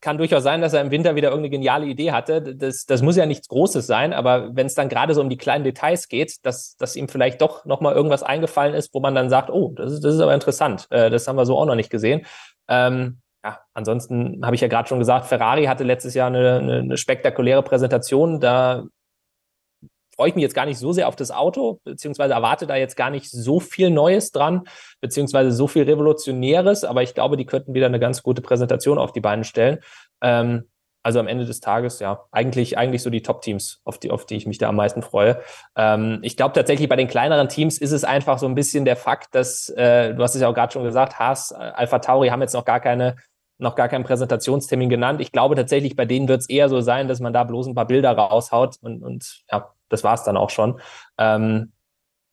kann 0.00 0.18
durchaus 0.18 0.42
sein, 0.42 0.60
dass 0.60 0.72
er 0.72 0.80
im 0.80 0.90
Winter 0.90 1.14
wieder 1.14 1.28
irgendeine 1.28 1.50
geniale 1.50 1.86
Idee 1.86 2.12
hatte. 2.12 2.54
Das, 2.56 2.86
das 2.86 3.02
muss 3.02 3.16
ja 3.16 3.26
nichts 3.26 3.48
Großes 3.48 3.86
sein, 3.86 4.12
aber 4.12 4.54
wenn 4.56 4.66
es 4.66 4.74
dann 4.74 4.88
gerade 4.88 5.14
so 5.14 5.20
um 5.20 5.28
die 5.28 5.36
kleinen 5.36 5.64
Details 5.64 6.08
geht, 6.08 6.44
dass, 6.44 6.76
dass 6.76 6.96
ihm 6.96 7.08
vielleicht 7.08 7.40
doch 7.40 7.64
nochmal 7.64 7.94
irgendwas 7.94 8.22
eingefallen 8.22 8.74
ist, 8.74 8.94
wo 8.94 9.00
man 9.00 9.14
dann 9.14 9.30
sagt, 9.30 9.50
oh, 9.50 9.72
das 9.76 9.92
ist, 9.92 10.04
das 10.04 10.14
ist 10.14 10.20
aber 10.20 10.34
interessant, 10.34 10.86
äh, 10.90 11.10
das 11.10 11.28
haben 11.28 11.36
wir 11.36 11.46
so 11.46 11.58
auch 11.58 11.66
noch 11.66 11.74
nicht 11.74 11.90
gesehen. 11.90 12.26
Ähm, 12.68 13.20
ja, 13.44 13.58
ansonsten 13.74 14.44
habe 14.44 14.54
ich 14.54 14.60
ja 14.60 14.68
gerade 14.68 14.88
schon 14.88 14.98
gesagt, 14.98 15.26
Ferrari 15.26 15.64
hatte 15.64 15.84
letztes 15.84 16.14
Jahr 16.14 16.26
eine, 16.26 16.58
eine, 16.58 16.78
eine 16.78 16.96
spektakuläre 16.96 17.62
Präsentation. 17.62 18.38
Da 18.38 18.84
freue 20.20 20.28
ich 20.28 20.34
mich 20.34 20.42
jetzt 20.42 20.54
gar 20.54 20.66
nicht 20.66 20.76
so 20.76 20.92
sehr 20.92 21.08
auf 21.08 21.16
das 21.16 21.30
Auto, 21.30 21.80
beziehungsweise 21.82 22.34
erwarte 22.34 22.66
da 22.66 22.76
jetzt 22.76 22.94
gar 22.94 23.08
nicht 23.08 23.30
so 23.30 23.58
viel 23.58 23.88
Neues 23.88 24.32
dran, 24.32 24.64
beziehungsweise 25.00 25.50
so 25.50 25.66
viel 25.66 25.84
Revolutionäres, 25.84 26.84
aber 26.84 27.02
ich 27.02 27.14
glaube, 27.14 27.38
die 27.38 27.46
könnten 27.46 27.72
wieder 27.72 27.86
eine 27.86 27.98
ganz 27.98 28.22
gute 28.22 28.42
Präsentation 28.42 28.98
auf 28.98 29.12
die 29.12 29.22
Beine 29.22 29.44
stellen. 29.44 29.78
Ähm, 30.20 30.68
also 31.02 31.20
am 31.20 31.26
Ende 31.26 31.46
des 31.46 31.60
Tages, 31.60 32.00
ja, 32.00 32.26
eigentlich, 32.32 32.76
eigentlich 32.76 33.02
so 33.02 33.08
die 33.08 33.22
Top-Teams, 33.22 33.80
auf 33.84 33.96
die, 33.96 34.10
auf 34.10 34.26
die 34.26 34.36
ich 34.36 34.46
mich 34.46 34.58
da 34.58 34.68
am 34.68 34.76
meisten 34.76 35.00
freue. 35.00 35.40
Ähm, 35.74 36.18
ich 36.20 36.36
glaube 36.36 36.52
tatsächlich, 36.52 36.90
bei 36.90 36.96
den 36.96 37.08
kleineren 37.08 37.48
Teams 37.48 37.78
ist 37.78 37.92
es 37.92 38.04
einfach 38.04 38.38
so 38.38 38.44
ein 38.44 38.54
bisschen 38.54 38.84
der 38.84 38.96
Fakt, 38.96 39.34
dass, 39.34 39.70
äh, 39.70 40.12
du 40.12 40.22
hast 40.22 40.34
es 40.34 40.42
ja 40.42 40.48
auch 40.48 40.54
gerade 40.54 40.70
schon 40.70 40.84
gesagt, 40.84 41.18
Haas, 41.18 41.50
Alpha 41.50 42.00
Tauri 42.00 42.28
haben 42.28 42.42
jetzt 42.42 42.52
noch 42.52 42.66
gar 42.66 42.80
keine 42.80 43.16
noch 43.56 43.74
gar 43.74 43.88
keinen 43.88 44.04
Präsentationstermin 44.04 44.88
genannt. 44.88 45.20
Ich 45.20 45.32
glaube 45.32 45.54
tatsächlich, 45.54 45.94
bei 45.94 46.06
denen 46.06 46.28
wird 46.28 46.40
es 46.40 46.48
eher 46.48 46.70
so 46.70 46.80
sein, 46.80 47.08
dass 47.08 47.20
man 47.20 47.34
da 47.34 47.44
bloß 47.44 47.66
ein 47.66 47.74
paar 47.74 47.86
Bilder 47.86 48.12
raushaut 48.12 48.76
und, 48.80 49.02
und 49.02 49.42
ja, 49.52 49.74
das 49.90 50.02
war 50.04 50.14
es 50.14 50.24
dann 50.24 50.36
auch 50.36 50.50
schon. 50.50 50.80
Ähm, 51.18 51.72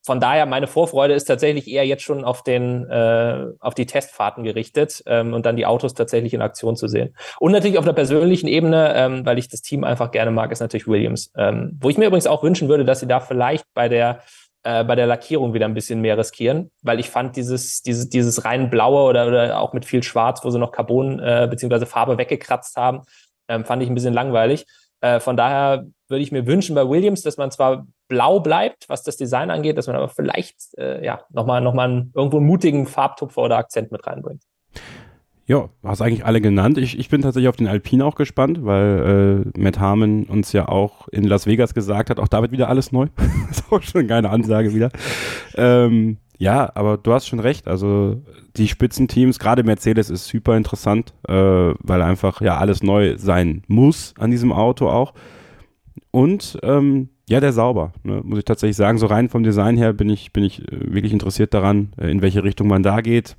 von 0.08 0.22
daher, 0.22 0.46
meine 0.46 0.68
Vorfreude 0.68 1.14
ist 1.14 1.26
tatsächlich 1.26 1.68
eher 1.68 1.86
jetzt 1.86 2.02
schon 2.02 2.24
auf 2.24 2.42
den, 2.42 2.90
äh, 2.90 3.48
auf 3.60 3.74
die 3.74 3.86
Testfahrten 3.86 4.46
gerichtet 4.46 5.04
ähm, 5.06 5.34
und 5.34 5.46
dann 5.46 5.58
die 5.58 5.66
Autos 5.66 5.96
tatsächlich 5.96 6.34
in 6.34 6.42
Aktion 6.42 6.78
zu 6.78 6.88
sehen. 6.88 7.14
Und 7.42 7.52
natürlich 7.52 7.78
auf 7.78 7.84
der 7.84 7.92
persönlichen 7.92 8.48
Ebene, 8.48 8.94
ähm, 8.96 9.26
weil 9.26 9.38
ich 9.38 9.50
das 9.50 9.62
Team 9.62 9.84
einfach 9.84 10.12
gerne 10.12 10.32
mag, 10.32 10.54
ist 10.54 10.62
natürlich 10.62 10.88
Williams. 10.88 11.34
Ähm, 11.36 11.78
wo 11.82 11.90
ich 11.90 11.98
mir 11.98 12.06
übrigens 12.08 12.26
auch 12.26 12.42
wünschen 12.42 12.70
würde, 12.70 12.86
dass 12.86 13.02
sie 13.02 13.08
da 13.08 13.20
vielleicht 13.20 13.66
bei 13.74 13.90
der 13.90 14.22
äh, 14.64 14.86
bei 14.86 14.96
der 14.96 15.08
Lackierung 15.08 15.54
wieder 15.54 15.66
ein 15.66 15.74
bisschen 15.74 16.00
mehr 16.00 16.18
riskieren, 16.18 16.72
weil 16.84 17.02
ich 17.02 17.10
fand 17.10 17.36
dieses, 17.36 17.82
dieses, 17.82 18.10
dieses 18.10 18.46
rein 18.46 18.70
blaue 18.70 19.04
oder, 19.10 19.28
oder 19.28 19.60
auch 19.60 19.74
mit 19.74 19.84
viel 19.84 20.04
Schwarz, 20.04 20.40
wo 20.44 20.50
sie 20.50 20.60
noch 20.60 20.72
Carbon 20.72 21.20
äh, 21.20 21.48
bzw. 21.50 21.86
Farbe 21.86 22.18
weggekratzt 22.18 22.78
haben, 22.78 23.02
ähm, 23.50 23.66
fand 23.66 23.84
ich 23.84 23.90
ein 23.90 23.96
bisschen 23.96 24.14
langweilig. 24.14 24.66
Äh, 25.02 25.20
von 25.20 25.36
daher 25.38 25.86
würde 26.10 26.24
ich 26.24 26.32
mir 26.32 26.48
wünschen 26.48 26.76
bei 26.76 26.88
Williams, 26.88 27.22
dass 27.22 27.38
man 27.38 27.52
zwar 27.52 27.88
blau 28.08 28.40
bleibt, 28.40 28.88
was 28.90 29.04
das 29.04 29.18
Design 29.18 29.50
angeht, 29.52 29.78
dass 29.78 29.88
man 29.88 29.96
aber 29.96 30.10
vielleicht 30.10 30.78
äh, 30.78 31.04
ja 31.04 31.22
nochmal 31.32 31.62
noch 31.62 31.74
mal 31.74 31.90
einen, 31.90 32.12
irgendwo 32.16 32.38
einen 32.38 32.48
mutigen 32.48 32.86
Farbtupfer 32.86 33.42
oder 33.42 33.58
Akzent 33.58 33.92
mit 33.92 34.06
reinbringt. 34.08 34.44
Ja, 35.46 35.70
hast 35.82 36.02
eigentlich 36.02 36.26
alle 36.26 36.42
genannt. 36.42 36.78
Ich, 36.78 37.00
ich 37.00 37.08
bin 37.08 37.22
tatsächlich 37.22 37.48
auf 37.48 37.56
den 37.56 37.68
Alpine 37.68 38.04
auch 38.04 38.16
gespannt, 38.16 38.66
weil 38.66 39.46
äh, 39.56 39.60
Matt 39.60 39.80
Harmon 39.80 40.26
uns 40.26 40.52
ja 40.52 40.68
auch 40.68 41.08
in 41.08 41.24
Las 41.24 41.48
Vegas 41.48 41.74
gesagt 41.74 42.10
hat, 42.10 42.20
auch 42.20 42.28
da 42.28 42.42
wird 42.42 42.52
wieder 42.52 42.68
alles 42.68 42.92
neu. 42.92 43.08
ist 43.50 43.64
auch 43.72 43.82
schon 43.82 44.08
keine 44.08 44.30
Ansage 44.30 44.74
wieder. 44.74 44.92
Ähm, 45.56 46.18
ja, 46.38 46.70
aber 46.76 46.98
du 46.98 47.14
hast 47.14 47.28
schon 47.28 47.40
recht. 47.40 47.68
Also 47.68 48.22
die 48.58 48.68
Spitzenteams, 48.68 49.40
gerade 49.40 49.64
Mercedes 49.64 50.10
ist 50.10 50.28
super 50.28 50.58
interessant, 50.58 51.14
äh, 51.28 51.34
weil 51.34 52.02
einfach 52.02 52.42
ja 52.42 52.58
alles 52.58 52.84
neu 52.84 53.18
sein 53.18 53.64
muss 53.68 54.14
an 54.20 54.32
diesem 54.32 54.52
Auto 54.52 54.90
auch. 54.90 55.14
Und 56.12 56.60
ähm, 56.64 57.10
ja, 57.30 57.40
der 57.40 57.54
sauber, 57.54 57.94
ne, 58.04 58.22
muss 58.24 58.40
ich 58.40 58.46
tatsächlich 58.46 58.78
sagen. 58.78 58.98
So 58.98 59.08
rein 59.08 59.30
vom 59.30 59.44
Design 59.44 59.78
her 59.78 59.94
bin 59.94 60.10
ich, 60.10 60.32
bin 60.32 60.44
ich 60.44 60.62
äh, 60.62 60.94
wirklich 60.94 61.14
interessiert 61.14 61.54
daran, 61.54 61.90
äh, 61.98 62.10
in 62.10 62.22
welche 62.22 62.44
Richtung 62.44 62.68
man 62.68 62.84
da 62.84 63.02
geht 63.02 63.36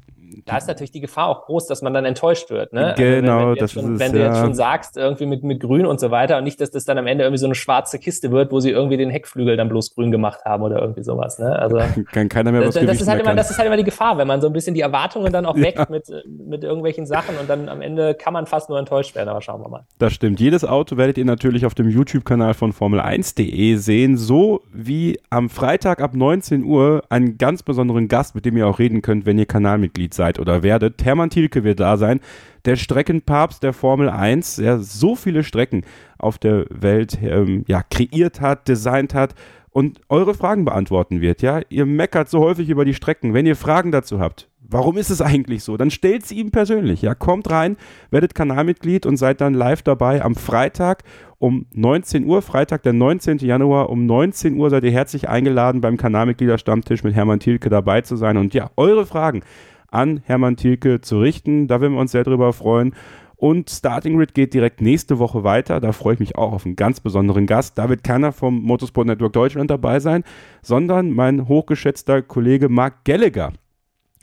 da 0.47 0.57
ist 0.57 0.69
natürlich 0.69 0.91
die 0.91 1.01
Gefahr 1.01 1.29
auch 1.29 1.47
groß, 1.47 1.67
dass 1.67 1.83
man 1.83 1.95
dann 1.95 2.05
enttäuscht 2.05 2.51
wird. 2.51 2.73
Ne? 2.73 2.95
Genau, 2.97 3.49
also 3.49 3.49
wenn, 3.49 3.49
wenn, 3.49 3.57
das 3.57 3.73
schon, 3.73 3.95
ist 3.95 4.01
Wenn 4.01 4.13
du 4.13 4.19
jetzt 4.19 4.39
schon 4.39 4.55
sagst, 4.55 4.97
irgendwie 4.97 5.27
mit, 5.27 5.43
mit 5.43 5.61
Grün 5.61 5.87
und 5.87 6.01
so 6.01 6.11
weiter 6.11 6.39
und 6.39 6.45
nicht, 6.45 6.61
dass 6.61 6.71
das 6.71 6.85
dann 6.85 6.99
am 6.99 7.07
Ende 7.07 7.25
irgendwie 7.25 7.39
so 7.39 7.47
eine 7.47 7.55
schwarze 7.55 7.99
Kiste 7.99 8.31
wird, 8.31 8.53
wo 8.53 8.61
sie 8.61 8.71
irgendwie 8.71 8.97
den 8.97 9.11
Heckflügel 9.11 9.57
dann 9.57 9.69
bloß 9.69 9.95
grün 9.95 10.11
gemacht 10.11 10.45
haben 10.45 10.63
oder 10.63 10.81
irgendwie 10.81 11.03
sowas. 11.03 11.39
Ne? 11.39 11.57
Also 11.59 11.79
kann 12.13 12.29
keiner 12.29 12.53
mehr 12.53 12.67
was 12.67 12.75
das, 12.75 12.87
das 12.87 13.01
ist 13.01 13.09
halt 13.09 13.21
immer, 13.21 13.35
Das 13.35 13.51
ist 13.51 13.59
halt 13.59 13.67
immer 13.67 13.77
die 13.77 13.85
Gefahr, 13.85 14.19
wenn 14.19 14.29
man 14.29 14.41
so 14.41 14.47
ein 14.47 14.53
bisschen 14.53 14.75
die 14.75 14.81
Erwartungen 14.81 15.33
dann 15.33 15.47
auch 15.47 15.57
ja. 15.57 15.65
weckt 15.65 15.91
mit, 15.91 16.07
mit 16.27 16.65
irgendwelchen 16.65 17.07
Sachen 17.07 17.37
und 17.39 17.49
dann 17.49 17.69
am 17.69 17.81
Ende 17.81 18.15
kann 18.15 18.33
man 18.33 18.47
fast 18.47 18.69
nur 18.69 18.79
enttäuscht 18.79 19.15
werden, 19.15 19.29
aber 19.29 19.43
schauen 19.43 19.61
wir 19.63 19.69
mal. 19.69 19.87
Das 19.99 20.13
stimmt. 20.13 20.41
Jedes 20.41 20.65
Auto 20.65 20.97
werdet 20.97 21.19
ihr 21.19 21.25
natürlich 21.25 21.67
auf 21.67 21.75
dem 21.75 21.89
YouTube-Kanal 21.89 22.55
von 22.55 22.73
Formel1.de 22.73 23.77
sehen, 23.77 24.17
so 24.17 24.63
wie 24.73 25.19
am 25.31 25.49
Freitag 25.49 26.01
ab 26.01 26.15
19 26.15 26.65
Uhr 26.65 27.03
einen 27.09 27.39
ganz 27.39 27.63
besonderen 27.63 28.09
Gast, 28.09 28.35
mit 28.35 28.45
dem 28.45 28.57
ihr 28.57 28.67
auch 28.67 28.79
reden 28.79 29.03
könnt, 29.03 29.27
wenn 29.27 29.39
ihr 29.39 29.47
Kanalmitglied 29.47 30.15
seid 30.15 30.28
oder 30.37 30.63
werdet. 30.63 31.05
Hermann 31.05 31.31
Thielke 31.31 31.65
wird 31.65 31.81
da 31.81 31.97
sein, 31.97 32.21
der 32.65 32.77
Streckenpapst 32.77 33.63
der 33.63 33.73
Formel 33.73 34.11
1, 34.11 34.57
der 34.57 34.81
so 34.81 35.17
viele 35.17 35.45
Strecken 35.45 35.83
auf 36.19 36.39
der 36.39 36.67
Welt 36.71 37.19
ähm, 37.23 37.65
ja, 37.67 37.83
kreiert 37.83 38.41
hat, 38.41 38.69
designt 38.69 39.15
hat 39.15 39.35
und 39.71 40.01
eure 40.09 40.35
Fragen 40.35 40.65
beantworten 40.65 41.21
wird. 41.21 41.41
Ja, 41.41 41.61
ihr 41.69 41.87
meckert 41.87 42.29
so 42.29 42.41
häufig 42.41 42.69
über 42.69 42.85
die 42.85 42.95
Strecken. 42.95 43.33
Wenn 43.33 43.47
ihr 43.47 43.57
Fragen 43.57 43.93
dazu 43.93 44.19
habt, 44.19 44.49
warum 44.61 44.97
ist 44.99 45.11
es 45.11 45.21
eigentlich 45.21 45.65
so? 45.65 45.77
Dann 45.77 45.91
stellt 45.91 46.27
sie 46.27 46.37
ihm 46.37 46.51
persönlich. 46.51 47.03
Ja, 47.03 47.15
kommt 47.15 47.51
rein, 47.51 47.77
werdet 48.11 48.35
Kanalmitglied 48.35 49.07
und 49.07 49.17
seid 49.17 49.41
dann 49.41 49.55
live 49.55 49.83
dabei 49.83 50.23
am 50.23 50.35
Freitag 50.35 51.05
um 51.39 51.67
19 51.75 52.25
Uhr. 52.25 52.43
Freitag, 52.43 52.83
der 52.83 52.93
19. 52.93 53.39
Januar 53.39 53.91
um 53.91 54.07
19 54.07 54.57
Uhr 54.57 54.71
seid 54.71 54.85
ihr 54.85 54.91
herzlich 54.91 55.29
eingeladen, 55.29 55.81
beim 55.81 55.97
Kanalmitgliederstammtisch 55.97 57.05
mit 57.05 57.15
Hermann 57.15 57.41
Thielke 57.41 57.71
dabei 57.71 58.01
zu 58.01 58.17
sein. 58.17 58.37
Und 58.37 58.55
ja, 58.55 58.71
eure 58.77 59.07
Fragen 59.07 59.43
an 59.91 60.21
Hermann 60.25 60.57
Thielke 60.57 61.01
zu 61.01 61.21
richten. 61.21 61.69
Da 61.69 61.81
würden 61.81 61.95
wir 61.95 62.01
uns 62.01 62.13
sehr 62.13 62.25
drüber 62.25 62.53
freuen. 62.53 62.95
Und 63.37 63.71
Starting 63.71 64.17
Grid 64.17 64.35
geht 64.35 64.53
direkt 64.53 64.81
nächste 64.81 65.21
Woche 65.21 65.45
weiter. 65.45 65.79
Da 65.81 65.93
freue 65.93 66.15
ich 66.15 66.21
mich 66.21 66.37
auch 66.37 66.53
auf 66.53 66.67
einen 66.67 66.75
ganz 66.75 66.99
besonderen 66.99 67.47
Gast. 67.47 67.79
Da 67.79 67.89
wird 67.89 68.03
keiner 68.03 68.33
vom 68.33 68.61
Motorsport 68.63 69.07
Network 69.07 69.33
Deutschland 69.33 69.71
dabei 69.71 70.01
sein, 70.01 70.25
sondern 70.61 71.13
mein 71.13 71.47
hochgeschätzter 71.47 72.21
Kollege 72.23 72.69
Mark 72.69 73.05
Gallagher. 73.05 73.53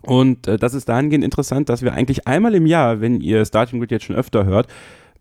Und 0.02 0.48
äh, 0.48 0.58
das 0.58 0.74
ist 0.74 0.90
dahingehend 0.90 1.24
interessant, 1.24 1.70
dass 1.70 1.82
wir 1.82 1.94
eigentlich 1.94 2.28
einmal 2.28 2.56
im 2.56 2.66
Jahr, 2.66 3.00
wenn 3.00 3.22
ihr 3.22 3.46
Starting 3.46 3.80
Grid 3.80 3.92
jetzt 3.92 4.06
schon 4.06 4.18
öfter 4.18 4.46
hört, 4.46 4.68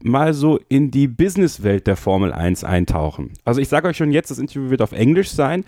mal 0.03 0.35
so 0.35 0.59
in 0.69 0.91
die 0.91 1.07
Businesswelt 1.07 1.87
der 1.87 1.97
Formel 1.97 2.33
1 2.33 2.65
eintauchen. 2.65 3.33
Also 3.45 3.61
ich 3.61 3.69
sage 3.69 3.89
euch 3.89 3.97
schon 3.97 4.11
jetzt, 4.11 4.31
das 4.31 4.39
Interview 4.39 4.71
wird 4.71 4.83
auf 4.83 4.93
Englisch 4.93 5.31
sein 5.31 5.65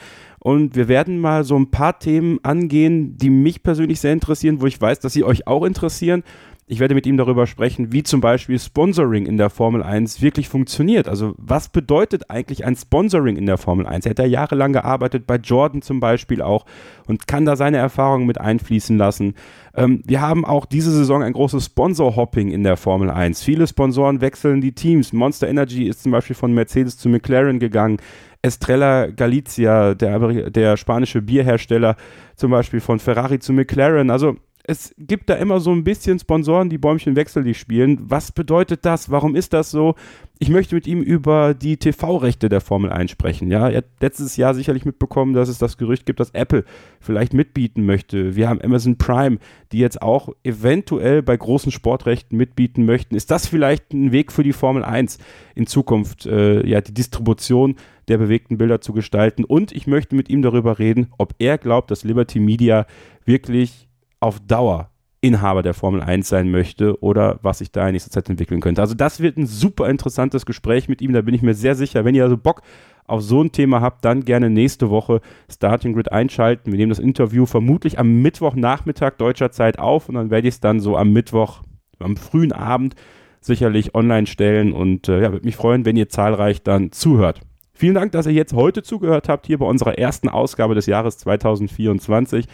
und 0.47 0.76
wir 0.76 0.86
werden 0.86 1.18
mal 1.18 1.42
so 1.42 1.57
ein 1.57 1.72
paar 1.72 1.99
Themen 1.99 2.38
angehen, 2.44 3.18
die 3.18 3.30
mich 3.30 3.64
persönlich 3.64 3.99
sehr 3.99 4.12
interessieren, 4.12 4.61
wo 4.61 4.66
ich 4.66 4.80
weiß, 4.80 5.01
dass 5.01 5.12
sie 5.12 5.24
euch 5.24 5.49
auch 5.49 5.64
interessieren. 5.64 6.22
Ich 6.68 6.78
werde 6.78 6.94
mit 6.94 7.05
ihm 7.05 7.16
darüber 7.16 7.49
sprechen, 7.49 7.90
wie 7.90 8.05
zum 8.05 8.20
Beispiel 8.20 8.57
Sponsoring 8.57 9.26
in 9.26 9.38
der 9.38 9.51
Formel 9.51 9.82
1 9.82 10.22
wirklich 10.22 10.49
funktioniert. 10.49 11.09
Also 11.09 11.34
was 11.36 11.68
bedeutet 11.68 12.30
eigentlich 12.30 12.64
ein 12.64 12.76
Sponsoring 12.76 13.36
in 13.36 13.47
der 13.47 13.59
Formel 13.59 13.88
1? 13.88 14.07
Er 14.07 14.11
hat 14.11 14.20
ja 14.20 14.24
jahrelang 14.24 14.72
gearbeitet, 14.72 15.26
bei 15.26 15.34
Jordan 15.34 15.82
zum 15.82 15.99
Beispiel 15.99 16.40
auch 16.40 16.64
und 17.09 17.26
kann 17.26 17.44
da 17.44 17.57
seine 17.57 17.78
Erfahrungen 17.78 18.26
mit 18.26 18.40
einfließen 18.40 18.97
lassen. 18.97 19.34
Ähm, 19.74 20.05
wir 20.07 20.20
haben 20.20 20.44
auch 20.44 20.64
diese 20.64 20.92
Saison 20.92 21.24
ein 21.24 21.32
großes 21.32 21.64
Sponsor-Hopping 21.64 22.53
in 22.53 22.62
der 22.62 22.76
Formel 22.76 23.11
1. 23.11 23.42
Viele 23.42 23.66
Sponsoren 23.66 24.20
wechseln 24.20 24.61
die 24.61 24.76
Teams. 24.76 25.12
Monster 25.12 25.49
Energy 25.49 25.88
ist 25.88 26.05
zum 26.05 26.12
Beispiel 26.12 26.36
von 26.36 26.55
Mercedes 26.55 26.99
zu 26.99 27.09
McLaren 27.09 27.59
gegangen. 27.59 27.99
Estrella 28.47 29.07
Galicia, 29.09 29.94
der, 29.94 30.51
der 30.51 30.76
spanische 30.76 31.20
Bierhersteller, 31.20 31.97
zum 32.36 32.51
Beispiel 32.51 32.80
von 32.80 32.99
Ferrari 32.99 33.38
zu 33.38 33.53
McLaren. 33.53 34.11
Also 34.11 34.36
es 34.68 34.92
gibt 34.99 35.30
da 35.30 35.34
immer 35.34 35.61
so 35.61 35.70
ein 35.70 35.84
bisschen 35.84 36.18
Sponsoren, 36.18 36.68
die 36.68 36.78
Bäumchen 36.78 37.14
wechselig 37.14 37.57
spielen. 37.57 37.99
Was 38.03 38.32
bedeutet 38.32 38.84
das? 38.84 39.11
Warum 39.11 39.36
ist 39.36 39.53
das 39.53 39.70
so? 39.70 39.94
Ich 40.40 40.49
möchte 40.49 40.74
mit 40.74 40.88
ihm 40.88 41.03
über 41.03 41.55
die 41.55 41.76
TV-Rechte 41.76 42.49
der 42.49 42.61
Formel 42.61 42.90
1 42.90 43.12
sprechen. 43.12 43.49
Ja, 43.49 43.68
er 43.68 43.78
hat 43.78 43.84
letztes 44.01 44.36
Jahr 44.36 44.55
sicherlich 44.55 44.84
mitbekommen, 44.84 45.34
dass 45.34 45.49
es 45.49 45.59
das 45.59 45.78
Gerücht 45.78 46.05
gibt, 46.05 46.18
dass 46.18 46.30
Apple 46.30 46.64
vielleicht 47.01 47.32
mitbieten 47.32 47.86
möchte. 47.86 48.34
Wir 48.34 48.49
haben 48.49 48.61
Amazon 48.61 48.99
Prime, 48.99 49.38
die 49.70 49.78
jetzt 49.78 50.03
auch 50.03 50.30
eventuell 50.42 51.22
bei 51.22 51.36
großen 51.36 51.70
Sportrechten 51.70 52.36
mitbieten 52.36 52.84
möchten. 52.84 53.14
Ist 53.14 53.30
das 53.30 53.47
vielleicht 53.47 53.92
ein 53.92 54.11
Weg 54.11 54.32
für 54.32 54.42
die 54.42 54.53
Formel 54.53 54.82
1 54.82 55.18
in 55.55 55.68
Zukunft, 55.68 56.26
äh, 56.26 56.66
ja, 56.66 56.80
die 56.80 56.92
Distribution 56.92 57.76
der 58.09 58.18
bewegten 58.18 58.59
Bilder 58.59 58.80
zu 58.80 58.92
gestalten? 58.92 59.44
Und 59.44 59.72
ich 59.72 59.86
möchte 59.86 60.14
mit 60.14 60.28
ihm 60.28 60.42
darüber 60.42 60.78
reden, 60.78 61.09
ob 61.18 61.34
er 61.38 61.59
glaubt, 61.59 61.90
dass 61.90 62.04
Liberty 62.04 62.40
Media 62.40 62.86
wirklich 63.24 63.88
auf 64.20 64.40
Dauer 64.40 64.90
Inhaber 65.20 65.62
der 65.62 65.74
Formel 65.74 66.02
1 66.02 66.28
sein 66.28 66.50
möchte 66.50 67.02
oder 67.02 67.38
was 67.42 67.59
sich 67.59 67.72
da 67.72 67.86
in 67.86 67.92
nächster 67.92 68.11
Zeit 68.11 68.28
entwickeln 68.28 68.61
könnte. 68.61 68.80
Also 68.80 68.94
das 68.94 69.20
wird 69.20 69.36
ein 69.36 69.46
super 69.46 69.88
interessantes 69.88 70.46
Gespräch 70.46 70.88
mit 70.88 71.02
ihm, 71.02 71.12
da 71.12 71.22
bin 71.22 71.34
ich 71.34 71.42
mir 71.42 71.54
sehr 71.54 71.74
sicher. 71.74 72.04
Wenn 72.04 72.14
ihr 72.14 72.24
also 72.24 72.36
Bock 72.36 72.62
auf 73.07 73.22
so 73.22 73.42
ein 73.42 73.52
Thema 73.52 73.80
habt, 73.80 74.04
dann 74.04 74.24
gerne 74.24 74.50
nächste 74.50 74.90
Woche 74.90 75.20
Starting 75.50 75.94
Grid 75.94 76.12
einschalten. 76.12 76.72
Wir 76.72 76.78
nehmen 76.78 76.90
das 76.90 76.98
Interview 76.98 77.46
vermutlich 77.46 77.98
am 77.98 78.20
Mittwochnachmittag 78.22 79.16
deutscher 79.16 79.50
Zeit 79.50 79.78
auf 79.78 80.09
und 80.09 80.16
dann 80.16 80.30
werde 80.30 80.48
ich 80.48 80.54
es 80.54 80.61
dann 80.61 80.80
so 80.80 80.96
am 80.96 81.12
Mittwoch, 81.12 81.62
am 81.98 82.16
frühen 82.16 82.52
Abend 82.52 82.94
sicherlich 83.40 83.94
online 83.94 84.26
stellen 84.26 84.72
und 84.72 85.09
äh, 85.09 85.22
ja, 85.22 85.32
würde 85.32 85.46
mich 85.46 85.57
freuen, 85.57 85.84
wenn 85.84 85.96
ihr 85.96 86.09
zahlreich 86.09 86.62
dann 86.62 86.92
zuhört. 86.92 87.40
Vielen 87.76 87.94
Dank, 87.94 88.12
dass 88.12 88.26
ihr 88.26 88.32
jetzt 88.32 88.54
heute 88.54 88.82
zugehört 88.82 89.28
habt, 89.28 89.46
hier 89.46 89.58
bei 89.58 89.66
unserer 89.66 89.98
ersten 89.98 90.30
Ausgabe 90.30 90.74
des 90.74 90.86
Jahres 90.86 91.18
2024. 91.18 92.46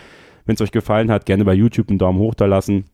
Wenn 0.44 0.56
es 0.56 0.60
euch 0.60 0.72
gefallen 0.72 1.12
hat, 1.12 1.26
gerne 1.26 1.44
bei 1.44 1.54
YouTube 1.54 1.90
einen 1.90 2.00
Daumen 2.00 2.18
hoch 2.18 2.34
da 2.34 2.46
lassen. 2.46 2.86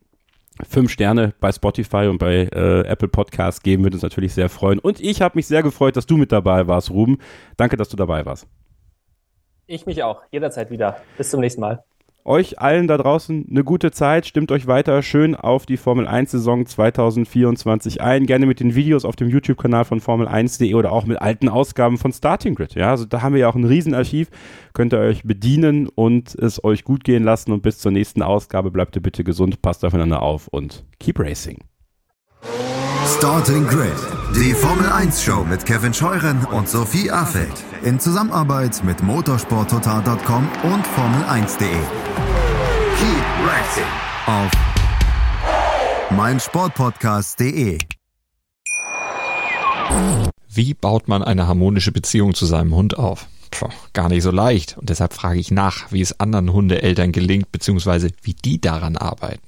Fünf 0.69 0.91
Sterne 0.91 1.33
bei 1.41 1.51
Spotify 1.53 2.09
und 2.09 2.19
bei 2.19 2.51
äh, 2.53 2.81
Apple 2.81 3.09
Podcasts 3.09 3.63
geben, 3.63 3.83
würde 3.83 3.97
uns 3.97 4.03
natürlich 4.03 4.35
sehr 4.35 4.51
freuen. 4.51 4.79
Und 4.79 5.01
ich 5.01 5.23
habe 5.23 5.39
mich 5.39 5.47
sehr 5.47 5.63
gefreut, 5.63 5.97
dass 5.97 6.05
du 6.05 6.19
mit 6.19 6.31
dabei 6.31 6.67
warst, 6.67 6.91
Ruben. 6.91 7.17
Danke, 7.57 7.79
dass 7.79 7.89
du 7.89 7.97
dabei 7.97 8.27
warst. 8.27 8.47
Ich 9.67 9.87
mich 9.87 10.03
auch. 10.03 10.23
Jederzeit 10.31 10.71
wieder. 10.71 10.99
Bis 11.17 11.31
zum 11.31 11.41
nächsten 11.41 11.63
Mal 11.63 11.83
euch 12.29 12.61
allen 12.61 12.87
da 12.87 12.97
draußen 12.99 13.47
eine 13.51 13.65
gute 13.65 13.91
Zeit. 13.91 14.27
Stimmt 14.27 14.53
euch 14.53 14.67
weiter 14.67 15.03
schön 15.03 15.35
auf 15.35 15.67
die 15.67 15.77
Formel 15.77 16.07
1 16.07 16.31
Saison 16.31 16.67
2024 16.67 18.01
ein. 18.01 18.27
Gerne 18.27 18.47
mit 18.47 18.61
den 18.61 18.75
Videos 18.75 19.05
auf 19.05 19.17
dem 19.17 19.29
YouTube-Kanal 19.29 19.85
von 19.85 20.01
Formel1.de 20.01 20.75
oder 20.75 20.93
auch 20.93 21.07
mit 21.07 21.21
alten 21.21 21.49
Ausgaben 21.49 21.99
von 21.99 22.13
Starting 22.13 22.55
Grid. 22.55 22.75
Ja, 22.75 22.91
also 22.91 23.07
da 23.07 23.23
haben 23.23 23.33
wir 23.33 23.41
ja 23.41 23.49
auch 23.49 23.57
ein 23.57 23.65
Riesenarchiv. 23.65 24.29
Könnt 24.75 24.93
ihr 24.93 25.01
euch 25.01 25.23
bedienen 25.25 25.89
und 25.89 26.35
es 26.35 26.63
euch 26.63 26.85
gut 26.85 27.03
gehen 27.03 27.25
lassen. 27.25 27.51
Und 27.53 27.63
bis 27.63 27.79
zur 27.79 27.93
nächsten 27.93 28.23
Ausgabe 28.23 28.71
bleibt 28.71 28.95
ihr 28.97 29.03
bitte 29.03 29.25
gesund, 29.25 29.63
passt 29.63 29.85
aufeinander 29.85 30.23
auf 30.23 30.49
und 30.49 30.85
keep 31.01 31.19
racing. 31.19 31.59
Starting 33.07 33.67
Grid, 33.67 33.91
die 34.35 34.53
Formel 34.53 34.87
1 34.87 35.23
Show 35.23 35.45
mit 35.45 35.65
Kevin 35.65 35.95
Scheuren 35.95 36.45
und 36.45 36.69
Sophie 36.69 37.11
Affeld 37.11 37.65
in 37.83 37.99
Zusammenarbeit 37.99 38.83
mit 38.85 39.03
motorsporttotal.com 39.03 40.49
und 40.65 40.87
Formel1.de. 40.87 41.69
Keep 42.99 43.25
racing 43.47 43.85
auf 44.27 44.51
meinsportpodcast.de. 46.11 47.79
Wie 50.49 50.75
baut 50.75 51.09
man 51.09 51.23
eine 51.23 51.47
harmonische 51.47 51.93
Beziehung 51.93 52.35
zu 52.35 52.47
seinem 52.47 52.75
Hund 52.75 52.99
auf? 52.99 53.27
Puh, 53.51 53.69
gar 53.95 54.09
nicht 54.09 54.23
so 54.23 54.31
leicht. 54.31 54.77
Und 54.77 54.91
deshalb 54.91 55.15
frage 55.15 55.41
ich 55.41 55.51
nach, 55.51 55.91
wie 55.91 56.03
es 56.03 56.21
anderen 56.21 56.53
Hundeeltern 56.53 57.13
gelingt, 57.13 57.51
beziehungsweise 57.51 58.11
wie 58.23 58.35
die 58.35 58.61
daran 58.61 58.97
arbeiten. 58.97 59.48